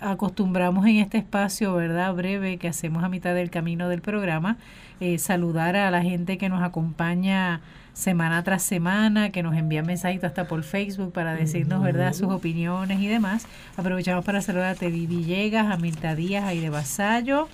acostumbramos 0.00 0.86
en 0.86 0.96
este 0.96 1.18
espacio, 1.18 1.74
¿verdad? 1.74 2.14
Breve 2.14 2.58
que 2.58 2.68
hacemos 2.68 3.02
a 3.04 3.08
mitad 3.08 3.34
del 3.34 3.50
camino 3.50 3.88
del 3.88 4.02
programa, 4.02 4.58
eh, 5.00 5.18
saludar 5.18 5.76
a 5.76 5.90
la 5.90 6.02
gente 6.02 6.38
que 6.38 6.48
nos 6.48 6.62
acompaña 6.62 7.60
semana 7.94 8.42
tras 8.42 8.62
semana, 8.62 9.30
que 9.30 9.42
nos 9.42 9.56
envían 9.56 9.86
mensajitos 9.86 10.28
hasta 10.28 10.46
por 10.46 10.62
Facebook 10.64 11.12
para 11.12 11.34
decirnos, 11.34 11.82
¿verdad?, 11.82 12.12
sus 12.12 12.28
opiniones 12.28 13.00
y 13.00 13.06
demás. 13.06 13.46
Aprovechamos 13.76 14.24
para 14.24 14.42
saludar 14.42 14.70
a 14.70 14.74
Teddy 14.74 15.06
Villegas, 15.06 15.72
a 15.72 15.76
Mirta 15.78 16.14
Díaz, 16.14 16.44
a 16.44 16.48
Aide 16.48 16.70
Vasallo, 16.70 17.48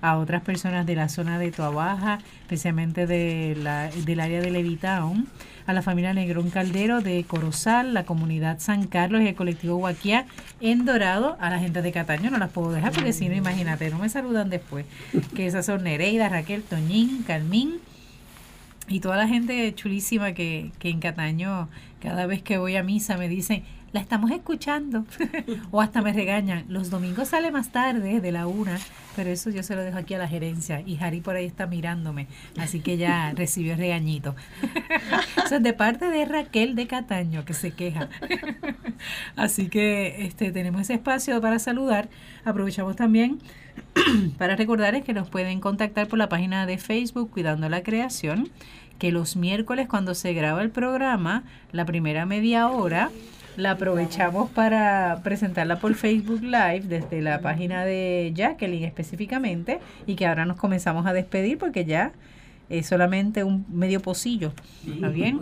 a 0.00 0.16
otras 0.18 0.42
personas 0.42 0.84
de 0.86 0.96
la 0.96 1.08
zona 1.08 1.38
de 1.38 1.52
Toabaja, 1.52 2.18
especialmente 2.40 3.06
de 3.06 3.56
la, 3.56 3.88
del 3.88 4.18
área 4.18 4.40
de 4.40 4.50
Levitown, 4.50 5.28
a 5.66 5.72
la 5.72 5.82
familia 5.82 6.12
Negrón 6.12 6.50
Caldero 6.50 7.02
de 7.02 7.22
Corozal, 7.24 7.94
la 7.94 8.04
comunidad 8.04 8.58
San 8.58 8.86
Carlos 8.88 9.22
y 9.22 9.28
el 9.28 9.34
colectivo 9.36 9.76
Guaquia 9.76 10.26
en 10.60 10.84
Dorado, 10.84 11.36
a 11.38 11.50
la 11.50 11.60
gente 11.60 11.82
de 11.82 11.92
Cataño 11.92 12.30
no 12.30 12.38
las 12.38 12.50
puedo 12.50 12.72
dejar 12.72 12.92
porque 12.92 13.12
si 13.12 13.28
no, 13.28 13.36
imagínate, 13.36 13.90
no 13.90 13.98
me 13.98 14.08
saludan 14.08 14.50
después, 14.50 14.86
que 15.36 15.46
esas 15.46 15.66
son 15.66 15.84
Nereida, 15.84 16.28
Raquel, 16.28 16.62
Toñín, 16.62 17.22
Carmín, 17.24 17.78
y 18.92 19.00
toda 19.00 19.16
la 19.16 19.26
gente 19.26 19.74
chulísima 19.74 20.34
que, 20.34 20.70
que 20.78 20.90
en 20.90 21.00
Cataño, 21.00 21.68
cada 22.00 22.26
vez 22.26 22.42
que 22.42 22.58
voy 22.58 22.76
a 22.76 22.82
misa, 22.82 23.16
me 23.16 23.28
dicen, 23.28 23.62
la 23.92 24.00
estamos 24.00 24.30
escuchando. 24.30 25.04
o 25.70 25.80
hasta 25.80 26.02
me 26.02 26.12
regañan. 26.12 26.64
Los 26.68 26.90
domingos 26.90 27.28
sale 27.28 27.50
más 27.50 27.70
tarde, 27.70 28.20
de 28.20 28.32
la 28.32 28.46
una, 28.46 28.78
pero 29.16 29.30
eso 29.30 29.50
yo 29.50 29.62
se 29.62 29.76
lo 29.76 29.82
dejo 29.82 29.98
aquí 29.98 30.14
a 30.14 30.18
la 30.18 30.28
gerencia. 30.28 30.80
Y 30.80 30.98
Harry 30.98 31.20
por 31.20 31.36
ahí 31.36 31.46
está 31.46 31.66
mirándome, 31.66 32.26
así 32.58 32.80
que 32.80 32.96
ya 32.96 33.32
recibió 33.36 33.72
el 33.72 33.78
regañito. 33.78 34.34
eso 35.44 35.56
es 35.56 35.62
de 35.62 35.72
parte 35.72 36.06
de 36.06 36.24
Raquel 36.24 36.74
de 36.74 36.86
Cataño, 36.86 37.44
que 37.44 37.54
se 37.54 37.72
queja. 37.72 38.08
Así 39.36 39.68
que 39.68 40.24
este, 40.24 40.52
tenemos 40.52 40.82
ese 40.82 40.94
espacio 40.94 41.40
para 41.40 41.58
saludar. 41.58 42.08
Aprovechamos 42.44 42.96
también 42.96 43.38
para 44.38 44.56
recordarles 44.56 45.04
que 45.04 45.12
nos 45.12 45.28
pueden 45.28 45.60
contactar 45.60 46.08
por 46.08 46.18
la 46.18 46.28
página 46.28 46.66
de 46.66 46.78
Facebook 46.78 47.30
Cuidando 47.30 47.68
la 47.68 47.82
Creación, 47.82 48.48
que 48.98 49.12
los 49.12 49.36
miércoles 49.36 49.88
cuando 49.88 50.14
se 50.14 50.32
graba 50.32 50.62
el 50.62 50.70
programa, 50.70 51.44
la 51.72 51.84
primera 51.84 52.24
media 52.24 52.68
hora, 52.68 53.10
la 53.56 53.72
aprovechamos 53.72 54.50
para 54.50 55.20
presentarla 55.22 55.78
por 55.78 55.94
Facebook 55.94 56.42
Live 56.42 56.82
desde 56.82 57.20
la 57.20 57.40
página 57.40 57.84
de 57.84 58.32
Jacqueline 58.34 58.84
específicamente 58.84 59.80
y 60.06 60.14
que 60.14 60.26
ahora 60.26 60.46
nos 60.46 60.56
comenzamos 60.56 61.06
a 61.06 61.12
despedir 61.12 61.58
porque 61.58 61.84
ya 61.84 62.12
es 62.68 62.86
solamente 62.86 63.44
un 63.44 63.66
medio 63.68 64.00
pocillo. 64.00 64.52
¿Está 64.88 65.08
bien? 65.08 65.38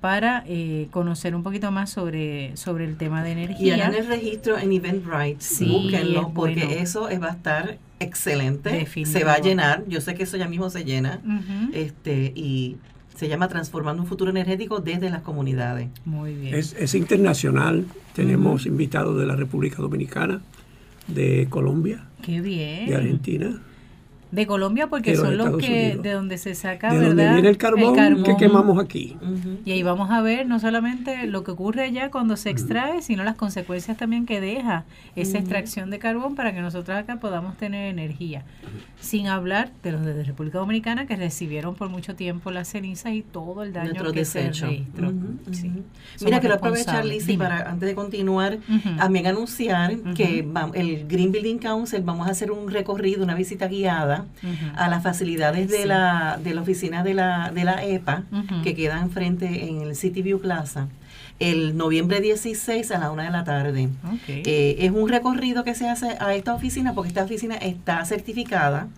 para 0.00 0.44
eh, 0.46 0.86
conocer 0.92 1.34
un 1.34 1.42
poquito 1.42 1.72
más 1.72 1.90
sobre, 1.90 2.56
sobre 2.56 2.84
el 2.84 2.96
tema 2.96 3.24
de 3.24 3.32
energía. 3.32 3.76
Y 3.76 3.80
hagan 3.80 3.94
el 3.96 4.06
registro 4.06 4.58
en 4.58 4.72
Eventbrite. 4.72 5.40
Sí, 5.40 5.66
búsquenlo, 5.66 6.32
porque 6.32 6.80
eso 6.80 7.08
va 7.20 7.28
a 7.28 7.32
estar 7.32 7.78
excelente. 8.00 8.86
Se 9.04 9.24
va 9.24 9.34
a 9.34 9.40
llenar. 9.40 9.84
Yo 9.86 10.00
sé 10.00 10.14
que 10.14 10.24
eso 10.24 10.36
ya 10.36 10.48
mismo 10.48 10.70
se 10.70 10.84
llena. 10.84 11.20
este 11.72 12.32
Y 12.34 12.76
se 13.14 13.28
llama 13.28 13.48
Transformando 13.48 14.02
un 14.02 14.08
futuro 14.08 14.30
energético 14.30 14.80
desde 14.80 15.10
las 15.10 15.22
comunidades. 15.22 15.88
Muy 16.04 16.34
bien. 16.34 16.54
Es, 16.54 16.94
internacional. 16.94 17.86
Tenemos 18.14 18.66
invitados 18.66 19.18
de 19.18 19.26
la 19.26 19.36
República 19.36 19.76
Dominicana, 19.76 20.40
de 21.06 21.46
Colombia, 21.48 22.06
Qué 22.22 22.40
bien. 22.40 22.88
de 22.88 22.96
Argentina 22.96 23.60
de 24.30 24.46
Colombia 24.46 24.86
porque 24.86 25.16
son 25.16 25.36
los 25.36 25.56
que 25.56 25.98
de 26.00 26.12
donde 26.12 26.38
se 26.38 26.54
saca 26.54 26.92
de 26.92 27.08
donde 27.08 27.32
viene 27.32 27.48
el 27.48 27.56
carbón, 27.56 28.22
que 28.22 28.36
quemamos 28.36 28.78
aquí. 28.78 29.16
Y 29.64 29.72
ahí 29.72 29.82
vamos 29.82 30.10
a 30.10 30.20
ver 30.22 30.46
no 30.46 30.58
solamente 30.60 31.26
lo 31.26 31.44
que 31.44 31.50
ocurre 31.50 31.82
allá 31.84 32.10
cuando 32.10 32.36
se 32.36 32.50
extrae 32.50 33.02
sino 33.02 33.24
las 33.24 33.36
consecuencias 33.36 33.96
también 33.96 34.26
que 34.26 34.40
deja 34.40 34.84
esa 35.16 35.38
extracción 35.38 35.90
de 35.90 35.98
carbón 35.98 36.34
para 36.34 36.54
que 36.54 36.60
nosotros 36.60 36.96
acá 36.96 37.16
podamos 37.16 37.56
tener 37.56 37.88
energía. 37.90 38.44
Sin 39.00 39.26
hablar 39.26 39.70
de 39.82 39.92
los 39.92 40.04
de 40.04 40.22
República 40.24 40.58
Dominicana 40.58 41.06
que 41.06 41.16
recibieron 41.16 41.74
por 41.74 41.88
mucho 41.88 42.14
tiempo 42.14 42.50
las 42.50 42.68
cenizas 42.68 43.12
y 43.12 43.22
todo 43.22 43.62
el 43.62 43.72
daño 43.72 44.12
que 44.12 44.24
se 44.24 44.50
registró. 44.52 45.12
Mira 46.20 46.40
quiero 46.40 46.54
aprovechar 46.54 47.04
Lizzie 47.04 47.36
para 47.36 47.70
antes 47.70 47.88
de 47.88 47.94
continuar 47.94 48.58
también 48.98 49.26
anunciar 49.26 49.96
que 50.14 50.46
el 50.74 51.08
Green 51.08 51.32
Building 51.32 51.58
Council 51.58 52.02
vamos 52.02 52.28
a 52.28 52.30
hacer 52.30 52.50
un 52.50 52.70
recorrido 52.70 53.24
una 53.24 53.34
visita 53.34 53.66
guiada 53.66 54.19
a 54.76 54.88
las 54.88 55.02
facilidades 55.02 55.68
de, 55.68 55.86
la, 55.86 56.38
de 56.42 56.54
la 56.54 56.62
oficina 56.62 57.02
de 57.02 57.14
la, 57.14 57.50
de 57.54 57.64
la 57.64 57.84
EPA, 57.84 58.24
que 58.62 58.74
queda 58.74 59.00
enfrente 59.00 59.68
en 59.68 59.82
el 59.82 59.96
City 59.96 60.22
View 60.22 60.40
Plaza 60.40 60.88
el 61.40 61.74
noviembre 61.74 62.20
16 62.20 62.90
a 62.90 62.98
la 62.98 63.10
una 63.10 63.24
de 63.24 63.30
la 63.30 63.44
tarde. 63.44 63.88
Eh, 64.28 64.76
es 64.80 64.90
un 64.90 65.08
recorrido 65.08 65.64
que 65.64 65.74
se 65.74 65.88
hace 65.88 66.16
a 66.20 66.34
esta 66.34 66.54
oficina 66.54 66.92
porque 66.94 67.08
esta 67.08 67.24
oficina 67.24 67.54
está 67.56 68.04
certificada 68.04 68.88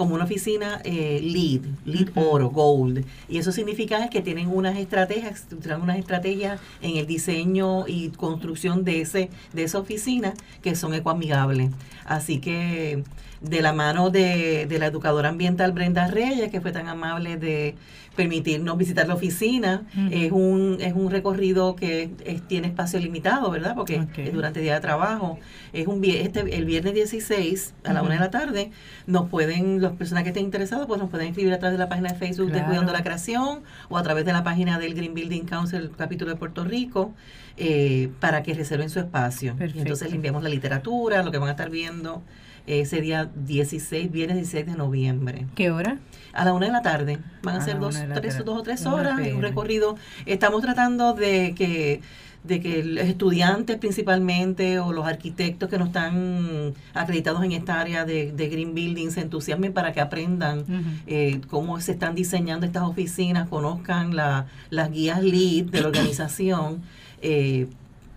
como 0.00 0.14
una 0.14 0.24
oficina 0.24 0.80
eh, 0.82 1.20
lead, 1.22 1.60
lead 1.84 2.08
oro, 2.14 2.48
gold. 2.48 3.04
Y 3.28 3.36
eso 3.36 3.52
significa 3.52 4.08
que 4.08 4.22
tienen 4.22 4.48
unas 4.48 4.78
estrategias, 4.78 5.46
unas 5.78 5.98
estrategias 5.98 6.58
en 6.80 6.96
el 6.96 7.06
diseño 7.06 7.86
y 7.86 8.08
construcción 8.08 8.82
de 8.82 9.02
ese 9.02 9.28
de 9.52 9.62
esa 9.62 9.78
oficina 9.78 10.32
que 10.62 10.74
son 10.74 10.94
ecoamigables. 10.94 11.70
Así 12.06 12.40
que 12.40 13.04
de 13.42 13.60
la 13.60 13.74
mano 13.74 14.08
de, 14.08 14.64
de 14.64 14.78
la 14.78 14.86
educadora 14.86 15.28
ambiental 15.28 15.72
Brenda 15.72 16.06
Reyes, 16.06 16.50
que 16.50 16.62
fue 16.62 16.72
tan 16.72 16.88
amable 16.88 17.36
de 17.36 17.74
permitirnos 18.16 18.76
visitar 18.76 19.06
la 19.06 19.14
oficina. 19.14 19.86
Es 20.10 20.32
un 20.32 20.78
es 20.80 20.94
un 20.94 21.10
recorrido 21.10 21.76
que 21.76 22.10
tiene 22.48 22.68
espacio 22.68 22.98
limitado, 22.98 23.50
¿verdad? 23.50 23.74
Porque 23.74 24.06
es 24.16 24.32
durante 24.32 24.60
el 24.60 24.64
día 24.64 24.74
de 24.74 24.80
trabajo. 24.80 25.38
Es 25.72 25.86
un 25.86 26.04
este 26.04 26.40
el 26.56 26.64
viernes 26.64 26.94
16 26.94 27.74
a 27.84 27.92
la 27.92 28.02
una 28.02 28.14
de 28.14 28.20
la 28.20 28.30
tarde 28.30 28.70
nos 29.06 29.28
pueden 29.28 29.80
las 29.80 29.92
personas 29.92 30.22
que 30.24 30.30
estén 30.30 30.44
interesadas 30.44 30.86
pues 30.86 31.00
nos 31.00 31.10
pueden 31.10 31.28
escribir 31.28 31.52
a 31.52 31.58
través 31.58 31.78
de 31.78 31.84
la 31.84 31.88
página 31.88 32.12
de 32.12 32.18
Facebook 32.18 32.50
de 32.50 32.64
Cuidando 32.64 32.92
la 32.92 33.02
Creación 33.02 33.60
o 33.88 33.98
a 33.98 34.02
través 34.02 34.24
de 34.24 34.32
la 34.32 34.42
página 34.42 34.78
del 34.78 34.94
Green 34.94 35.14
Building 35.14 35.44
Council 35.44 35.90
capítulo 35.96 36.30
de 36.30 36.36
Puerto 36.36 36.64
Rico 36.64 37.12
eh, 37.56 38.10
para 38.20 38.42
que 38.42 38.54
reserven 38.54 38.90
su 38.90 38.98
espacio. 38.98 39.56
entonces 39.58 40.08
le 40.10 40.16
enviamos 40.16 40.42
la 40.42 40.48
literatura, 40.48 41.22
lo 41.22 41.30
que 41.30 41.38
van 41.38 41.48
a 41.48 41.52
estar 41.52 41.70
viendo 41.70 42.22
ese 42.70 43.00
día 43.00 43.30
16, 43.34 44.10
viernes 44.10 44.36
16 44.36 44.66
de 44.66 44.76
noviembre. 44.76 45.46
¿Qué 45.54 45.70
hora? 45.70 45.98
A 46.32 46.44
la 46.44 46.52
una 46.52 46.66
de 46.66 46.72
la 46.72 46.82
tarde. 46.82 47.18
Van 47.42 47.56
a, 47.56 47.60
ser 47.60 47.78
dos, 47.78 47.98
tres, 48.14 48.44
dos 48.44 48.58
o 48.58 48.62
tres 48.62 48.86
horas, 48.86 49.18
un 49.34 49.42
recorrido. 49.42 49.96
Estamos 50.26 50.62
tratando 50.62 51.14
de 51.14 51.54
que 51.56 52.00
de 52.42 52.60
que 52.60 52.82
los 52.82 53.04
estudiantes 53.04 53.76
principalmente 53.76 54.78
o 54.78 54.92
los 54.92 55.06
arquitectos 55.06 55.68
que 55.68 55.78
no 55.78 55.86
están 55.86 56.72
acreditados 56.94 57.44
en 57.44 57.52
esta 57.52 57.80
área 57.80 58.04
de, 58.04 58.32
Green 58.32 58.74
Building 58.74 59.10
se 59.10 59.20
entusiasmen 59.20 59.72
para 59.72 59.92
que 59.92 60.00
aprendan 60.00 60.64
eh, 61.06 61.40
cómo 61.48 61.80
se 61.80 61.92
están 61.92 62.14
diseñando 62.14 62.64
estas 62.64 62.84
oficinas, 62.84 63.48
conozcan 63.48 64.16
la, 64.16 64.46
las 64.70 64.90
guías 64.90 65.22
LEED 65.22 65.66
de 65.66 65.80
la 65.82 65.88
organización. 65.88 66.82
Eh, 67.22 67.66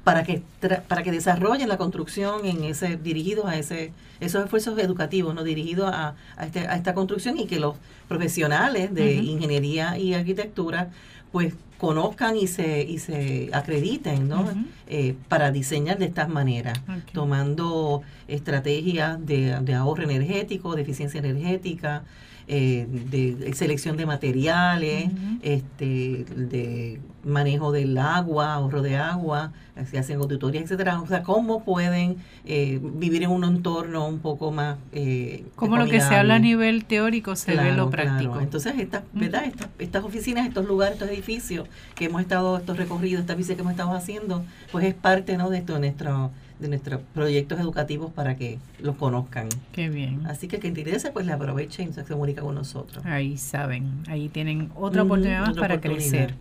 para 0.03 0.23
que 0.23 0.41
para 0.87 1.03
que 1.03 1.11
desarrollen 1.11 1.69
la 1.69 1.77
construcción 1.77 2.45
en 2.45 2.63
ese 2.63 2.97
dirigidos 2.97 3.45
a 3.45 3.57
ese 3.57 3.91
esos 4.19 4.43
esfuerzos 4.43 4.77
educativos 4.79 5.33
no 5.33 5.43
dirigidos 5.43 5.89
a, 5.93 6.15
a, 6.35 6.45
este, 6.45 6.67
a 6.67 6.75
esta 6.75 6.93
construcción 6.93 7.37
y 7.37 7.45
que 7.45 7.59
los 7.59 7.75
profesionales 8.07 8.93
de 8.93 9.15
ingeniería 9.15 9.97
y 9.97 10.13
arquitectura 10.13 10.89
pues 11.31 11.53
conozcan 11.77 12.37
y 12.37 12.47
se 12.47 12.83
y 12.83 12.99
se 12.99 13.49
acrediten 13.53 14.27
¿no? 14.27 14.45
Eh, 14.87 15.15
para 15.29 15.51
diseñar 15.51 15.97
de 15.97 16.05
estas 16.05 16.29
maneras 16.29 16.79
tomando 17.13 18.01
estrategias 18.27 19.25
de, 19.25 19.57
de 19.61 19.73
ahorro 19.73 20.03
energético 20.03 20.75
de 20.75 20.81
eficiencia 20.81 21.19
energética 21.19 22.03
eh, 22.47 22.87
de, 22.89 23.53
selección 23.53 23.97
de 23.97 24.05
materiales, 24.05 25.09
este, 25.41 26.25
de 26.35 26.99
manejo 27.23 27.71
del 27.71 27.97
agua, 27.97 28.53
ahorro 28.53 28.81
de 28.81 28.97
agua, 28.97 29.53
se 29.89 29.97
hacen 29.97 30.19
auditorías, 30.19 30.65
etcétera. 30.65 31.01
O 31.01 31.07
sea, 31.07 31.23
cómo 31.23 31.63
pueden 31.63 32.17
eh, 32.45 32.79
vivir 32.81 33.23
en 33.23 33.31
un 33.31 33.43
entorno 33.43 34.07
un 34.07 34.19
poco 34.19 34.51
más 34.51 34.77
eh, 34.91 35.45
como 35.55 35.77
lo 35.77 35.85
que 35.85 36.01
se 36.01 36.15
habla 36.15 36.35
a 36.35 36.39
nivel 36.39 36.85
teórico 36.85 37.35
se 37.35 37.55
ve 37.55 37.71
lo 37.73 37.89
práctico. 37.89 38.39
Entonces, 38.39 38.73
estas, 38.77 39.03
¿verdad? 39.13 39.45
Estas, 39.45 39.69
estas 39.79 40.03
oficinas, 40.03 40.47
estos 40.47 40.65
lugares, 40.65 40.95
estos 40.95 41.09
edificios 41.09 41.67
que 41.95 42.05
hemos 42.05 42.21
estado, 42.21 42.57
estos 42.57 42.77
recorridos, 42.77 43.21
estas 43.21 43.37
visitas 43.37 43.55
que 43.55 43.61
hemos 43.61 43.71
estado 43.71 43.93
haciendo, 43.93 44.43
pues 44.71 44.85
es 44.85 44.93
parte, 44.93 45.37
¿no? 45.37 45.49
De 45.49 45.59
esto 45.59 45.79
nuestro 45.79 46.31
de 46.59 46.67
nuestros 46.67 47.01
proyectos 47.13 47.59
educativos 47.59 48.11
para 48.11 48.35
que 48.35 48.59
los 48.79 48.95
conozcan. 48.95 49.49
Qué 49.71 49.89
bien. 49.89 50.25
Así 50.25 50.47
que 50.47 50.59
quien 50.59 50.73
te 50.73 50.81
interese, 50.81 51.11
pues 51.11 51.25
le 51.25 51.33
aproveche 51.33 51.83
y 51.83 51.93
se 51.93 52.03
comunica 52.03 52.41
con 52.41 52.55
nosotros. 52.55 53.05
Ahí 53.05 53.37
saben, 53.37 54.03
ahí 54.07 54.29
tienen 54.29 54.71
otra 54.75 55.03
oportunidad 55.03 55.47
más 55.47 55.57
para 55.57 55.81
crecer. 55.81 56.35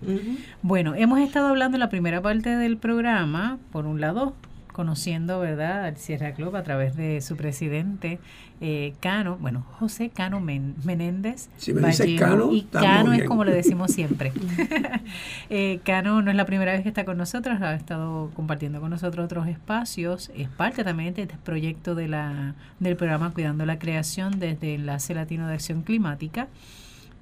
Bueno, 0.62 0.94
hemos 0.94 1.20
estado 1.20 1.48
hablando 1.48 1.76
en 1.76 1.80
la 1.80 1.88
primera 1.88 2.20
parte 2.20 2.56
del 2.56 2.76
programa, 2.76 3.58
por 3.72 3.86
un 3.86 4.00
lado, 4.00 4.34
conociendo, 4.72 5.38
¿verdad?, 5.40 5.84
al 5.84 5.96
Sierra 5.96 6.32
Club 6.32 6.56
a 6.56 6.62
través 6.62 6.96
de 6.96 7.20
su 7.20 7.36
presidente, 7.36 8.18
eh, 8.60 8.94
Cano, 9.00 9.38
bueno, 9.40 9.66
José 9.78 10.10
Cano 10.10 10.40
Menéndez. 10.40 11.48
Si 11.56 11.72
me 11.72 11.92
Cano, 12.16 12.52
y 12.52 12.62
Cano 12.62 13.12
es 13.12 13.24
como 13.24 13.44
le 13.44 13.52
decimos 13.52 13.90
siempre. 13.90 14.32
eh, 15.50 15.80
Cano 15.84 16.22
no 16.22 16.30
es 16.30 16.36
la 16.36 16.46
primera 16.46 16.72
vez 16.72 16.82
que 16.82 16.88
está 16.88 17.04
con 17.04 17.18
nosotros, 17.18 17.60
ha 17.60 17.74
estado 17.74 18.30
compartiendo 18.34 18.80
con 18.80 18.90
nosotros 18.90 19.24
otros 19.24 19.48
espacios, 19.48 20.30
es 20.36 20.48
parte 20.48 20.84
también 20.84 21.12
de 21.14 21.22
este 21.22 21.36
proyecto 21.42 21.94
de 21.94 22.08
la, 22.08 22.54
del 22.78 22.96
programa 22.96 23.32
Cuidando 23.32 23.66
la 23.66 23.78
Creación 23.78 24.38
desde 24.38 24.74
el 24.74 24.82
Enlace 24.82 25.14
Latino 25.14 25.48
de 25.48 25.54
Acción 25.54 25.82
Climática, 25.82 26.48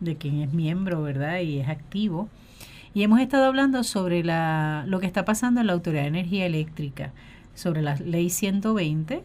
de 0.00 0.16
quien 0.16 0.42
es 0.42 0.52
miembro, 0.52 1.02
¿verdad?, 1.02 1.40
y 1.40 1.60
es 1.60 1.68
activo. 1.68 2.28
Y 2.92 3.02
hemos 3.02 3.20
estado 3.20 3.44
hablando 3.44 3.84
sobre 3.84 4.24
la, 4.24 4.84
lo 4.86 4.98
que 5.00 5.06
está 5.06 5.24
pasando 5.24 5.60
en 5.60 5.68
la 5.68 5.72
Autoridad 5.74 6.02
de 6.02 6.08
Energía 6.08 6.46
Eléctrica, 6.46 7.12
sobre 7.60 7.82
la 7.82 7.94
Ley 7.96 8.30
120, 8.30 9.22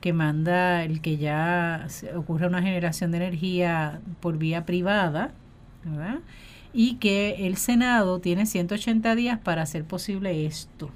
que 0.00 0.12
manda 0.12 0.84
el 0.84 1.00
que 1.00 1.16
ya 1.16 1.88
ocurra 2.14 2.46
una 2.46 2.62
generación 2.62 3.10
de 3.10 3.16
energía 3.16 4.00
por 4.20 4.38
vía 4.38 4.64
privada, 4.64 5.32
¿verdad? 5.84 6.18
y 6.72 6.94
que 6.94 7.46
el 7.46 7.56
Senado 7.56 8.20
tiene 8.20 8.46
180 8.46 9.14
días 9.14 9.38
para 9.38 9.62
hacer 9.62 9.84
posible 9.84 10.46
esto. 10.46 10.90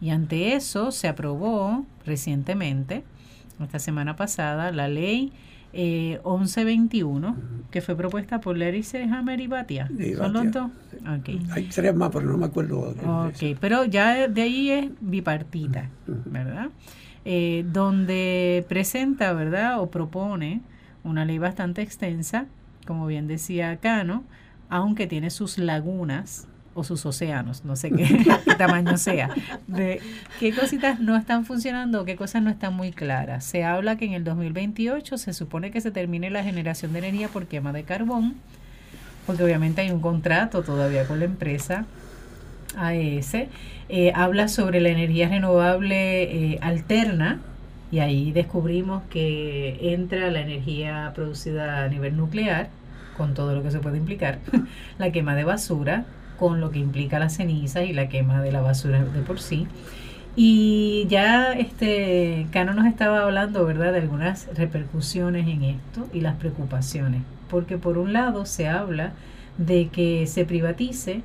Y 0.00 0.10
ante 0.10 0.54
eso 0.54 0.90
se 0.90 1.08
aprobó 1.08 1.84
recientemente, 2.04 3.04
esta 3.60 3.78
semana 3.78 4.16
pasada, 4.16 4.72
la 4.72 4.88
ley 4.88 5.32
1121, 5.72 7.28
eh, 7.28 7.34
que 7.70 7.80
fue 7.80 7.96
propuesta 7.96 8.40
por 8.40 8.56
Larry 8.56 8.84
Hammer 9.10 9.40
y 9.40 9.46
Batia. 9.46 9.88
¿Son 10.16 10.32
los 10.32 10.50
dos? 10.52 10.70
Hay 11.50 11.68
tres 11.72 11.94
más, 11.94 12.10
pero 12.10 12.26
no 12.26 12.38
me 12.38 12.46
acuerdo. 12.46 12.94
Ok, 13.26 13.56
pero 13.60 13.84
ya 13.84 14.28
de 14.28 14.42
ahí 14.42 14.70
es 14.70 14.90
bipartita, 15.00 15.88
¿verdad? 16.06 16.68
Eh, 17.24 17.64
donde 17.72 18.64
presenta, 18.68 19.32
¿verdad? 19.32 19.80
O 19.80 19.90
propone 19.90 20.60
una 21.04 21.24
ley 21.24 21.38
bastante 21.38 21.82
extensa, 21.82 22.46
como 22.86 23.06
bien 23.06 23.26
decía 23.26 23.76
Cano, 23.76 24.24
aunque 24.68 25.06
tiene 25.06 25.30
sus 25.30 25.58
lagunas, 25.58 26.48
o 26.74 26.84
sus 26.84 27.04
océanos, 27.06 27.64
no 27.64 27.76
sé 27.76 27.90
qué, 27.90 28.06
tamaño 28.58 28.96
sea, 28.96 29.30
de 29.66 30.00
qué 30.40 30.54
cositas 30.54 31.00
no 31.00 31.16
están 31.16 31.44
funcionando 31.44 32.04
qué 32.04 32.16
cosas 32.16 32.42
no 32.42 32.50
están 32.50 32.74
muy 32.74 32.92
claras. 32.92 33.44
Se 33.44 33.64
habla 33.64 33.96
que 33.96 34.04
en 34.04 34.12
el 34.12 34.24
2028 34.24 35.18
se 35.18 35.32
supone 35.32 35.70
que 35.70 35.80
se 35.80 35.90
termine 35.90 36.30
la 36.30 36.42
generación 36.42 36.92
de 36.92 37.00
energía 37.00 37.28
por 37.28 37.46
quema 37.46 37.72
de 37.72 37.84
carbón, 37.84 38.34
porque 39.26 39.44
obviamente 39.44 39.82
hay 39.82 39.90
un 39.90 40.00
contrato 40.00 40.62
todavía 40.62 41.06
con 41.06 41.18
la 41.18 41.26
empresa 41.26 41.86
AES. 42.76 43.34
Eh, 43.88 44.12
habla 44.14 44.48
sobre 44.48 44.80
la 44.80 44.88
energía 44.88 45.28
renovable 45.28 46.22
eh, 46.22 46.58
alterna, 46.62 47.40
y 47.90 47.98
ahí 47.98 48.32
descubrimos 48.32 49.02
que 49.10 49.92
entra 49.92 50.30
la 50.30 50.40
energía 50.40 51.12
producida 51.14 51.84
a 51.84 51.88
nivel 51.88 52.16
nuclear, 52.16 52.70
con 53.16 53.34
todo 53.34 53.54
lo 53.54 53.62
que 53.62 53.70
se 53.70 53.80
puede 53.80 53.98
implicar, 53.98 54.38
la 54.98 55.12
quema 55.12 55.34
de 55.34 55.44
basura, 55.44 56.06
con 56.42 56.60
lo 56.60 56.72
que 56.72 56.80
implica 56.80 57.20
la 57.20 57.28
ceniza 57.28 57.84
y 57.84 57.92
la 57.92 58.08
quema 58.08 58.42
de 58.42 58.50
la 58.50 58.60
basura 58.60 59.04
de 59.04 59.20
por 59.20 59.38
sí. 59.38 59.68
Y 60.34 61.06
ya 61.08 61.52
este 61.52 62.48
Cano 62.50 62.74
nos 62.74 62.86
estaba 62.86 63.22
hablando, 63.22 63.64
¿verdad?, 63.64 63.92
de 63.92 64.00
algunas 64.00 64.48
repercusiones 64.56 65.46
en 65.46 65.62
esto 65.62 66.08
y 66.12 66.20
las 66.20 66.34
preocupaciones. 66.34 67.22
Porque 67.48 67.78
por 67.78 67.96
un 67.96 68.12
lado 68.12 68.44
se 68.44 68.66
habla 68.68 69.12
de 69.56 69.86
que 69.90 70.26
se 70.26 70.44
privatice 70.44 71.22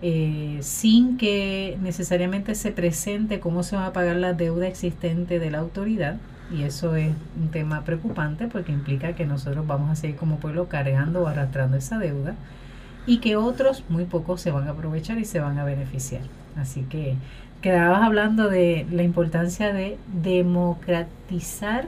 eh, 0.00 0.60
sin 0.62 1.18
que 1.18 1.76
necesariamente 1.82 2.54
se 2.54 2.72
presente 2.72 3.40
cómo 3.40 3.64
se 3.64 3.76
va 3.76 3.84
a 3.84 3.92
pagar 3.92 4.16
la 4.16 4.32
deuda 4.32 4.66
existente 4.66 5.40
de 5.40 5.50
la 5.50 5.58
autoridad. 5.58 6.16
Y 6.50 6.62
eso 6.62 6.96
es 6.96 7.12
un 7.38 7.50
tema 7.50 7.84
preocupante 7.84 8.46
porque 8.46 8.72
implica 8.72 9.12
que 9.12 9.26
nosotros 9.26 9.66
vamos 9.66 9.90
a 9.90 9.94
seguir 9.94 10.16
como 10.16 10.38
pueblo 10.38 10.68
cargando 10.68 11.24
o 11.24 11.26
arrastrando 11.26 11.76
esa 11.76 11.98
deuda 11.98 12.34
y 13.06 13.18
que 13.18 13.36
otros, 13.36 13.84
muy 13.88 14.04
pocos, 14.04 14.40
se 14.40 14.50
van 14.50 14.68
a 14.68 14.72
aprovechar 14.72 15.18
y 15.18 15.24
se 15.24 15.40
van 15.40 15.58
a 15.58 15.64
beneficiar. 15.64 16.22
Así 16.56 16.82
que 16.82 17.16
quedabas 17.60 18.02
hablando 18.02 18.48
de 18.48 18.86
la 18.90 19.02
importancia 19.02 19.72
de 19.72 19.98
democratizar 20.22 21.86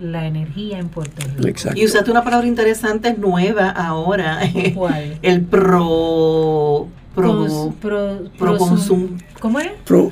la 0.00 0.26
energía 0.26 0.78
en 0.78 0.88
Puerto 0.88 1.22
Rico. 1.36 1.70
Y 1.74 1.84
usaste 1.84 2.10
una 2.10 2.22
palabra 2.22 2.46
interesante 2.46 3.14
nueva 3.14 3.70
ahora. 3.70 4.40
¿Cuál? 4.74 5.18
El 5.22 5.42
pro 5.42 6.88
pro, 7.18 7.74
pro, 7.80 8.58
¿Cómo 9.40 9.60
es? 9.60 9.68
Pro, 9.84 10.10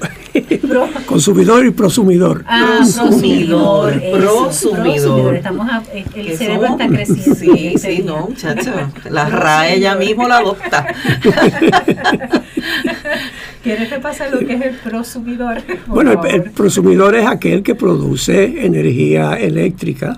consumidor 1.06 1.66
y 1.66 1.70
prosumidor. 1.70 2.44
Ah, 2.46 2.78
prosumidor. 2.78 4.00
Prosumidor. 4.12 5.36
Estamos 5.36 5.68
el 6.14 6.36
cerebro 6.36 6.68
está 6.68 6.86
creciendo. 6.86 7.34
Sí, 7.34 7.74
sí, 7.76 8.02
no, 8.04 8.28
muchacho. 8.28 8.72
La 9.10 9.28
RAE 9.28 9.76
ella 9.76 9.96
mismo 9.96 10.28
la 10.28 10.38
adopta. 10.38 10.86
¿Quieres 13.62 13.90
repasar 13.90 14.30
lo 14.30 14.38
que 14.38 14.54
es 14.54 14.62
el 14.62 14.74
prosumidor? 14.76 15.62
Bueno, 15.88 16.22
el, 16.24 16.50
prosumidor 16.52 17.16
es 17.16 17.26
aquel 17.26 17.64
que 17.64 17.74
produce 17.74 18.64
energía 18.64 19.34
eléctrica 19.34 20.16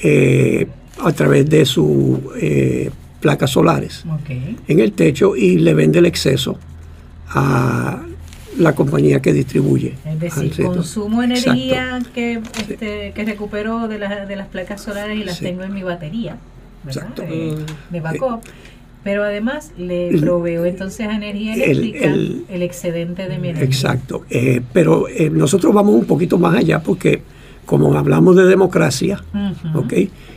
eh, 0.00 0.68
a 1.02 1.12
través 1.12 1.50
de 1.50 1.66
su 1.66 2.32
eh, 2.40 2.90
placas 3.20 3.50
solares 3.50 4.04
en 4.68 4.80
el 4.80 4.92
techo 4.92 5.36
y 5.36 5.58
le 5.58 5.74
vende 5.74 5.98
el 5.98 6.06
exceso 6.06 6.58
a 7.28 8.02
la 8.58 8.74
compañía 8.74 9.20
que 9.20 9.32
distribuye. 9.32 9.94
Es 10.04 10.20
decir, 10.20 10.64
consumo 10.64 11.22
energía 11.22 12.00
que, 12.14 12.40
este, 12.68 13.12
que 13.14 13.24
recupero 13.24 13.88
de, 13.88 13.98
de, 13.98 14.36
las 14.36 14.48
placas 14.48 14.82
solares 14.82 15.16
y 15.16 15.24
las 15.24 15.38
tengo 15.38 15.62
en 15.62 15.72
mi 15.72 15.82
batería 15.82 16.36
Exacto. 16.86 17.22
De, 17.22 17.56
de 17.90 18.00
backup. 18.00 18.40
pero 19.04 19.24
además 19.24 19.72
le 19.78 20.18
proveo 20.18 20.64
entonces 20.64 21.06
a 21.06 21.14
energía 21.14 21.54
eléctrica 21.54 22.06
el, 22.06 22.62
excedente 22.62 23.28
de 23.28 23.38
mi 23.38 23.50
energía. 23.50 23.64
Exacto. 23.64 24.24
Eh, 24.30 24.60
pero 24.72 25.08
eh, 25.08 25.30
nosotros 25.30 25.72
vamos 25.72 25.94
un 25.94 26.06
poquito 26.06 26.38
más 26.38 26.56
allá 26.56 26.82
porque 26.82 27.22
como 27.64 27.92
hablamos 27.94 28.34
de 28.34 28.44
democracia 28.44 29.22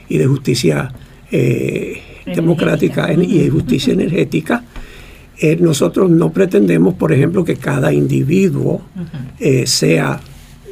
y 0.09 0.17
de 0.17 0.25
justicia 0.25 0.91
eh, 1.31 2.01
democrática 2.25 3.11
y 3.13 3.49
justicia 3.49 3.93
energética, 3.93 4.63
eh, 5.39 5.57
nosotros 5.59 6.09
no 6.09 6.31
pretendemos, 6.31 6.93
por 6.93 7.11
ejemplo, 7.11 7.43
que 7.43 7.55
cada 7.55 7.91
individuo 7.91 8.81
eh, 9.39 9.65
sea 9.65 10.19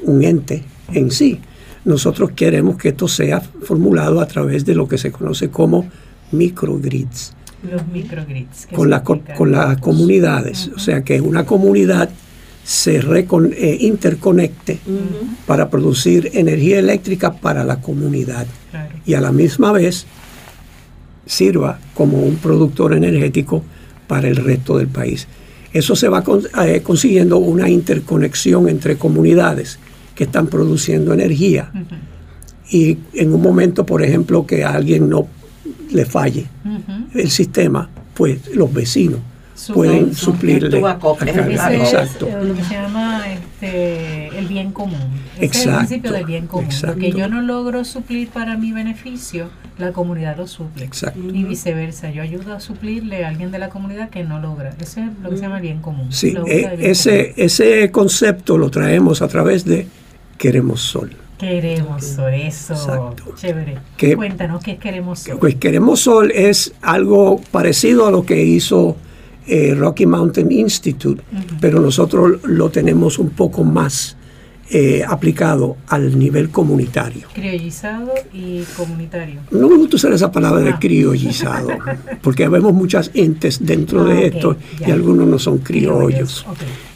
un 0.04 0.24
ente 0.24 0.64
en 0.93 1.12
sí. 1.12 1.39
Nosotros 1.86 2.32
queremos 2.36 2.78
que 2.78 2.89
esto 2.89 3.08
sea 3.08 3.41
formulado 3.41 4.22
a 4.22 4.28
través 4.28 4.66
de 4.66 4.76
lo 4.76 4.88
que 4.88 4.97
se 4.97 5.12
conoce 5.12 5.50
como 5.50 5.88
microgrids. 6.32 7.34
Los 7.70 7.88
microgrids. 7.88 8.68
Con, 8.74 8.89
la, 8.89 9.04
con 9.04 9.52
las 9.52 9.78
comunidades. 9.78 10.70
O 10.76 10.80
sea, 10.80 11.04
que 11.04 11.20
una 11.20 11.45
comunidad 11.45 12.10
se 12.64 12.97
eh, 12.97 13.78
interconecte 13.80 14.80
para 15.47 15.72
producir 15.72 16.30
energía 16.34 16.78
eléctrica 16.78 17.34
para 17.34 17.64
la 17.64 17.82
comunidad. 17.82 18.45
Y 19.08 19.16
a 19.16 19.22
la 19.22 19.32
misma 19.32 19.72
vez 19.72 20.06
sirva 21.30 21.80
como 21.94 22.18
un 22.18 22.38
productor 22.38 22.94
energético 22.94 23.64
para 24.08 24.28
el 24.28 24.36
resto 24.36 24.80
del 24.80 24.88
país. 24.88 25.28
Eso 25.72 25.96
se 25.96 26.10
va 26.10 26.24
eh, 26.66 26.82
consiguiendo 26.82 27.38
una 27.38 27.70
interconexión 27.70 28.68
entre 28.68 28.98
comunidades 28.98 29.80
que 30.16 30.24
están 30.24 30.48
produciendo 30.48 31.14
energía. 31.14 31.72
Y 32.72 32.98
en 33.14 33.34
un 33.34 33.42
momento, 33.42 33.86
por 33.86 34.02
ejemplo, 34.04 34.46
que 34.48 34.64
a 34.64 34.72
alguien 34.72 35.08
no 35.08 35.28
le 35.92 36.06
falle 36.06 36.48
el 37.14 37.30
sistema, 37.30 37.90
pues 38.16 38.54
los 38.56 38.74
vecinos 38.74 39.20
pueden 39.74 40.16
suplirle. 40.16 40.80
exacto. 40.80 42.28
Es 42.28 42.44
lo 42.44 42.56
que 42.56 42.64
se 42.64 42.74
llama 42.74 43.24
este, 43.32 44.18
el 44.40 44.48
bien 44.48 44.72
común. 44.72 45.00
es 45.40 45.66
el 45.66 45.76
principio 45.76 46.12
del 46.12 46.26
bien 46.26 46.48
común. 46.48 46.70
Lo 46.84 46.96
que 46.96 47.12
yo 47.12 47.28
no 47.28 47.42
logro 47.42 47.86
suplir 47.86 48.30
para 48.30 48.58
mi 48.58 48.72
beneficio, 48.72 49.50
la 49.78 49.92
comunidad 49.92 50.38
lo 50.38 50.48
suple. 50.48 50.86
Exacto. 50.86 51.20
Y 51.20 51.44
viceversa. 51.44 52.10
Yo 52.10 52.22
ayudo 52.22 52.54
a 52.54 52.60
suplirle 52.60 53.26
a 53.26 53.30
alguien 53.30 53.52
de 53.52 53.60
la 53.60 53.70
comunidad 53.70 54.10
que 54.10 54.24
no 54.24 54.40
logra. 54.40 54.76
Eso 54.80 55.02
es 55.02 55.08
lo 55.22 55.30
que 55.30 55.38
se 55.38 55.44
llama 55.44 55.58
el 55.58 55.62
bien 55.62 55.82
común. 55.82 56.12
Sí, 56.12 56.36
eh, 56.48 56.78
ese, 56.80 57.34
ese 57.38 57.92
concepto 57.92 58.58
lo 58.58 58.70
traemos 58.70 59.22
a 59.22 59.28
través 59.28 59.66
de 59.66 59.88
Queremos 60.38 60.82
Sol. 60.82 61.12
Queremos 61.38 62.04
Sol, 62.04 62.34
eso. 62.34 63.16
Chévere. 63.36 63.78
Cuéntanos 64.16 64.62
qué 64.64 64.72
es 64.72 64.80
Queremos 64.80 65.20
Sol. 65.20 65.38
Pues 65.40 65.56
Queremos 65.56 66.02
Sol 66.02 66.32
es 66.32 66.74
algo 66.82 67.40
parecido 67.52 68.08
a 68.08 68.12
lo 68.12 68.26
que 68.26 68.44
hizo 68.44 68.98
eh, 69.48 69.74
Rocky 69.74 70.06
Mountain 70.06 70.52
Institute, 70.52 71.24
pero 71.60 71.80
nosotros 71.80 72.40
lo 72.44 72.70
tenemos 72.70 73.18
un 73.18 73.30
poco 73.30 73.64
más 73.64 74.16
eh, 74.72 75.03
aplicado 75.07 75.78
al 75.88 76.20
nivel 76.20 76.49
comunitario. 76.49 77.28
Criollizado 77.34 78.13
y 78.32 78.61
comunitario. 78.78 79.39
No 79.49 79.67
me 79.67 79.76
gusta 79.78 79.95
usar 79.95 80.13
esa 80.13 80.32
palabra 80.32 80.61
de 80.61 80.72
ah. 80.72 80.78
criollizado, 80.80 81.70
porque 82.22 82.47
vemos 82.47 82.74
muchas 82.74 83.09
entes 83.15 83.65
dentro 83.65 84.03
de 84.03 84.13
ah, 84.13 84.22
esto 84.28 84.57
y 84.86 84.91
algunos 84.91 85.28
no 85.28 85.39
son 85.39 85.57
criollos, 85.57 86.45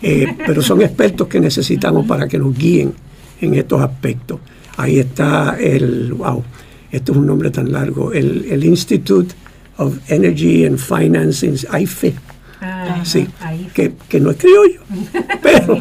eh, 0.03 0.27
pero 0.45 0.61
son 0.61 0.83
expertos 0.83 1.27
que 1.27 1.39
necesitamos 1.39 2.05
para 2.05 2.27
que 2.27 2.37
nos 2.37 2.55
guíen 2.55 2.93
en 3.41 3.55
estos 3.55 3.81
aspectos. 3.81 4.39
Ahí 4.77 4.99
está 4.99 5.57
el, 5.59 6.13
wow, 6.13 6.43
esto 6.91 7.11
es 7.11 7.17
un 7.17 7.25
nombre 7.25 7.49
tan 7.49 7.71
largo, 7.71 8.13
el, 8.13 8.45
el 8.51 8.63
Institute 8.63 9.33
of 9.77 9.97
Energy 10.09 10.65
and 10.65 10.77
Finance, 10.77 11.65
AIFE, 11.71 12.13
ah, 12.61 13.01
sí, 13.03 13.27
que, 13.73 13.93
que, 14.07 14.19
no 14.19 14.29
es 14.29 14.37
criollo, 14.37 14.81
pero, 15.41 15.77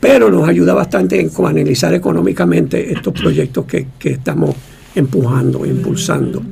pero 0.00 0.30
nos 0.30 0.48
ayuda 0.48 0.72
bastante 0.72 1.20
en 1.20 1.30
analizar 1.46 1.92
económicamente 1.92 2.92
estos 2.92 3.12
proyectos 3.12 3.66
que, 3.66 3.86
estamos 4.02 4.56
empujando, 4.94 5.66
impulsando. 5.66 6.42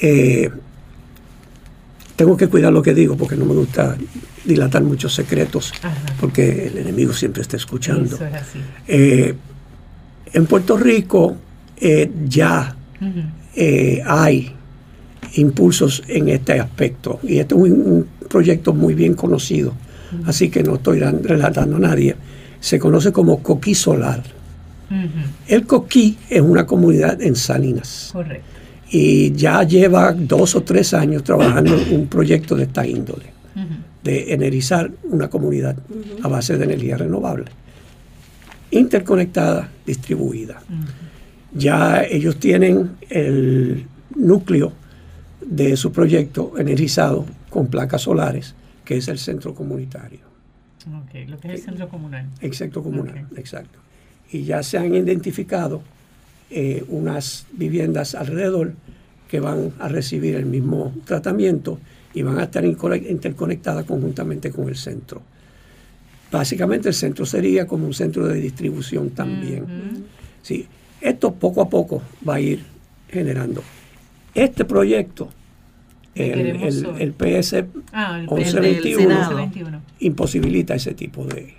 Eh, 0.00 0.48
tengo 2.14 2.36
que 2.36 2.46
cuidar 2.48 2.72
lo 2.72 2.80
que 2.80 2.94
digo 2.94 3.16
porque 3.16 3.36
no 3.36 3.44
me 3.44 3.54
gusta 3.54 3.96
dilatar 4.44 4.82
muchos 4.82 5.12
secretos, 5.12 5.72
porque 6.20 6.68
el 6.68 6.78
enemigo 6.78 7.12
siempre 7.12 7.42
está 7.42 7.56
escuchando. 7.56 8.16
Eh, 8.86 9.34
en 10.32 10.46
Puerto 10.46 10.76
Rico 10.76 11.36
eh, 11.76 12.10
ya 12.26 12.76
hay 14.06 14.52
impulsos 15.34 16.04
en 16.06 16.28
este 16.28 16.60
aspecto 16.60 17.18
y 17.24 17.38
este 17.38 17.54
es 17.54 17.60
un, 17.60 18.06
proyecto 18.28 18.74
muy 18.74 18.92
bien 18.94 19.14
conocido, 19.14 19.72
así 20.26 20.50
que 20.50 20.62
no 20.62 20.74
estoy 20.74 21.00
relatando 21.00 21.76
a 21.76 21.80
nadie 21.80 22.14
se 22.60 22.78
conoce 22.78 23.12
como 23.12 23.42
Coquí 23.42 23.74
Solar. 23.74 24.22
El 25.46 25.66
Coquí 25.66 26.16
es 26.30 26.40
una 26.40 26.66
comunidad 26.66 27.20
en 27.20 27.36
Salinas. 27.36 28.10
Correcto. 28.12 28.46
Y 28.90 29.32
ya 29.32 29.62
lleva 29.62 30.12
dos 30.12 30.54
o 30.54 30.62
tres 30.62 30.94
años 30.94 31.22
trabajando 31.22 31.76
en 31.76 31.94
un 31.94 32.06
proyecto 32.06 32.56
de 32.56 32.64
esta 32.64 32.86
índole, 32.86 33.26
de 34.02 34.32
energizar 34.32 34.90
una 35.04 35.28
comunidad 35.28 35.76
a 36.22 36.28
base 36.28 36.56
de 36.56 36.64
energía 36.64 36.96
renovable, 36.96 37.46
interconectada, 38.70 39.68
distribuida. 39.84 40.62
Ya 41.52 42.02
ellos 42.02 42.38
tienen 42.38 42.92
el 43.10 43.86
núcleo 44.14 44.72
de 45.44 45.76
su 45.76 45.92
proyecto 45.92 46.54
energizado 46.56 47.26
con 47.50 47.66
placas 47.66 48.02
solares, 48.02 48.54
que 48.86 48.96
es 48.96 49.08
el 49.08 49.18
centro 49.18 49.54
comunitario 49.54 50.27
lo 50.86 51.04
que 51.06 51.22
es 51.22 51.44
el 51.44 51.58
centro 51.58 51.88
comunal. 51.88 52.26
Exacto, 52.40 52.82
comunal, 52.82 53.26
exacto. 53.36 53.78
Y 54.30 54.44
ya 54.44 54.62
se 54.62 54.78
han 54.78 54.94
identificado 54.94 55.82
eh, 56.50 56.84
unas 56.88 57.46
viviendas 57.52 58.14
alrededor 58.14 58.74
que 59.28 59.40
van 59.40 59.72
a 59.78 59.88
recibir 59.88 60.34
el 60.36 60.46
mismo 60.46 60.94
tratamiento 61.04 61.78
y 62.14 62.22
van 62.22 62.38
a 62.38 62.44
estar 62.44 62.64
interconectadas 62.64 63.84
conjuntamente 63.84 64.50
con 64.50 64.68
el 64.68 64.76
centro. 64.76 65.22
Básicamente 66.30 66.88
el 66.88 66.94
centro 66.94 67.26
sería 67.26 67.66
como 67.66 67.86
un 67.86 67.94
centro 67.94 68.26
de 68.26 68.40
distribución 68.40 69.10
también. 69.10 70.06
Sí, 70.42 70.66
esto 71.00 71.32
poco 71.34 71.62
a 71.62 71.68
poco 71.68 72.02
va 72.26 72.34
a 72.34 72.40
ir 72.40 72.62
generando. 73.08 73.62
Este 74.34 74.64
proyecto 74.64 75.28
el, 76.18 77.12
PS 77.12 77.64
1121 78.30 79.82
imposibilita 80.00 80.74
ese 80.74 80.94
tipo 80.94 81.24
de... 81.24 81.54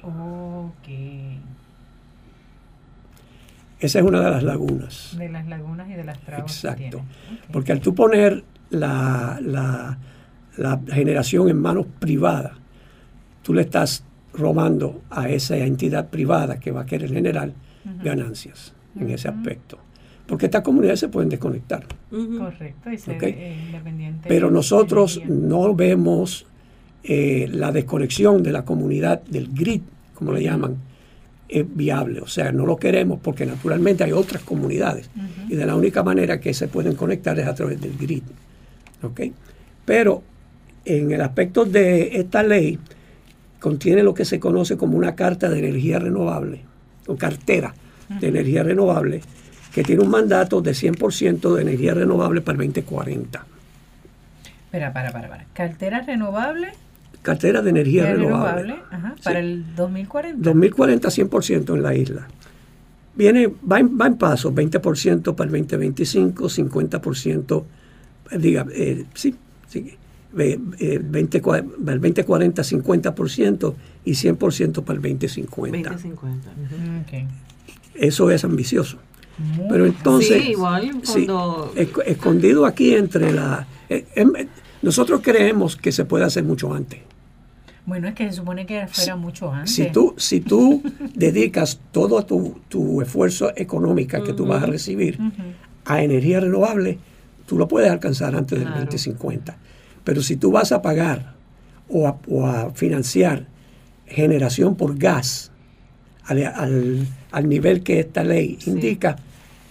Esa 3.80 4.00
es 4.00 4.06
una 4.06 4.20
de 4.20 4.30
las 4.30 4.44
lagunas. 4.44 5.16
De 5.18 5.30
las 5.30 5.48
lagunas 5.48 5.90
y 5.90 5.94
de 5.94 6.04
las 6.04 6.20
trabas. 6.20 6.52
Exacto. 6.52 7.02
Porque 7.52 7.72
al 7.72 7.80
tú 7.80 7.96
poner 7.96 8.44
la, 8.72 9.40
la, 9.42 9.98
generación 10.92 11.48
en 11.48 11.62
manos 11.62 11.86
privadas, 12.00 12.52
tú 13.42 13.54
le 13.54 13.62
estás 13.62 14.04
robando 14.34 15.02
a 15.10 15.30
esa 15.30 15.56
entidad 15.56 16.10
privada 16.10 16.60
que 16.60 16.72
va 16.72 16.82
a 16.82 16.86
querer 16.86 17.10
generar 17.10 17.54
ganancias 18.04 18.74
en 19.00 19.10
ese 19.12 19.30
aspecto 19.30 19.80
porque 20.30 20.46
estas 20.46 20.62
comunidades 20.62 21.00
se 21.00 21.10
pueden 21.10 21.28
desconectar. 21.28 21.84
Correcto, 22.10 22.92
y 22.92 22.98
ser 22.98 23.24
eh, 23.24 23.58
independiente. 23.68 24.28
Pero 24.28 24.50
nosotros 24.50 25.22
no 25.28 25.76
vemos 25.76 26.46
eh, 27.04 27.48
la 27.52 27.72
desconexión 27.72 28.42
de 28.44 28.52
la 28.52 28.66
comunidad 28.66 29.22
del 29.24 29.50
grid, 29.54 29.82
como 30.16 30.34
le 30.34 30.44
llaman, 30.44 30.78
es 31.48 31.66
viable. 31.76 32.22
O 32.22 32.28
sea, 32.28 32.52
no 32.52 32.66
lo 32.66 32.78
queremos 32.78 33.20
porque 33.22 33.46
naturalmente 33.46 34.04
hay 34.04 34.12
otras 34.12 34.44
comunidades 34.44 35.10
y 35.48 35.56
de 35.56 35.66
la 35.66 35.76
única 35.76 36.04
manera 36.04 36.40
que 36.40 36.54
se 36.54 36.68
pueden 36.68 36.96
conectar 36.96 37.38
es 37.40 37.48
a 37.48 37.56
través 37.56 37.82
del 37.82 37.98
grid. 37.98 38.24
¿Ok? 39.02 39.22
Pero 39.86 40.24
en 40.86 41.12
el 41.12 41.22
aspecto 41.22 41.66
de 41.66 42.18
esta 42.20 42.44
ley, 42.44 42.80
contiene 43.60 44.04
lo 44.04 44.14
que 44.14 44.26
se 44.26 44.40
conoce 44.40 44.78
como 44.78 44.98
una 44.98 45.16
carta 45.16 45.50
de 45.50 45.60
energía 45.60 46.00
renovable, 46.00 46.62
o 47.08 47.16
cartera 47.16 47.74
de 48.20 48.28
energía 48.28 48.64
renovable, 48.64 49.22
que 49.74 49.84
tiene 49.84 50.04
un 50.04 50.10
mandato 50.10 50.62
de 50.62 50.72
100% 50.72 51.56
de 51.56 51.62
energía 51.62 51.94
renovable 51.94 52.42
para 52.42 52.58
el 52.58 52.68
2040. 52.68 53.46
Espera, 54.66 54.94
para, 54.94 55.12
para, 55.12 55.30
para. 55.30 55.46
¿Cartera 55.54 56.02
renovable? 56.02 56.70
Cartera 57.22 57.62
de 57.62 57.70
energía 57.70 58.06
renovable. 58.06 58.76
ajá, 58.92 59.16
para 59.24 59.40
el 59.40 59.76
2040. 59.76 60.42
2040 60.42 61.10
100% 61.10 61.76
en 61.76 61.84
la 61.84 61.96
isla. 61.96 62.28
Viene, 63.16 63.48
va 63.70 63.80
en, 63.80 64.00
va 64.00 64.08
en 64.08 64.16
paso, 64.16 64.54
20% 64.54 65.36
para 65.36 65.50
el 65.50 65.58
2025, 65.68 66.46
50%, 66.46 67.64
diga, 68.38 68.66
eh, 68.72 69.06
sí, 69.14 69.36
sí, 69.68 69.98
eh, 70.38 70.60
20, 71.04 71.38
el 71.38 72.00
2040 72.00 72.62
50% 72.62 73.74
y 74.06 74.12
100% 74.12 74.84
para 74.84 74.98
el 74.98 75.02
2050. 75.02 75.90
2050. 75.90 76.50
okay. 77.04 77.28
Eso 77.96 78.32
es 78.32 78.46
ambicioso. 78.46 79.00
Pero 79.70 79.86
entonces, 79.86 80.42
sí, 80.42 80.52
igual, 80.52 81.02
cuando... 81.06 81.74
escondido 82.06 82.66
aquí 82.66 82.96
entre 82.96 83.32
la... 83.32 83.66
Eh, 83.90 84.06
em, 84.16 84.32
nosotros 84.82 85.22
creemos 85.24 85.76
que 85.76 85.92
se 85.92 86.06
puede 86.06 86.26
hacer 86.26 86.44
mucho 86.44 86.74
antes. 86.74 87.00
Bueno, 87.86 88.08
es 88.08 88.14
que 88.14 88.30
se 88.30 88.34
supone 88.34 88.66
que 88.66 88.86
fuera 88.88 89.16
mucho 89.16 89.52
antes. 89.52 89.74
Si 89.74 89.92
tú, 89.92 90.14
si 90.18 90.42
tú 90.42 90.84
dedicas 91.16 91.80
todo 91.92 92.24
tu, 92.26 92.60
tu 92.70 93.02
esfuerzo 93.02 93.52
económico 93.56 94.22
que 94.24 94.34
tú 94.34 94.46
vas 94.46 94.64
a 94.64 94.68
recibir 94.68 95.18
a 95.86 96.04
energía 96.04 96.40
renovable, 96.40 97.00
tú 97.46 97.58
lo 97.58 97.68
puedes 97.68 97.90
alcanzar 97.90 98.36
antes 98.36 98.60
del 98.60 98.70
2050. 98.74 99.58
Pero 100.04 100.22
si 100.22 100.36
tú 100.36 100.52
vas 100.52 100.72
a 100.72 100.82
pagar 100.82 101.34
o 101.88 102.08
a, 102.08 102.20
o 102.28 102.46
a 102.46 102.72
financiar 102.72 103.48
generación 104.06 104.76
por 104.76 104.98
gas 104.98 105.52
al, 106.26 106.46
al, 106.46 107.08
al, 107.32 107.50
nivel 107.50 107.82
que 107.82 108.00
esta 108.00 108.24
ley 108.24 108.60
indica, 108.66 109.18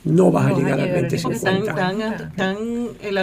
no 0.09 0.31
vas 0.31 0.47
a 0.47 0.57
llegar 0.57 0.81
al 0.81 1.09
2050. 1.09 2.57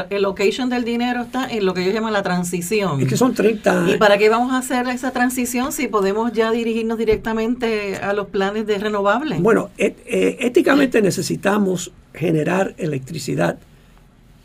el, 0.10 0.22
location 0.22 0.70
del 0.70 0.84
dinero 0.84 1.24
está 1.24 1.48
en 1.50 1.66
lo 1.66 1.74
que 1.74 1.82
ellos 1.82 1.94
llaman 1.94 2.14
la 2.14 2.24
transición. 2.24 3.02
Es 3.02 3.08
que 3.08 3.18
son 3.18 3.34
30 3.34 3.72
años. 3.72 3.96
¿Y 3.96 3.98
para 3.98 4.18
qué 4.18 4.30
vamos 4.30 4.54
a 4.54 4.60
hacer 4.60 4.88
esa 4.88 5.12
transición 5.12 5.72
si 5.72 5.88
podemos 5.88 6.32
ya 6.32 6.52
dirigirnos 6.52 6.98
directamente 6.98 7.98
a 7.98 8.14
los 8.14 8.28
planes 8.28 8.68
de 8.68 8.78
renovables? 8.78 9.42
Bueno, 9.42 9.70
eh, 9.78 10.38
éticamente 10.40 11.02
necesitamos 11.02 11.92
generar 12.14 12.76
electricidad 12.78 13.58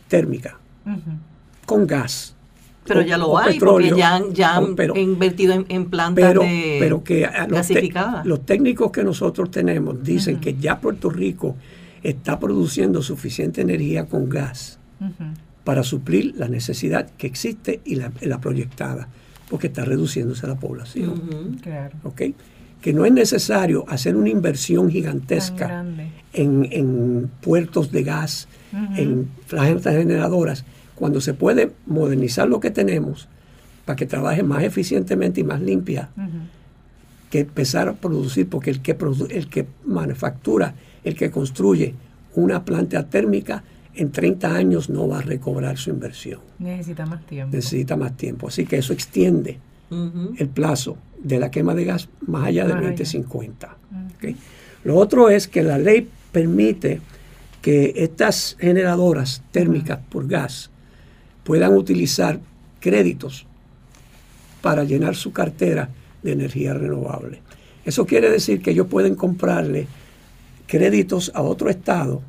térmica 0.09 0.59
con 1.67 1.87
gas. 1.87 2.35
Pero 2.87 3.03
ya 3.03 3.19
lo 3.19 3.39
hay, 3.39 3.61
porque 3.61 3.93
ya, 3.95 4.17
han 4.17 4.75
invertido 4.97 5.65
en, 5.69 5.91
plantas 5.91 6.35
pero, 6.35 7.05
que 7.05 7.29
gasificadas. 7.49 8.27
Los, 8.27 8.45
técnicos 8.45 8.91
que 8.91 9.05
nosotros 9.05 9.51
tenemos 9.51 10.03
dicen 10.03 10.41
que 10.41 10.55
ya 10.55 10.81
Puerto 10.81 11.11
Rico 11.11 11.55
está 12.03 12.39
produciendo 12.39 13.03
suficiente 13.03 13.61
energía 13.61 14.07
con 14.07 14.29
gas 14.29 14.79
para 15.65 15.83
suplir 15.83 16.35
la 16.37 16.49
necesidad 16.49 17.09
que 17.17 17.27
existe 17.27 17.81
y 17.85 17.97
la, 17.97 18.41
proyectada, 18.41 19.09
porque 19.49 19.69
está 19.69 19.85
reduciéndose 19.85 20.47
la 20.47 20.57
población. 20.57 21.59
Que 22.81 22.95
no 22.95 23.05
es 23.05 23.13
necesario 23.13 23.85
hacer 23.89 24.17
una 24.17 24.31
inversión 24.31 24.91
gigantesca 24.91 25.85
en, 26.33 27.31
puertos 27.43 27.93
de 27.93 28.03
gas, 28.03 28.49
en 28.97 29.29
plantas 29.49 29.95
generadoras, 29.95 30.65
cuando 30.95 31.21
se 31.21 31.35
puede 31.35 31.73
modernizar 31.87 32.49
lo 32.49 32.61
que 32.61 32.71
tenemos 32.71 33.29
para 33.85 33.97
que 33.97 34.07
trabaje 34.07 34.43
más 34.43 34.63
eficientemente 34.63 35.41
y 35.41 35.45
más 35.45 35.61
limpia, 35.61 36.11
que 37.31 37.41
empezar 37.41 37.89
a 37.89 37.93
producir, 37.95 38.49
porque 38.49 38.71
el 38.71 38.81
que, 38.81 38.97
el 39.31 39.49
que 39.49 39.67
manufactura 39.85 40.75
el 41.05 41.15
que 41.15 41.31
construye 41.31 41.95
una 42.35 42.65
planta 42.65 43.07
térmica 43.07 43.63
en 43.95 44.13
30 44.13 44.55
años 44.55 44.89
no 44.89 45.09
va 45.09 45.19
a 45.19 45.23
recobrar 45.23 45.77
su 45.77 45.91
inversión. 45.91 46.41
Necesita 46.59 47.07
más 47.07 47.27
tiempo. 47.27 47.57
Necesita 47.57 47.97
más 47.97 48.17
tiempo. 48.17 48.49
Así 48.49 48.65
que 48.65 48.79
eso 48.79 48.93
extiende 48.93 49.59
el 50.39 50.49
plazo 50.49 50.97
de 51.19 51.41
la 51.41 51.51
quema 51.51 51.75
de 51.75 51.85
gas 51.85 52.09
más 52.27 52.47
allá 52.47 52.67
del 52.67 52.81
2050. 52.81 53.77
Lo 54.85 54.97
otro 54.97 55.29
es 55.29 55.49
que 55.49 55.63
la 55.63 55.79
ley 55.79 56.09
permite 56.33 57.01
que 57.61 57.93
estas 57.97 58.57
generadoras 58.59 59.43
térmicas 59.51 59.99
por 60.09 60.27
gas 60.27 60.71
puedan 61.45 61.75
utilizar 61.75 62.41
créditos 62.79 63.47
para 64.63 64.85
llenar 64.85 65.17
su 65.17 65.33
cartera 65.33 65.91
de 66.23 66.33
energía 66.33 66.73
renovable. 66.75 67.41
Eso 67.85 68.07
quiere 68.07 68.31
decir 68.31 68.63
que 68.63 68.71
ellos 68.71 68.87
pueden 68.87 69.15
comprarle 69.15 69.87
créditos 70.71 71.33
a 71.35 71.43
otro 71.43 71.69
estado 71.69 72.23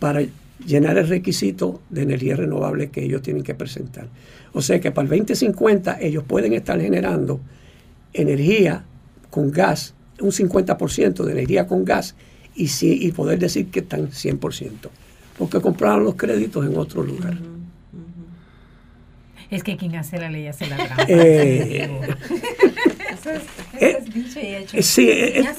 para 0.00 0.20
llenar 0.66 0.98
el 0.98 1.08
requisito 1.08 1.80
de 1.90 2.02
energía 2.02 2.34
renovable 2.34 2.90
que 2.90 3.04
ellos 3.04 3.22
tienen 3.22 3.44
que 3.44 3.54
presentar. 3.54 4.08
O 4.52 4.62
sea 4.62 4.80
que 4.80 4.90
para 4.90 5.04
el 5.04 5.10
2050 5.10 5.98
ellos 6.00 6.24
pueden 6.24 6.54
estar 6.54 6.80
generando 6.80 7.40
energía 8.12 8.84
con 9.30 9.52
gas, 9.52 9.94
un 10.20 10.30
50% 10.30 11.24
de 11.24 11.32
energía 11.32 11.68
con 11.68 11.84
gas 11.84 12.16
y, 12.56 12.66
sí, 12.66 12.98
y 13.00 13.12
poder 13.12 13.38
decir 13.38 13.70
que 13.70 13.80
están 13.80 14.08
100%, 14.08 14.70
porque 15.38 15.60
compraron 15.60 16.02
los 16.02 16.16
créditos 16.16 16.66
en 16.66 16.76
otro 16.76 17.04
lugar. 17.04 17.38
Es 19.50 19.62
que 19.62 19.76
quien 19.76 19.94
hace 19.94 20.18
la 20.18 20.30
ley 20.30 20.48
hace 20.48 20.66
la 20.66 20.76
trampa. 20.84 21.04
Eh, 21.06 21.88
eso 23.30 23.42
es, 23.78 23.82
eh, 23.82 24.04
dicho 24.12 24.40
y 24.40 24.46
hecho. 24.54 24.76
Eh, 24.76 24.82
sí, 24.82 25.10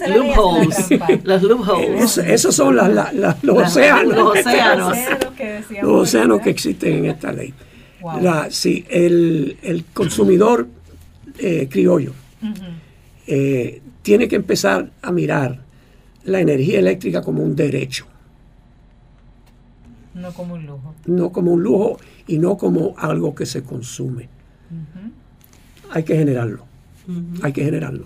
loopholes. 0.07 0.89
Las 1.23 1.43
loopholes. 1.43 2.17
Esos 2.17 2.55
son 2.55 2.75
las, 2.75 3.13
los 3.41 3.57
océanos. 3.57 4.15
Los 4.15 4.39
océanos. 4.39 4.97
Los 5.81 6.01
océanos 6.01 6.41
que 6.41 6.49
existen 6.49 6.93
en 6.93 7.05
esta 7.05 7.31
ley. 7.31 7.53
La, 8.21 8.49
sí, 8.49 8.85
el, 8.89 9.57
el 9.61 9.85
consumidor 9.93 10.67
criollo 11.69 12.13
tiene 14.01 14.27
que 14.27 14.35
empezar 14.35 14.91
a 15.01 15.11
mirar 15.11 15.59
la 16.23 16.39
energía 16.39 16.79
eléctrica 16.79 17.21
como 17.21 17.43
un 17.43 17.55
derecho. 17.55 18.05
No 20.13 20.33
como 20.33 20.55
un 20.55 20.65
lujo. 20.65 20.95
No 21.05 21.31
como 21.31 21.51
un 21.51 21.63
lujo 21.63 21.99
y 22.27 22.39
no 22.39 22.57
como 22.57 22.95
algo 22.97 23.35
que 23.35 23.45
se 23.45 23.63
consume. 23.63 24.29
Hay 25.91 26.03
que 26.03 26.15
generarlo. 26.15 26.68
Hay 27.41 27.53
que 27.53 27.63
generarlo. 27.63 28.05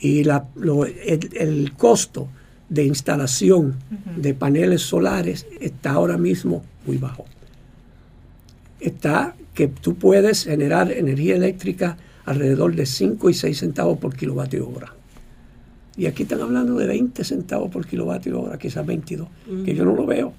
Y 0.00 0.24
la, 0.24 0.48
el, 0.56 1.72
costo 1.76 2.28
de 2.68 2.84
instalación 2.84 3.76
de 4.16 4.34
paneles 4.34 4.82
solares 4.82 5.46
está 5.60 5.92
ahora 5.92 6.18
mismo 6.18 6.64
muy 6.86 6.98
bajo. 6.98 7.24
Está 8.80 9.34
que 9.54 9.68
tú 9.68 9.96
puedes 9.96 10.44
generar 10.44 10.92
energía 10.92 11.34
eléctrica 11.34 11.96
alrededor 12.26 12.74
de 12.74 12.86
5 12.86 13.30
y 13.30 13.34
6 13.34 13.58
centavos 13.58 13.98
por 13.98 14.14
kilovatio 14.14 14.68
hora. 14.68 14.94
Y 15.96 16.06
aquí 16.06 16.22
están 16.22 16.42
hablando 16.42 16.74
de 16.76 16.86
20 16.86 17.24
centavos 17.24 17.70
por 17.70 17.84
kilovatio 17.84 18.40
hora, 18.40 18.56
quizás 18.56 18.86
22, 18.86 19.26
que 19.64 19.74
yo 19.74 19.84
no 19.84 19.94
lo 19.94 20.06
veo. 20.06 20.32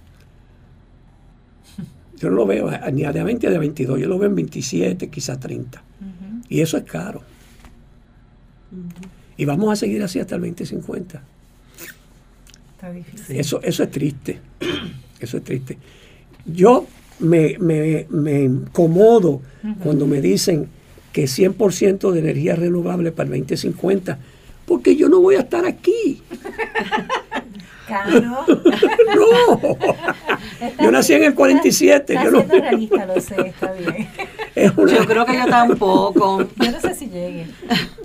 Yo 2.17 2.30
no 2.30 2.36
lo 2.38 2.45
veo 2.45 2.69
ni 2.93 3.03
a 3.03 3.11
de 3.11 3.23
20 3.23 3.47
ni 3.47 3.53
de 3.53 3.59
22, 3.59 3.99
yo 3.99 4.07
lo 4.07 4.17
veo 4.17 4.30
en 4.30 4.36
27, 4.36 5.09
quizás 5.09 5.39
30. 5.39 5.84
Y 6.47 6.61
eso 6.61 6.77
es 6.77 6.84
caro. 6.84 7.21
Y 9.38 9.45
vamos 9.45 9.72
a 9.72 9.76
seguir 9.76 10.03
así 10.03 10.20
hasta 10.20 10.36
el 10.36 10.41
2050. 10.41 11.22
Está 12.72 12.91
difícil. 12.91 13.36
Eso, 13.36 13.61
eso 13.61 13.84
es 13.84 13.91
triste. 13.91 14.39
Eso 15.20 15.36
es 15.36 15.43
triste. 15.43 15.78
Yo 16.45 16.88
me, 17.20 17.57
me, 17.59 18.07
me 18.09 18.43
incomodo 18.43 19.41
cuando 19.84 20.07
me 20.07 20.22
dicen 20.22 20.70
que 21.11 21.26
100% 21.26 22.11
de 22.11 22.20
energía 22.20 22.55
renovable 22.55 23.11
para 23.11 23.30
el 23.30 23.39
2050 23.41 24.17
porque 24.65 24.95
yo 24.95 25.09
no 25.09 25.20
voy 25.20 25.36
a 25.36 25.39
estar 25.39 25.65
aquí. 25.65 26.22
no. 28.21 28.45
yo 30.81 30.91
nací 30.91 31.13
en 31.13 31.23
el 31.23 31.35
47. 31.35 32.13
yo 32.13 32.31
no. 32.31 32.41
realista, 32.47 33.05
lo 33.05 33.19
sé, 33.19 33.47
está 33.47 33.71
bien. 33.73 34.07
Yo 34.55 35.05
creo 35.05 35.25
que 35.25 35.37
yo 35.37 35.45
tampoco. 35.47 36.47
Yo 36.55 36.71
no 36.71 36.79
sé 36.79 36.93
si 36.95 37.07
llegue. 37.07 37.47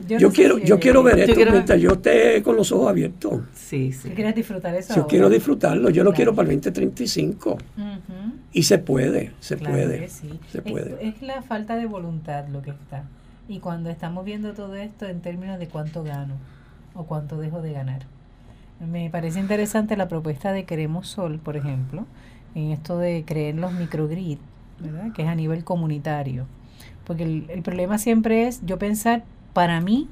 Yo, 0.06 0.30
quiero, 0.30 0.58
yo 0.58 0.78
quiero 0.78 1.02
ver 1.02 1.18
esto 1.20 1.34
mientras 1.50 1.80
yo 1.80 1.92
esté 1.92 2.42
con 2.42 2.56
los 2.56 2.70
ojos 2.72 2.88
abiertos. 2.88 3.40
Sí, 3.54 3.92
sí. 3.92 4.10
¿Quieres 4.10 4.34
disfrutar 4.34 4.74
eso? 4.74 4.94
Yo 4.94 5.06
quiero 5.06 5.28
disfrutarlo. 5.28 5.90
Yo 5.90 6.04
lo 6.04 6.12
quiero 6.12 6.34
para 6.34 6.48
el 6.50 6.56
2035. 6.56 7.58
Y 8.52 8.62
se 8.62 8.78
puede, 8.78 9.32
se 9.40 9.56
puede. 9.56 10.08
Se 10.08 10.62
puede. 10.62 10.96
es 11.06 11.22
la 11.22 11.42
falta 11.42 11.76
de 11.76 11.86
voluntad 11.86 12.46
lo 12.48 12.62
que 12.62 12.70
está. 12.70 13.04
Y 13.48 13.58
cuando 13.58 13.90
estamos 13.90 14.24
viendo 14.24 14.54
todo 14.54 14.74
esto 14.76 15.06
en 15.06 15.20
términos 15.20 15.58
de 15.58 15.68
cuánto 15.68 16.02
gano 16.02 16.34
o 16.94 17.04
cuánto 17.04 17.38
dejo 17.38 17.60
de 17.60 17.72
ganar. 17.72 18.13
Me 18.80 19.08
parece 19.10 19.40
interesante 19.40 19.96
la 19.96 20.08
propuesta 20.08 20.52
de 20.52 20.64
Queremos 20.64 21.08
Sol, 21.08 21.38
por 21.38 21.56
ejemplo, 21.56 22.06
en 22.54 22.70
esto 22.70 22.98
de 22.98 23.24
creer 23.26 23.54
los 23.54 23.72
microgrid, 23.72 24.38
¿verdad? 24.80 25.12
que 25.12 25.22
es 25.22 25.28
a 25.28 25.34
nivel 25.34 25.64
comunitario. 25.64 26.46
Porque 27.06 27.22
el, 27.22 27.46
el 27.48 27.62
problema 27.62 27.98
siempre 27.98 28.46
es 28.46 28.64
yo 28.64 28.78
pensar 28.78 29.24
para 29.52 29.80
mí, 29.80 30.08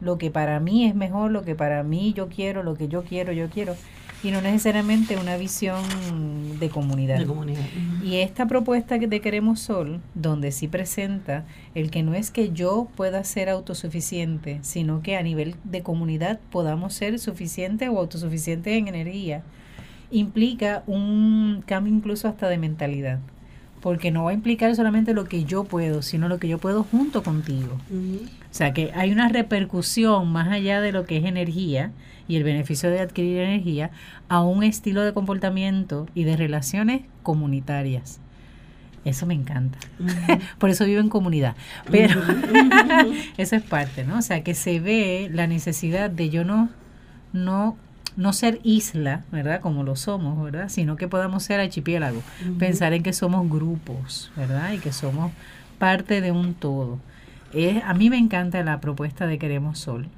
lo 0.00 0.18
que 0.18 0.30
para 0.30 0.60
mí 0.60 0.86
es 0.86 0.94
mejor, 0.94 1.30
lo 1.30 1.42
que 1.42 1.54
para 1.54 1.82
mí 1.82 2.12
yo 2.12 2.28
quiero, 2.28 2.62
lo 2.62 2.74
que 2.74 2.88
yo 2.88 3.02
quiero, 3.02 3.32
yo 3.32 3.48
quiero 3.48 3.74
y 4.22 4.30
no 4.30 4.40
necesariamente 4.40 5.16
una 5.16 5.36
visión 5.36 5.82
de 6.58 6.68
comunidad. 6.70 7.20
Y 8.02 8.16
esta 8.16 8.46
propuesta 8.46 8.98
de 8.98 9.20
Queremos 9.20 9.60
Sol, 9.60 10.00
donde 10.14 10.52
sí 10.52 10.68
presenta 10.68 11.44
el 11.74 11.90
que 11.90 12.02
no 12.02 12.14
es 12.14 12.30
que 12.30 12.50
yo 12.52 12.88
pueda 12.96 13.22
ser 13.24 13.48
autosuficiente, 13.48 14.58
sino 14.62 15.02
que 15.02 15.16
a 15.16 15.22
nivel 15.22 15.56
de 15.64 15.82
comunidad 15.82 16.40
podamos 16.50 16.94
ser 16.94 17.18
suficientes 17.18 17.88
o 17.88 17.98
autosuficientes 17.98 18.74
en 18.74 18.88
energía, 18.88 19.42
implica 20.10 20.82
un 20.86 21.62
cambio 21.66 21.92
incluso 21.92 22.28
hasta 22.28 22.48
de 22.48 22.58
mentalidad. 22.58 23.18
Porque 23.80 24.10
no 24.10 24.24
va 24.24 24.30
a 24.30 24.34
implicar 24.34 24.74
solamente 24.74 25.12
lo 25.12 25.26
que 25.26 25.44
yo 25.44 25.64
puedo, 25.64 26.02
sino 26.02 26.28
lo 26.28 26.38
que 26.38 26.48
yo 26.48 26.58
puedo 26.58 26.82
junto 26.82 27.22
contigo. 27.22 27.76
O 28.50 28.54
sea 28.54 28.72
que 28.72 28.90
hay 28.94 29.12
una 29.12 29.28
repercusión 29.28 30.32
más 30.32 30.48
allá 30.48 30.80
de 30.80 30.90
lo 30.90 31.04
que 31.04 31.18
es 31.18 31.24
energía, 31.24 31.92
y 32.28 32.36
el 32.36 32.44
beneficio 32.44 32.90
de 32.90 33.00
adquirir 33.00 33.38
energía 33.38 33.90
a 34.28 34.42
un 34.42 34.62
estilo 34.62 35.02
de 35.02 35.12
comportamiento 35.12 36.06
y 36.14 36.24
de 36.24 36.36
relaciones 36.36 37.02
comunitarias. 37.22 38.20
Eso 39.04 39.24
me 39.24 39.34
encanta. 39.34 39.78
Por 40.58 40.70
eso 40.70 40.84
vivo 40.84 41.00
en 41.00 41.08
comunidad. 41.08 41.54
Pero 41.90 42.20
eso 43.36 43.56
es 43.56 43.62
parte, 43.62 44.04
¿no? 44.04 44.18
O 44.18 44.22
sea, 44.22 44.42
que 44.42 44.54
se 44.54 44.80
ve 44.80 45.30
la 45.32 45.46
necesidad 45.46 46.10
de 46.10 46.28
yo 46.28 46.44
no, 46.44 46.70
no, 47.32 47.76
no 48.16 48.32
ser 48.32 48.58
isla, 48.64 49.24
¿verdad? 49.30 49.60
Como 49.60 49.84
lo 49.84 49.94
somos, 49.94 50.42
¿verdad? 50.42 50.68
Sino 50.68 50.96
que 50.96 51.06
podamos 51.06 51.44
ser 51.44 51.60
archipiélago. 51.60 52.20
Pensar 52.58 52.94
en 52.94 53.04
que 53.04 53.12
somos 53.12 53.48
grupos, 53.48 54.32
¿verdad? 54.34 54.72
Y 54.72 54.78
que 54.78 54.92
somos 54.92 55.30
parte 55.78 56.20
de 56.20 56.32
un 56.32 56.54
todo. 56.54 56.98
Es, 57.52 57.84
a 57.84 57.94
mí 57.94 58.10
me 58.10 58.18
encanta 58.18 58.64
la 58.64 58.80
propuesta 58.80 59.28
de 59.28 59.38
Queremos 59.38 59.78
Sol 59.78 60.08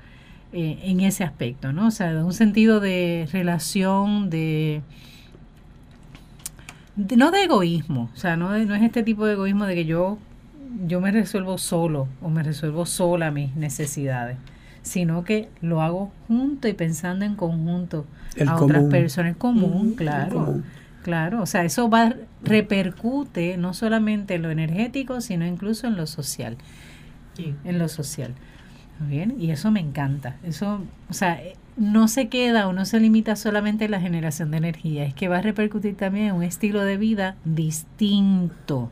eh, 0.52 0.78
en 0.82 1.00
ese 1.00 1.24
aspecto, 1.24 1.72
¿no? 1.72 1.88
O 1.88 1.90
sea, 1.90 2.24
un 2.24 2.32
sentido 2.32 2.80
de 2.80 3.28
relación, 3.32 4.30
de, 4.30 4.80
no 6.96 7.30
de 7.30 7.44
egoísmo, 7.44 8.10
o 8.14 8.16
sea, 8.16 8.36
no, 8.36 8.56
no 8.58 8.74
es 8.74 8.82
este 8.82 9.02
tipo 9.02 9.26
de 9.26 9.34
egoísmo 9.34 9.66
de 9.66 9.74
que 9.74 9.84
yo, 9.84 10.18
yo 10.86 11.00
me 11.02 11.10
resuelvo 11.10 11.58
solo 11.58 12.08
o 12.22 12.30
me 12.30 12.42
resuelvo 12.42 12.86
sola 12.86 13.30
mis 13.30 13.56
necesidades, 13.56 14.38
sino 14.82 15.22
que 15.22 15.50
lo 15.60 15.82
hago 15.82 16.12
junto 16.28 16.66
y 16.66 16.72
pensando 16.72 17.26
en 17.26 17.34
conjunto 17.34 18.06
a 18.46 18.56
otras 18.56 18.84
personas, 18.84 19.36
común, 19.36 19.94
claro. 19.96 20.62
Claro, 21.02 21.42
o 21.42 21.46
sea, 21.46 21.64
eso 21.64 21.88
va 21.88 22.14
repercute 22.42 23.56
no 23.56 23.72
solamente 23.72 24.34
en 24.34 24.42
lo 24.42 24.50
energético, 24.50 25.20
sino 25.20 25.46
incluso 25.46 25.86
en 25.86 25.96
lo 25.96 26.06
social. 26.06 26.56
En 27.64 27.78
lo 27.78 27.88
social. 27.88 28.34
Bien, 29.00 29.34
y 29.38 29.50
eso 29.50 29.70
me 29.70 29.80
encanta. 29.80 30.36
Eso, 30.42 30.80
o 31.08 31.12
sea, 31.12 31.40
no 31.76 32.08
se 32.08 32.28
queda 32.28 32.66
o 32.68 32.72
no 32.72 32.84
se 32.84 33.00
limita 33.00 33.36
solamente 33.36 33.86
a 33.86 33.88
la 33.88 34.00
generación 34.00 34.50
de 34.50 34.56
energía, 34.58 35.04
es 35.04 35.14
que 35.14 35.28
va 35.28 35.38
a 35.38 35.42
repercutir 35.42 35.96
también 35.96 36.26
en 36.26 36.34
un 36.34 36.42
estilo 36.42 36.84
de 36.84 36.96
vida 36.96 37.36
distinto. 37.44 38.90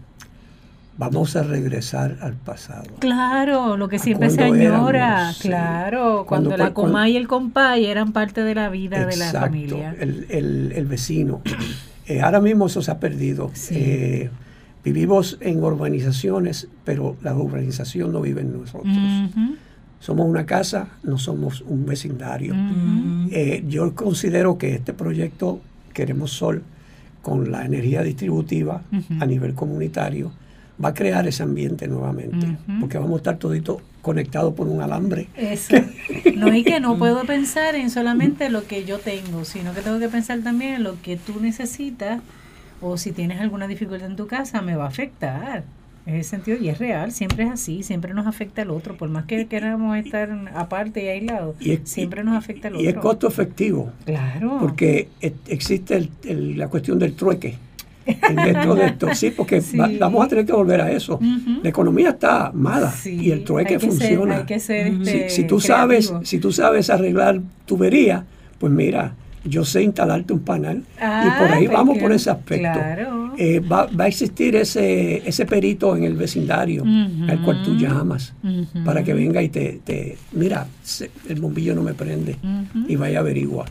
Vamos 0.98 1.36
a 1.36 1.42
regresar 1.42 2.16
al 2.22 2.34
pasado. 2.34 2.86
Claro, 3.00 3.76
lo 3.76 3.88
que 3.88 3.98
siempre 3.98 4.30
se 4.30 4.42
añora, 4.42 5.34
claro, 5.40 6.24
cuando, 6.26 6.56
la 6.56 6.72
coma 6.72 7.06
y 7.08 7.16
el 7.16 7.28
compay 7.28 7.84
eran 7.84 8.12
parte 8.12 8.42
de 8.42 8.54
la 8.54 8.70
vida 8.70 9.04
de 9.04 9.16
la 9.16 9.30
familia. 9.30 9.94
El, 9.98 10.26
el, 10.30 10.72
el 10.72 10.86
vecino. 10.86 11.42
Eh, 12.08 12.20
ahora 12.20 12.40
mismo 12.40 12.66
eso 12.66 12.82
se 12.82 12.92
ha 12.92 13.00
perdido. 13.00 13.50
Eh, 13.70 14.30
vivimos 14.84 15.38
en 15.40 15.60
urbanizaciones, 15.60 16.68
pero 16.84 17.16
la 17.20 17.34
urbanización 17.34 18.12
no 18.12 18.20
vive 18.20 18.42
en 18.42 18.60
nosotros. 18.60 18.94
Somos 20.00 20.26
una 20.26 20.46
casa, 20.46 20.88
no 21.02 21.18
somos 21.18 21.62
un 21.62 21.86
vecindario. 21.86 22.54
Eh, 23.30 23.64
yo 23.68 23.94
considero 23.94 24.58
que 24.58 24.74
este 24.74 24.92
proyecto, 24.92 25.60
Queremos 25.92 26.32
Sol, 26.32 26.62
con 27.22 27.50
la 27.50 27.64
energía 27.64 28.02
distributiva 28.02 28.82
a 29.18 29.26
nivel 29.26 29.54
comunitario, 29.54 30.30
va 30.82 30.90
a 30.90 30.94
crear 30.94 31.26
ese 31.26 31.42
ambiente 31.42 31.88
nuevamente, 31.88 32.56
porque 32.80 32.98
vamos 32.98 33.14
a 33.14 33.16
estar 33.16 33.38
toditos 33.38 33.82
conectados 34.02 34.54
por 34.54 34.68
un 34.68 34.80
alambre. 34.82 35.28
Eso. 35.34 35.74
No 36.36 36.54
y 36.54 36.62
que 36.62 36.78
no 36.80 36.98
puedo 36.98 37.24
pensar 37.24 37.74
en 37.74 37.90
solamente 37.90 38.50
lo 38.50 38.66
que 38.66 38.84
yo 38.84 38.98
tengo, 38.98 39.44
sino 39.44 39.74
que 39.74 39.80
tengo 39.80 39.98
que 39.98 40.08
pensar 40.08 40.40
también 40.40 40.74
en 40.74 40.84
lo 40.84 41.00
que 41.02 41.16
tú 41.16 41.40
necesitas 41.40 42.20
o 42.80 42.98
si 42.98 43.12
tienes 43.12 43.40
alguna 43.40 43.66
dificultad 43.66 44.10
en 44.10 44.16
tu 44.16 44.26
casa, 44.26 44.62
me 44.62 44.76
va 44.76 44.84
a 44.84 44.88
afectar. 44.88 45.64
En 46.06 46.14
ese 46.14 46.30
sentido, 46.30 46.56
y 46.60 46.68
es 46.68 46.78
real, 46.78 47.10
siempre 47.10 47.44
es 47.44 47.50
así, 47.50 47.82
siempre 47.82 48.14
nos 48.14 48.28
afecta 48.28 48.62
al 48.62 48.70
otro, 48.70 48.96
por 48.96 49.08
más 49.08 49.24
que 49.24 49.46
queramos 49.48 49.98
estar 49.98 50.30
aparte 50.54 51.04
y 51.04 51.08
aislados, 51.08 51.56
siempre 51.82 52.22
nos 52.22 52.36
afecta 52.36 52.68
al 52.68 52.74
otro. 52.74 52.84
Y 52.84 52.88
es 52.88 52.94
costo 52.94 53.26
efectivo. 53.26 53.90
Claro. 54.04 54.58
Porque 54.60 55.08
existe 55.48 56.08
la 56.22 56.68
cuestión 56.68 57.00
del 57.00 57.14
trueque 57.14 57.58
dentro 58.06 58.76
de 58.76 58.86
esto. 58.86 59.08
Sí, 59.14 59.32
porque 59.32 59.60
vamos 59.98 60.24
a 60.24 60.28
tener 60.28 60.46
que 60.46 60.52
volver 60.52 60.80
a 60.80 60.92
eso. 60.92 61.18
La 61.62 61.68
economía 61.68 62.10
está 62.10 62.52
mala 62.54 62.94
y 63.04 63.32
el 63.32 63.42
trueque 63.42 63.80
funciona. 63.80 64.46
Este, 64.48 65.28
si, 65.28 65.44
tú 65.44 65.58
sabes, 65.58 66.14
si 66.22 66.38
tú 66.38 66.52
sabes 66.52 66.88
arreglar 66.88 67.40
tubería, 67.64 68.24
pues 68.60 68.72
mira, 68.72 69.14
yo 69.48 69.64
sé 69.64 69.82
instalarte 69.82 70.32
un 70.32 70.40
panel 70.40 70.84
y 70.96 71.30
por 71.38 71.52
ahí 71.52 71.66
pues 71.66 71.76
vamos 71.76 71.98
por 71.98 72.12
ese 72.12 72.30
aspecto. 72.30 72.78
Eh, 73.38 73.60
va, 73.60 73.88
a 73.98 74.06
existir 74.06 74.56
ese, 74.56 75.28
ese 75.28 75.46
perito 75.46 75.96
en 75.96 76.04
el 76.04 76.14
vecindario 76.14 76.84
al 77.28 77.42
cual 77.42 77.62
tú 77.62 77.76
llamas 77.76 78.34
para 78.84 79.02
que 79.02 79.14
venga 79.14 79.42
y 79.42 79.48
te, 79.48 79.80
te 79.84 80.16
mira, 80.32 80.66
el 81.28 81.40
bombillo 81.40 81.74
no 81.74 81.82
me 81.82 81.94
prende 81.94 82.36
y 82.88 82.96
vaya 82.96 83.18
a 83.18 83.20
averiguar. 83.20 83.68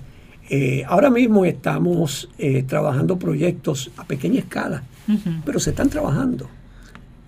Eh, 0.49 0.83
ahora 0.87 1.09
mismo 1.09 1.43
estamos 1.43 2.29
eh, 2.37 2.63
trabajando 2.63 3.17
proyectos 3.17 3.91
a 3.97 4.03
pequeña 4.05 4.39
escala, 4.39 4.83
pero 5.43 5.59
se 5.59 5.71
están 5.71 5.89
trabajando. 5.89 6.49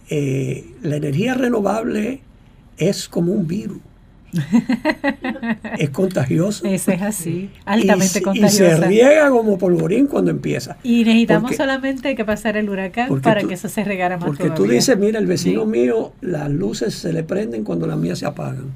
La 0.09 0.95
energía 0.95 1.33
renovable 1.33 2.21
es 2.77 3.09
como 3.09 3.33
un 3.33 3.47
virus. 3.47 3.79
es 5.77 5.89
contagioso. 5.89 6.65
Eso 6.65 6.91
es 6.91 7.01
así, 7.01 7.49
altamente 7.65 8.21
contagioso. 8.21 8.63
Y 8.63 8.67
se 8.67 8.87
riega 8.87 9.29
como 9.29 9.57
polvorín 9.57 10.07
cuando 10.07 10.31
empieza. 10.31 10.77
Y 10.83 11.03
necesitamos 11.03 11.55
solamente 11.55 12.15
que 12.15 12.25
pasar 12.25 12.57
el 12.57 12.69
huracán 12.69 13.21
para 13.21 13.43
que 13.43 13.53
eso 13.53 13.69
se 13.69 13.83
regara 13.83 14.17
más 14.17 14.27
Porque 14.27 14.49
tú 14.49 14.65
dices, 14.65 14.97
mira, 14.97 15.19
el 15.19 15.27
vecino 15.27 15.65
mío, 15.65 16.13
las 16.21 16.49
luces 16.49 16.93
se 16.95 17.13
le 17.13 17.23
prenden 17.23 17.63
cuando 17.63 17.87
las 17.87 17.97
mías 17.97 18.19
se 18.19 18.25
apagan. 18.25 18.71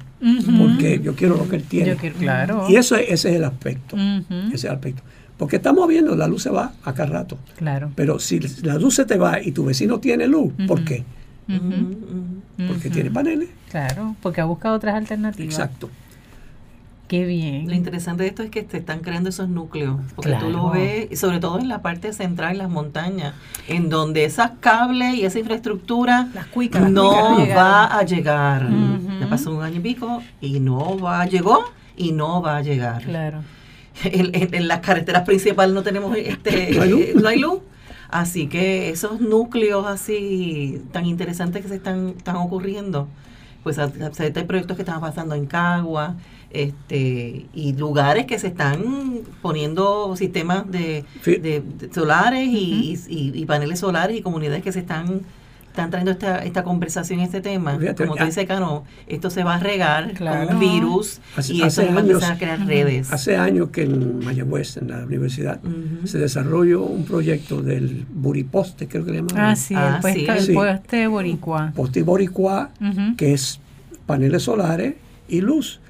Porque 0.58 1.00
yo 1.02 1.14
quiero 1.14 1.36
lo 1.36 1.48
que 1.48 1.56
él 1.56 1.64
tiene. 1.64 1.96
claro. 1.96 2.66
Y 2.68 2.76
eso, 2.76 2.96
ese 2.96 3.30
es 3.30 3.36
el 3.36 3.44
aspecto. 3.44 3.96
Ese 3.96 4.54
es 4.54 4.64
el 4.64 4.70
aspecto. 4.70 5.02
Porque 5.36 5.56
estamos 5.56 5.88
viendo, 5.88 6.14
la 6.14 6.28
luz 6.28 6.44
se 6.44 6.50
va 6.50 6.72
acá 6.84 7.04
rato. 7.06 7.36
Claro. 7.56 7.90
Pero 7.96 8.18
si 8.18 8.38
la 8.62 8.76
luz 8.76 8.94
se 8.94 9.04
te 9.04 9.16
va 9.16 9.42
y 9.42 9.52
tu 9.52 9.64
vecino 9.64 9.98
tiene 9.98 10.26
luz, 10.26 10.52
¿por 10.68 10.84
qué? 10.84 11.04
Porque 12.68 12.90
tiene 12.90 13.10
paneles. 13.10 13.48
Claro, 13.72 14.14
porque 14.20 14.42
ha 14.42 14.44
buscado 14.44 14.76
otras 14.76 14.94
alternativas. 14.94 15.54
Exacto. 15.54 15.88
Qué 17.08 17.24
bien. 17.24 17.68
Lo 17.68 17.74
interesante 17.74 18.22
de 18.22 18.28
esto 18.28 18.42
es 18.42 18.50
que 18.50 18.66
se 18.70 18.76
están 18.76 19.00
creando 19.00 19.30
esos 19.30 19.48
núcleos, 19.48 19.98
porque 20.14 20.34
tú 20.34 20.50
lo 20.50 20.68
ves, 20.70 21.18
sobre 21.18 21.40
todo 21.40 21.58
en 21.58 21.68
la 21.68 21.80
parte 21.80 22.12
central, 22.12 22.52
en 22.52 22.58
las 22.58 22.68
montañas, 22.68 23.34
en 23.68 23.88
donde 23.88 24.24
esas 24.24 24.52
cables 24.60 25.14
y 25.14 25.24
esa 25.24 25.38
infraestructura 25.38 26.28
no 26.90 27.46
va 27.48 27.98
a 27.98 28.02
llegar. 28.02 28.68
Ya 29.20 29.26
pasó 29.28 29.54
un 29.54 29.62
año 29.62 29.76
y 29.78 29.80
pico 29.80 30.22
y 30.42 30.60
no 30.60 30.98
va, 30.98 31.24
llegó 31.24 31.64
y 31.96 32.12
no 32.12 32.42
va 32.42 32.58
a 32.58 32.62
llegar. 32.62 33.02
Claro. 33.02 33.42
En, 34.04 34.68
las 34.68 34.80
carreteras 34.80 35.22
principales 35.24 35.74
no 35.74 35.82
tenemos 35.82 36.16
este, 36.16 36.72
¿No 37.14 37.28
hay 37.28 37.38
luz. 37.38 37.60
Así 38.10 38.46
que 38.46 38.90
esos 38.90 39.20
núcleos 39.20 39.86
así 39.86 40.82
tan 40.92 41.06
interesantes 41.06 41.62
que 41.62 41.68
se 41.68 41.76
están, 41.76 42.14
están 42.16 42.36
ocurriendo, 42.36 43.08
pues 43.62 43.78
hay 43.78 44.30
proyectos 44.46 44.76
que 44.76 44.82
están 44.82 45.00
pasando 45.00 45.34
en 45.34 45.46
Cagua, 45.46 46.16
este, 46.50 47.46
y 47.54 47.72
lugares 47.74 48.26
que 48.26 48.38
se 48.38 48.48
están 48.48 49.20
poniendo 49.40 50.14
sistemas 50.16 50.70
de, 50.70 51.04
de, 51.24 51.62
solares 51.94 52.46
y, 52.46 52.98
y, 53.08 53.46
paneles 53.46 53.80
solares 53.80 54.18
y 54.18 54.22
comunidades 54.22 54.62
que 54.62 54.70
se 54.70 54.80
están 54.80 55.22
están 55.72 55.88
trayendo 55.88 56.10
esta, 56.10 56.44
esta 56.44 56.64
conversación, 56.64 57.20
este 57.20 57.40
tema, 57.40 57.78
como 57.96 58.14
te 58.14 58.26
dice 58.26 58.46
Cano, 58.46 58.84
esto 59.06 59.30
se 59.30 59.42
va 59.42 59.54
a 59.54 59.58
regar 59.58 60.12
con 60.18 60.54
un 60.54 60.60
virus 60.60 61.18
y 61.48 61.62
eso 61.62 61.82
va 61.86 61.96
a 61.96 62.00
empezar 62.00 62.32
a 62.32 62.38
crear 62.38 62.66
redes. 62.66 63.10
Hace 63.10 63.38
años 63.38 63.70
que 63.70 63.84
en 63.84 64.22
Mayagüez, 64.22 64.76
en 64.76 64.88
la 64.88 64.98
universidad, 64.98 65.60
se 66.04 66.18
desarrolló 66.18 66.82
un 66.82 67.06
proyecto 67.06 67.62
del 67.62 68.04
buriposte, 68.12 68.86
creo 68.86 69.06
que 69.06 69.12
le 69.12 69.16
llaman. 69.18 69.36
Ah, 69.38 69.56
sí, 69.56 69.74
el, 69.74 70.52
poste, 70.52 71.06
boricua. 71.06 71.72
Poste 71.74 72.02
boricua, 72.02 72.70
que 73.16 73.32
es 73.32 73.58
paneles 74.04 74.42
solares 74.42 74.94
y 75.26 75.40
luz. 75.40 75.80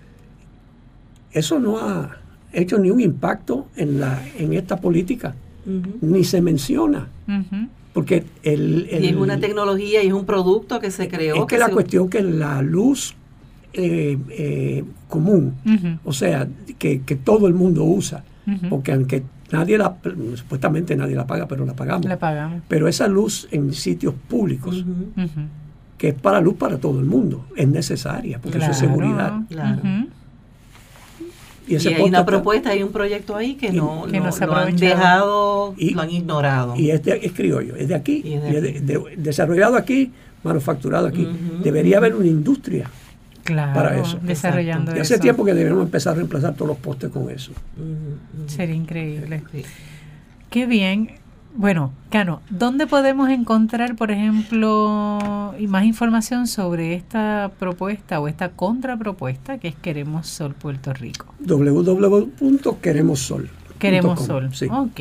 Eso 1.32 1.58
no 1.58 1.78
ha 1.78 2.18
hecho 2.52 2.78
ni 2.78 2.90
un 2.90 3.00
impacto 3.00 3.66
en, 3.74 3.98
la, 3.98 4.22
en 4.38 4.52
esta 4.52 4.76
política, 4.76 5.34
ni 6.00 6.22
se 6.22 6.40
menciona. 6.40 7.08
Porque 7.92 8.24
el, 8.42 8.88
y 8.90 9.08
es 9.08 9.16
una 9.16 9.38
tecnología 9.38 10.02
y 10.02 10.06
es 10.06 10.12
un 10.12 10.24
producto 10.24 10.80
que 10.80 10.90
se 10.90 11.08
creó. 11.08 11.36
Es 11.36 11.44
que, 11.46 11.58
la 11.58 11.68
cuestión 11.68 12.08
que 12.08 12.22
la 12.22 12.62
luz 12.62 13.14
eh, 13.74 14.18
eh, 14.30 14.84
común, 15.08 15.54
o 16.04 16.12
sea, 16.12 16.48
que, 16.78 17.00
todo 17.22 17.46
el 17.46 17.54
mundo 17.54 17.84
usa, 17.84 18.24
porque 18.70 18.92
aunque 18.92 19.22
nadie 19.50 19.76
la, 19.76 19.96
supuestamente 20.34 20.96
nadie 20.96 21.14
la 21.14 21.26
paga, 21.26 21.46
pero 21.46 21.66
la 21.66 21.74
pagamos. 21.74 22.06
La 22.06 22.18
pagamos. 22.18 22.62
Pero 22.68 22.88
esa 22.88 23.06
luz 23.08 23.46
en 23.50 23.74
sitios 23.74 24.14
públicos, 24.28 24.84
que 25.98 26.08
es 26.08 26.14
para 26.14 26.40
luz 26.40 26.54
para 26.54 26.78
todo 26.78 26.98
el 26.98 27.06
mundo, 27.06 27.46
es 27.56 27.68
necesaria, 27.68 28.38
porque 28.40 28.58
eso 28.58 28.70
es 28.70 28.78
seguridad. 28.78 29.40
Claro. 29.48 29.82
Y, 31.80 31.88
hay 31.88 32.02
una 32.02 32.24
propuesta, 32.24 32.70
hay 32.70 32.82
un 32.82 32.92
proyecto 32.92 33.36
ahí 33.36 33.54
que 33.54 33.72
no, 33.72 34.06
lo 34.06 34.56
han 34.56 34.76
dejado, 34.76 35.74
y, 35.76 35.94
lo 35.94 36.02
han 36.02 36.10
ignorado. 36.10 36.76
Y 36.76 36.90
es, 36.90 37.02
es 37.06 37.32
criollo, 37.32 37.76
es 37.76 37.88
de 37.88 37.94
aquí, 37.94 38.22
desarrollado 39.16 39.76
aquí, 39.76 40.12
manufacturado 40.42 41.06
aquí. 41.06 41.26
Debería 41.62 41.98
haber 41.98 42.14
una 42.14 42.26
industria 42.26 42.90
para 43.44 43.98
eso. 43.98 44.18
Desarrollando 44.22 44.96
y 44.96 45.00
hace 45.00 45.18
tiempo 45.18 45.44
que 45.44 45.54
debemos 45.54 45.84
empezar 45.84 46.12
a 46.12 46.16
reemplazar 46.16 46.54
todos 46.54 46.68
los 46.68 46.78
postes 46.78 47.10
con 47.10 47.30
eso. 47.30 47.52
Sería 48.46 48.74
increíble. 48.74 49.42
Qué 50.50 50.66
bien. 50.66 51.21
Bueno, 51.54 51.92
Cano, 52.10 52.40
¿dónde 52.48 52.86
podemos 52.86 53.28
encontrar, 53.28 53.94
por 53.94 54.10
ejemplo, 54.10 55.52
más 55.68 55.84
información 55.84 56.46
sobre 56.46 56.94
esta 56.94 57.50
propuesta 57.58 58.20
o 58.20 58.28
esta 58.28 58.48
contrapropuesta 58.50 59.58
que 59.58 59.68
es 59.68 59.74
Queremos 59.74 60.26
Sol 60.26 60.54
Puerto 60.54 60.94
Rico? 60.94 61.34
www.queremossol. 61.40 63.50
Queremos 63.78 64.24
Sol, 64.24 64.54
sí. 64.54 64.66
ok. 64.70 65.00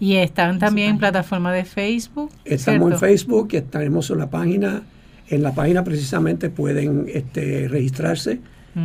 Y 0.00 0.16
están 0.16 0.58
también 0.58 0.90
en 0.90 0.98
plataforma 0.98 1.52
de 1.52 1.64
Facebook. 1.64 2.30
Estamos 2.44 2.92
en 2.92 2.98
Facebook 2.98 3.48
y 3.52 3.56
estaremos 3.56 4.10
en 4.10 4.18
la 4.18 4.30
página. 4.30 4.82
En 5.28 5.42
la 5.42 5.52
página 5.52 5.84
precisamente 5.84 6.48
pueden 6.48 7.06
este, 7.12 7.68
registrarse 7.68 8.40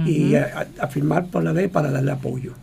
y 0.07 0.33
afirmar 0.79 1.27
por 1.27 1.43
la 1.43 1.53
ley 1.53 1.67
para 1.67 1.91
darle 1.91 2.11
apoyo. 2.11 2.53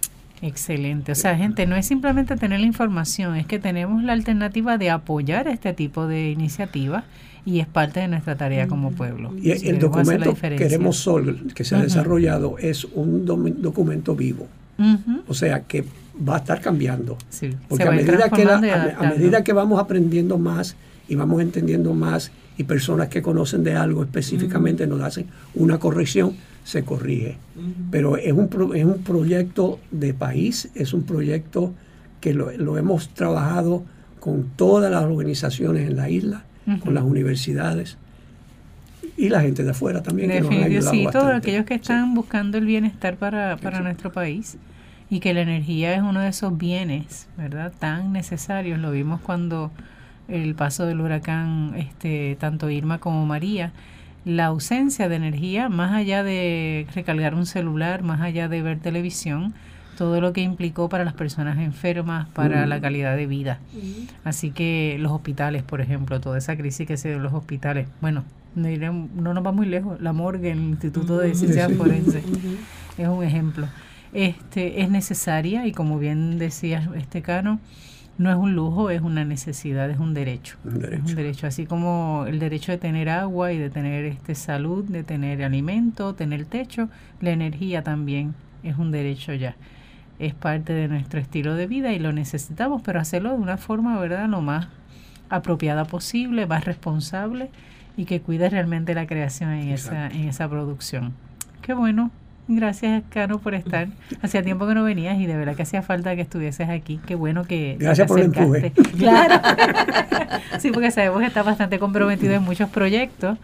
Excelente. 0.43 1.12
O 1.12 1.14
sea, 1.14 1.36
gente, 1.36 1.66
no 1.66 1.76
es 1.76 1.86
simplemente 1.86 2.36
tener 2.36 2.61
la 2.61 2.66
información, 2.66 3.36
es 3.36 3.47
que 3.47 3.59
tenemos 3.59 4.03
la 4.03 4.12
alternativa 4.12 4.78
de 4.78 4.91
apoyar 4.91 5.49
este 5.49 5.72
tipo 5.72 6.07
de 6.07 6.30
iniciativas 6.30 7.05
y 7.45 7.61
es 7.61 7.66
parte 7.66 8.01
de 8.01 8.09
nuestra 8.09 8.36
tarea 8.36 8.68
como 8.68 8.93
pueblo. 8.93 9.34
Y 9.41 9.51
el 9.51 9.78
documento 9.78 10.34
Queremos 10.34 10.97
Sol, 10.97 11.53
que 11.55 11.64
se 11.64 11.74
ha 11.74 11.82
desarrollado, 11.82 12.59
es 12.59 12.84
un 12.84 13.24
documento 13.24 14.14
vivo. 14.14 14.47
O 15.28 15.34
sea, 15.34 15.61
que 15.61 15.84
va 16.26 16.36
a 16.36 16.38
estar 16.38 16.61
cambiando. 16.61 17.16
Porque 17.68 17.84
a 17.84 17.91
medida, 17.91 18.30
que 18.30 18.43
a, 18.45 19.11
medida 19.11 19.45
que 19.45 19.53
vamos 19.53 19.78
aprendiendo 19.78 20.38
más 20.38 20.76
y 21.09 21.14
vamos 21.16 21.43
entendiendo 21.43 21.93
más 21.93 22.30
y 22.57 22.64
personas 22.64 23.09
que 23.09 23.20
conocen 23.22 23.64
de 23.64 23.74
algo 23.74 24.03
específicamente 24.03 24.86
nos 24.86 25.01
hacen 25.03 25.26
una 25.55 25.78
corrección, 25.78 26.34
se 26.64 26.84
corrige. 26.84 27.36
Pero 27.90 28.16
es 28.16 28.32
un, 28.32 28.48
es 28.74 28.84
un 28.84 29.02
proyecto 29.02 29.78
de 29.90 30.14
país, 30.14 30.70
es 30.74 30.92
un 30.92 31.02
proyecto 31.02 31.72
que 32.20 32.34
lo, 32.34 32.78
hemos 32.78 33.08
trabajado 33.11 33.84
con 34.18 34.44
todas 34.56 34.90
las 34.90 35.04
organizaciones 35.04 35.88
en 35.88 35.96
la 35.96 36.11
isla, 36.11 36.44
con 36.84 36.94
las 36.94 37.04
universidades 37.04 37.96
y 39.16 39.28
la 39.28 39.40
gente 39.40 39.64
de 39.64 39.70
afuera 39.70 40.02
también. 40.02 40.30
que 40.30 40.40
nos 40.40 40.50
han 40.50 40.82
sí, 40.92 41.06
todos 41.11 41.32
aquellos 41.32 41.64
que 41.64 41.74
están 41.74 42.14
buscando 42.14 42.58
el 42.58 42.64
bienestar 42.64 43.16
para, 43.16 43.56
para 43.56 43.80
nuestro 43.80 44.12
país 44.12 44.56
y 45.11 45.20
que 45.20 45.34
la 45.34 45.40
energía 45.40 45.94
es 45.94 46.02
uno 46.02 46.20
de 46.20 46.28
esos 46.28 46.56
bienes, 46.56 47.28
¿verdad? 47.36 47.72
Tan 47.78 48.12
necesarios. 48.12 48.78
Lo 48.78 48.92
vimos 48.92 49.20
cuando 49.20 49.72
el 50.28 50.54
paso 50.54 50.86
del 50.86 51.00
huracán, 51.00 51.74
este, 51.76 52.36
tanto 52.38 52.70
Irma 52.70 52.98
como 52.98 53.26
María, 53.26 53.72
la 54.24 54.46
ausencia 54.46 55.08
de 55.08 55.16
energía, 55.16 55.68
más 55.68 55.92
allá 55.92 56.22
de 56.22 56.86
recargar 56.94 57.34
un 57.34 57.46
celular, 57.46 58.02
más 58.02 58.20
allá 58.20 58.48
de 58.48 58.62
ver 58.62 58.78
televisión, 58.78 59.54
todo 59.96 60.20
lo 60.20 60.32
que 60.32 60.40
implicó 60.40 60.88
para 60.88 61.04
las 61.04 61.14
personas 61.14 61.58
enfermas, 61.58 62.28
para 62.30 62.66
la 62.66 62.80
calidad 62.80 63.16
de 63.16 63.26
vida. 63.26 63.58
Así 64.24 64.50
que 64.50 64.96
los 64.98 65.12
hospitales, 65.12 65.62
por 65.62 65.80
ejemplo, 65.80 66.20
toda 66.20 66.38
esa 66.38 66.56
crisis 66.56 66.86
que 66.86 66.96
se 66.96 67.08
dio 67.08 67.18
en 67.18 67.22
los 67.22 67.34
hospitales, 67.34 67.86
bueno, 68.00 68.24
no 68.54 69.34
nos 69.34 69.44
va 69.44 69.52
muy 69.52 69.66
lejos, 69.66 70.00
la 70.00 70.12
morgue, 70.12 70.50
el 70.50 70.60
Instituto 70.60 71.18
de 71.18 71.34
Ciencias 71.34 71.72
Forenses, 71.72 72.24
es 72.98 73.08
un 73.08 73.22
ejemplo. 73.22 73.68
Este, 74.12 74.80
es 74.82 74.90
necesaria 74.90 75.66
y 75.66 75.72
como 75.72 75.98
bien 75.98 76.38
decía 76.38 76.90
este 76.96 77.22
Cano, 77.22 77.60
no 78.20 78.30
es 78.30 78.36
un 78.36 78.54
lujo, 78.54 78.90
es 78.90 79.00
una 79.00 79.24
necesidad, 79.24 79.88
es 79.88 79.98
un 79.98 80.12
derecho. 80.12 80.58
Es 80.66 81.00
un 81.00 81.14
derecho, 81.14 81.46
así 81.46 81.64
como 81.64 82.26
el 82.28 82.38
derecho 82.38 82.70
de 82.70 82.76
tener 82.76 83.08
agua 83.08 83.50
y 83.54 83.56
de 83.56 83.70
tener 83.70 84.04
este 84.04 84.34
salud, 84.34 84.84
de 84.84 85.02
tener 85.02 85.42
alimento, 85.42 86.14
tener 86.14 86.44
techo, 86.44 86.90
la 87.22 87.30
energía 87.30 87.82
también 87.82 88.34
es 88.62 88.76
un 88.76 88.90
derecho 88.90 89.32
ya. 89.32 89.56
Es 90.18 90.34
parte 90.34 90.74
de 90.74 90.86
nuestro 90.86 91.18
estilo 91.18 91.54
de 91.54 91.66
vida 91.66 91.94
y 91.94 91.98
lo 91.98 92.12
necesitamos, 92.12 92.82
pero 92.82 93.00
hacerlo 93.00 93.30
de 93.30 93.38
una 93.38 93.56
forma, 93.56 93.98
¿verdad?, 93.98 94.28
lo 94.28 94.42
más 94.42 94.68
apropiada 95.30 95.86
posible, 95.86 96.46
más 96.46 96.66
responsable 96.66 97.48
y 97.96 98.04
que 98.04 98.20
cuide 98.20 98.50
realmente 98.50 98.92
la 98.92 99.06
creación 99.06 99.50
en 99.52 99.70
esa 99.70 100.08
en 100.08 100.28
esa 100.28 100.46
producción. 100.46 101.14
Qué 101.62 101.72
bueno, 101.72 102.10
Gracias, 102.49 103.05
Cano, 103.11 103.38
por 103.38 103.55
estar. 103.55 103.88
Hacía 104.22 104.43
tiempo 104.43 104.66
que 104.66 104.74
no 104.74 104.84
venías 104.84 105.18
y 105.18 105.26
de 105.26 105.36
verdad 105.36 105.55
que 105.55 105.62
hacía 105.62 105.82
falta 105.82 106.16
que 106.16 106.22
estuvieses 106.22 106.68
aquí. 106.68 107.01
Qué 107.07 107.14
bueno 107.14 107.45
que 107.45 107.76
Gracias 107.78 108.09
por 108.09 108.18
el 108.18 108.26
empuje. 108.26 108.72
Claro. 108.99 109.41
sí, 110.59 110.70
porque 110.72 110.91
sabemos 110.91 111.20
que 111.20 111.26
está 111.26 111.43
bastante 111.43 111.78
comprometido 111.78 112.34
en 112.34 112.43
muchos 112.43 112.68
proyectos. 112.70 113.38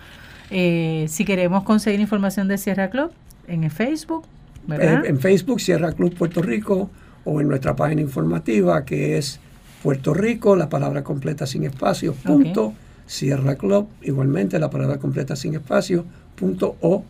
Eh, 0.51 1.07
si 1.09 1.25
queremos 1.25 1.65
conseguir 1.65 2.01
información 2.01 2.49
de 2.49 2.59
Sierra 2.59 2.91
Club, 2.91 3.11
en 3.49 3.71
Facebook, 3.71 4.25
¿verdad? 4.67 5.05
En, 5.07 5.21
Facebook, 5.21 5.61
Sierra 5.61 5.93
Club 5.93 6.15
Puerto 6.15 6.43
Rico, 6.43 6.91
o 7.25 7.41
en 7.41 7.49
nuestra 7.49 7.77
página 7.77 8.01
informativa 8.01 8.85
que 8.85 9.19
es 9.19 9.41
Puerto 9.83 10.15
Rico, 10.15 10.57
la 10.57 10.69
palabra 10.69 11.05
completa 11.05 11.47
sin 11.47 11.65
espacio, 11.65 12.15
punto, 12.15 12.73
Sierra 13.07 13.57
Club, 13.57 13.89
igualmente 14.03 14.59
la 14.59 14.71
palabra 14.71 14.99
completa 14.99 15.37
sin 15.37 15.55
espacio, 15.55 16.05
.org. 16.41 17.05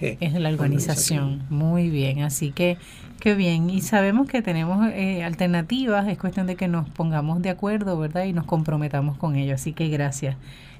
Es 0.00 0.32
la 0.34 0.48
organización. 0.48 1.42
Muy 1.50 1.90
bien, 1.90 2.22
así 2.22 2.52
que 2.52 2.76
qué 3.20 3.34
bien. 3.34 3.70
Y 3.70 3.80
sabemos 3.80 4.28
que 4.28 4.42
tenemos 4.42 4.86
eh, 4.92 5.24
alternativas, 5.24 6.08
es 6.08 6.18
cuestión 6.18 6.46
de 6.46 6.56
que 6.56 6.68
nos 6.68 6.88
pongamos 6.88 7.42
de 7.42 7.50
acuerdo, 7.50 7.98
¿verdad? 7.98 8.24
Y 8.24 8.32
nos 8.32 8.44
comprometamos 8.44 9.16
con 9.16 9.36
ello. 9.36 9.54
Así 9.54 9.72
que 9.72 9.88
gracias. 9.88 10.36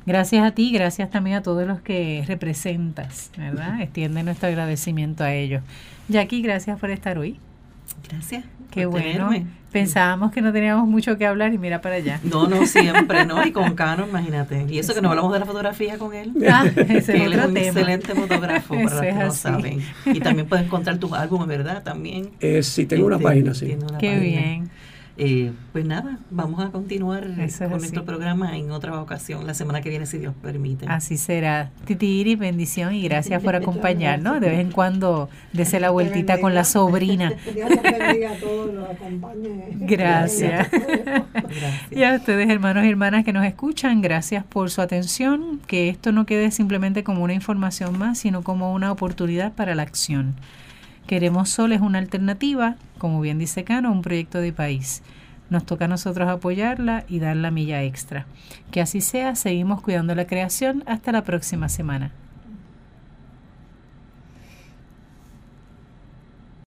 Gracias 0.06 0.42
a 0.42 0.52
ti, 0.52 0.72
gracias 0.72 1.10
también 1.10 1.36
a 1.36 1.42
todos 1.42 1.66
los 1.66 1.82
que 1.82 2.24
representas, 2.26 3.30
¿verdad? 3.36 3.82
Extiende 3.82 4.22
nuestro 4.22 4.48
agradecimiento 4.48 5.22
a 5.22 5.34
ellos. 5.34 5.62
Jackie, 6.08 6.40
gracias 6.40 6.78
por 6.78 6.90
estar 6.90 7.18
hoy. 7.18 7.38
Gracias. 8.08 8.44
Qué 8.70 8.86
bueno. 8.86 9.30
Pensábamos 9.72 10.32
que 10.32 10.40
no 10.40 10.50
teníamos 10.50 10.88
mucho 10.88 11.18
que 11.18 11.26
hablar 11.26 11.52
y 11.52 11.58
mira 11.58 11.80
para 11.80 11.96
allá. 11.96 12.20
No, 12.28 12.48
no, 12.48 12.66
siempre, 12.66 13.26
¿no? 13.26 13.44
Y 13.44 13.52
con 13.52 13.74
Cano, 13.76 14.06
imagínate. 14.08 14.66
Y 14.68 14.78
eso 14.78 14.94
que 14.94 15.02
no 15.02 15.10
hablamos 15.10 15.32
de 15.32 15.40
la 15.40 15.46
fotografía 15.46 15.98
con 15.98 16.14
él. 16.14 16.32
Ah, 16.50 16.64
ese 16.66 16.96
es 16.96 17.08
él 17.08 17.32
es 17.34 17.44
un 17.44 17.56
excelente 17.56 18.14
fotógrafo, 18.14 18.74
para 18.74 18.90
los 18.90 19.00
que 19.00 19.12
no 19.12 19.30
saben. 19.30 19.82
Y 20.06 20.20
también 20.20 20.48
puedes 20.48 20.64
encontrar 20.66 20.98
tus 20.98 21.12
álbumes, 21.12 21.48
¿verdad? 21.48 21.82
También. 21.82 22.30
Eh, 22.40 22.62
sí, 22.62 22.86
tengo 22.86 23.06
una 23.06 23.16
este, 23.16 23.28
página, 23.28 23.54
sí. 23.54 23.76
Qué 23.98 24.18
bien. 24.18 24.70
Eh, 25.20 25.50
pues 25.72 25.84
nada, 25.84 26.20
vamos 26.30 26.64
a 26.64 26.70
continuar 26.70 27.24
con 27.24 27.70
nuestro 27.70 28.04
programa 28.04 28.56
en 28.56 28.70
otra 28.70 29.02
ocasión, 29.02 29.48
la 29.48 29.54
semana 29.54 29.80
que 29.80 29.90
viene, 29.90 30.06
si 30.06 30.18
Dios 30.18 30.32
permite. 30.40 30.86
Así 30.86 31.16
será. 31.16 31.72
Titi 31.86 32.36
bendición 32.36 32.94
y 32.94 33.02
gracias 33.02 33.42
por 33.42 33.56
acompañarnos. 33.56 34.40
De 34.40 34.48
vez 34.48 34.60
en 34.60 34.70
cuando 34.70 35.28
dese 35.52 35.80
la 35.80 35.90
vueltita 35.90 36.40
con 36.40 36.54
la 36.54 36.62
sobrina. 36.62 37.32
Gracias. 39.80 40.68
Y 41.90 42.04
a 42.04 42.14
ustedes, 42.14 42.48
hermanos 42.48 42.84
y 42.84 42.88
hermanas 42.88 43.24
que 43.24 43.32
nos 43.32 43.44
escuchan, 43.44 44.00
gracias 44.00 44.44
por 44.44 44.70
su 44.70 44.82
atención. 44.82 45.60
Que 45.66 45.88
esto 45.88 46.12
no 46.12 46.26
quede 46.26 46.52
simplemente 46.52 47.02
como 47.02 47.24
una 47.24 47.34
información 47.34 47.98
más, 47.98 48.18
sino 48.18 48.42
como 48.42 48.72
una 48.72 48.92
oportunidad 48.92 49.52
para 49.52 49.74
la 49.74 49.82
acción. 49.82 50.36
Queremos 51.08 51.48
Sol 51.48 51.72
es 51.72 51.80
una 51.80 51.98
alternativa, 51.98 52.76
como 52.98 53.20
bien 53.20 53.38
dice 53.38 53.64
Cano, 53.64 53.92
un 53.92 54.02
proyecto 54.02 54.40
de 54.40 54.52
país. 54.52 55.02
Nos 55.50 55.64
toca 55.64 55.86
a 55.86 55.88
nosotros 55.88 56.28
apoyarla 56.28 57.04
y 57.08 57.20
dar 57.20 57.36
la 57.36 57.50
milla 57.50 57.82
extra. 57.82 58.26
Que 58.70 58.80
así 58.80 59.00
sea, 59.00 59.34
seguimos 59.34 59.80
cuidando 59.80 60.14
la 60.14 60.26
creación. 60.26 60.84
Hasta 60.86 61.12
la 61.12 61.24
próxima 61.24 61.68
semana. 61.68 62.12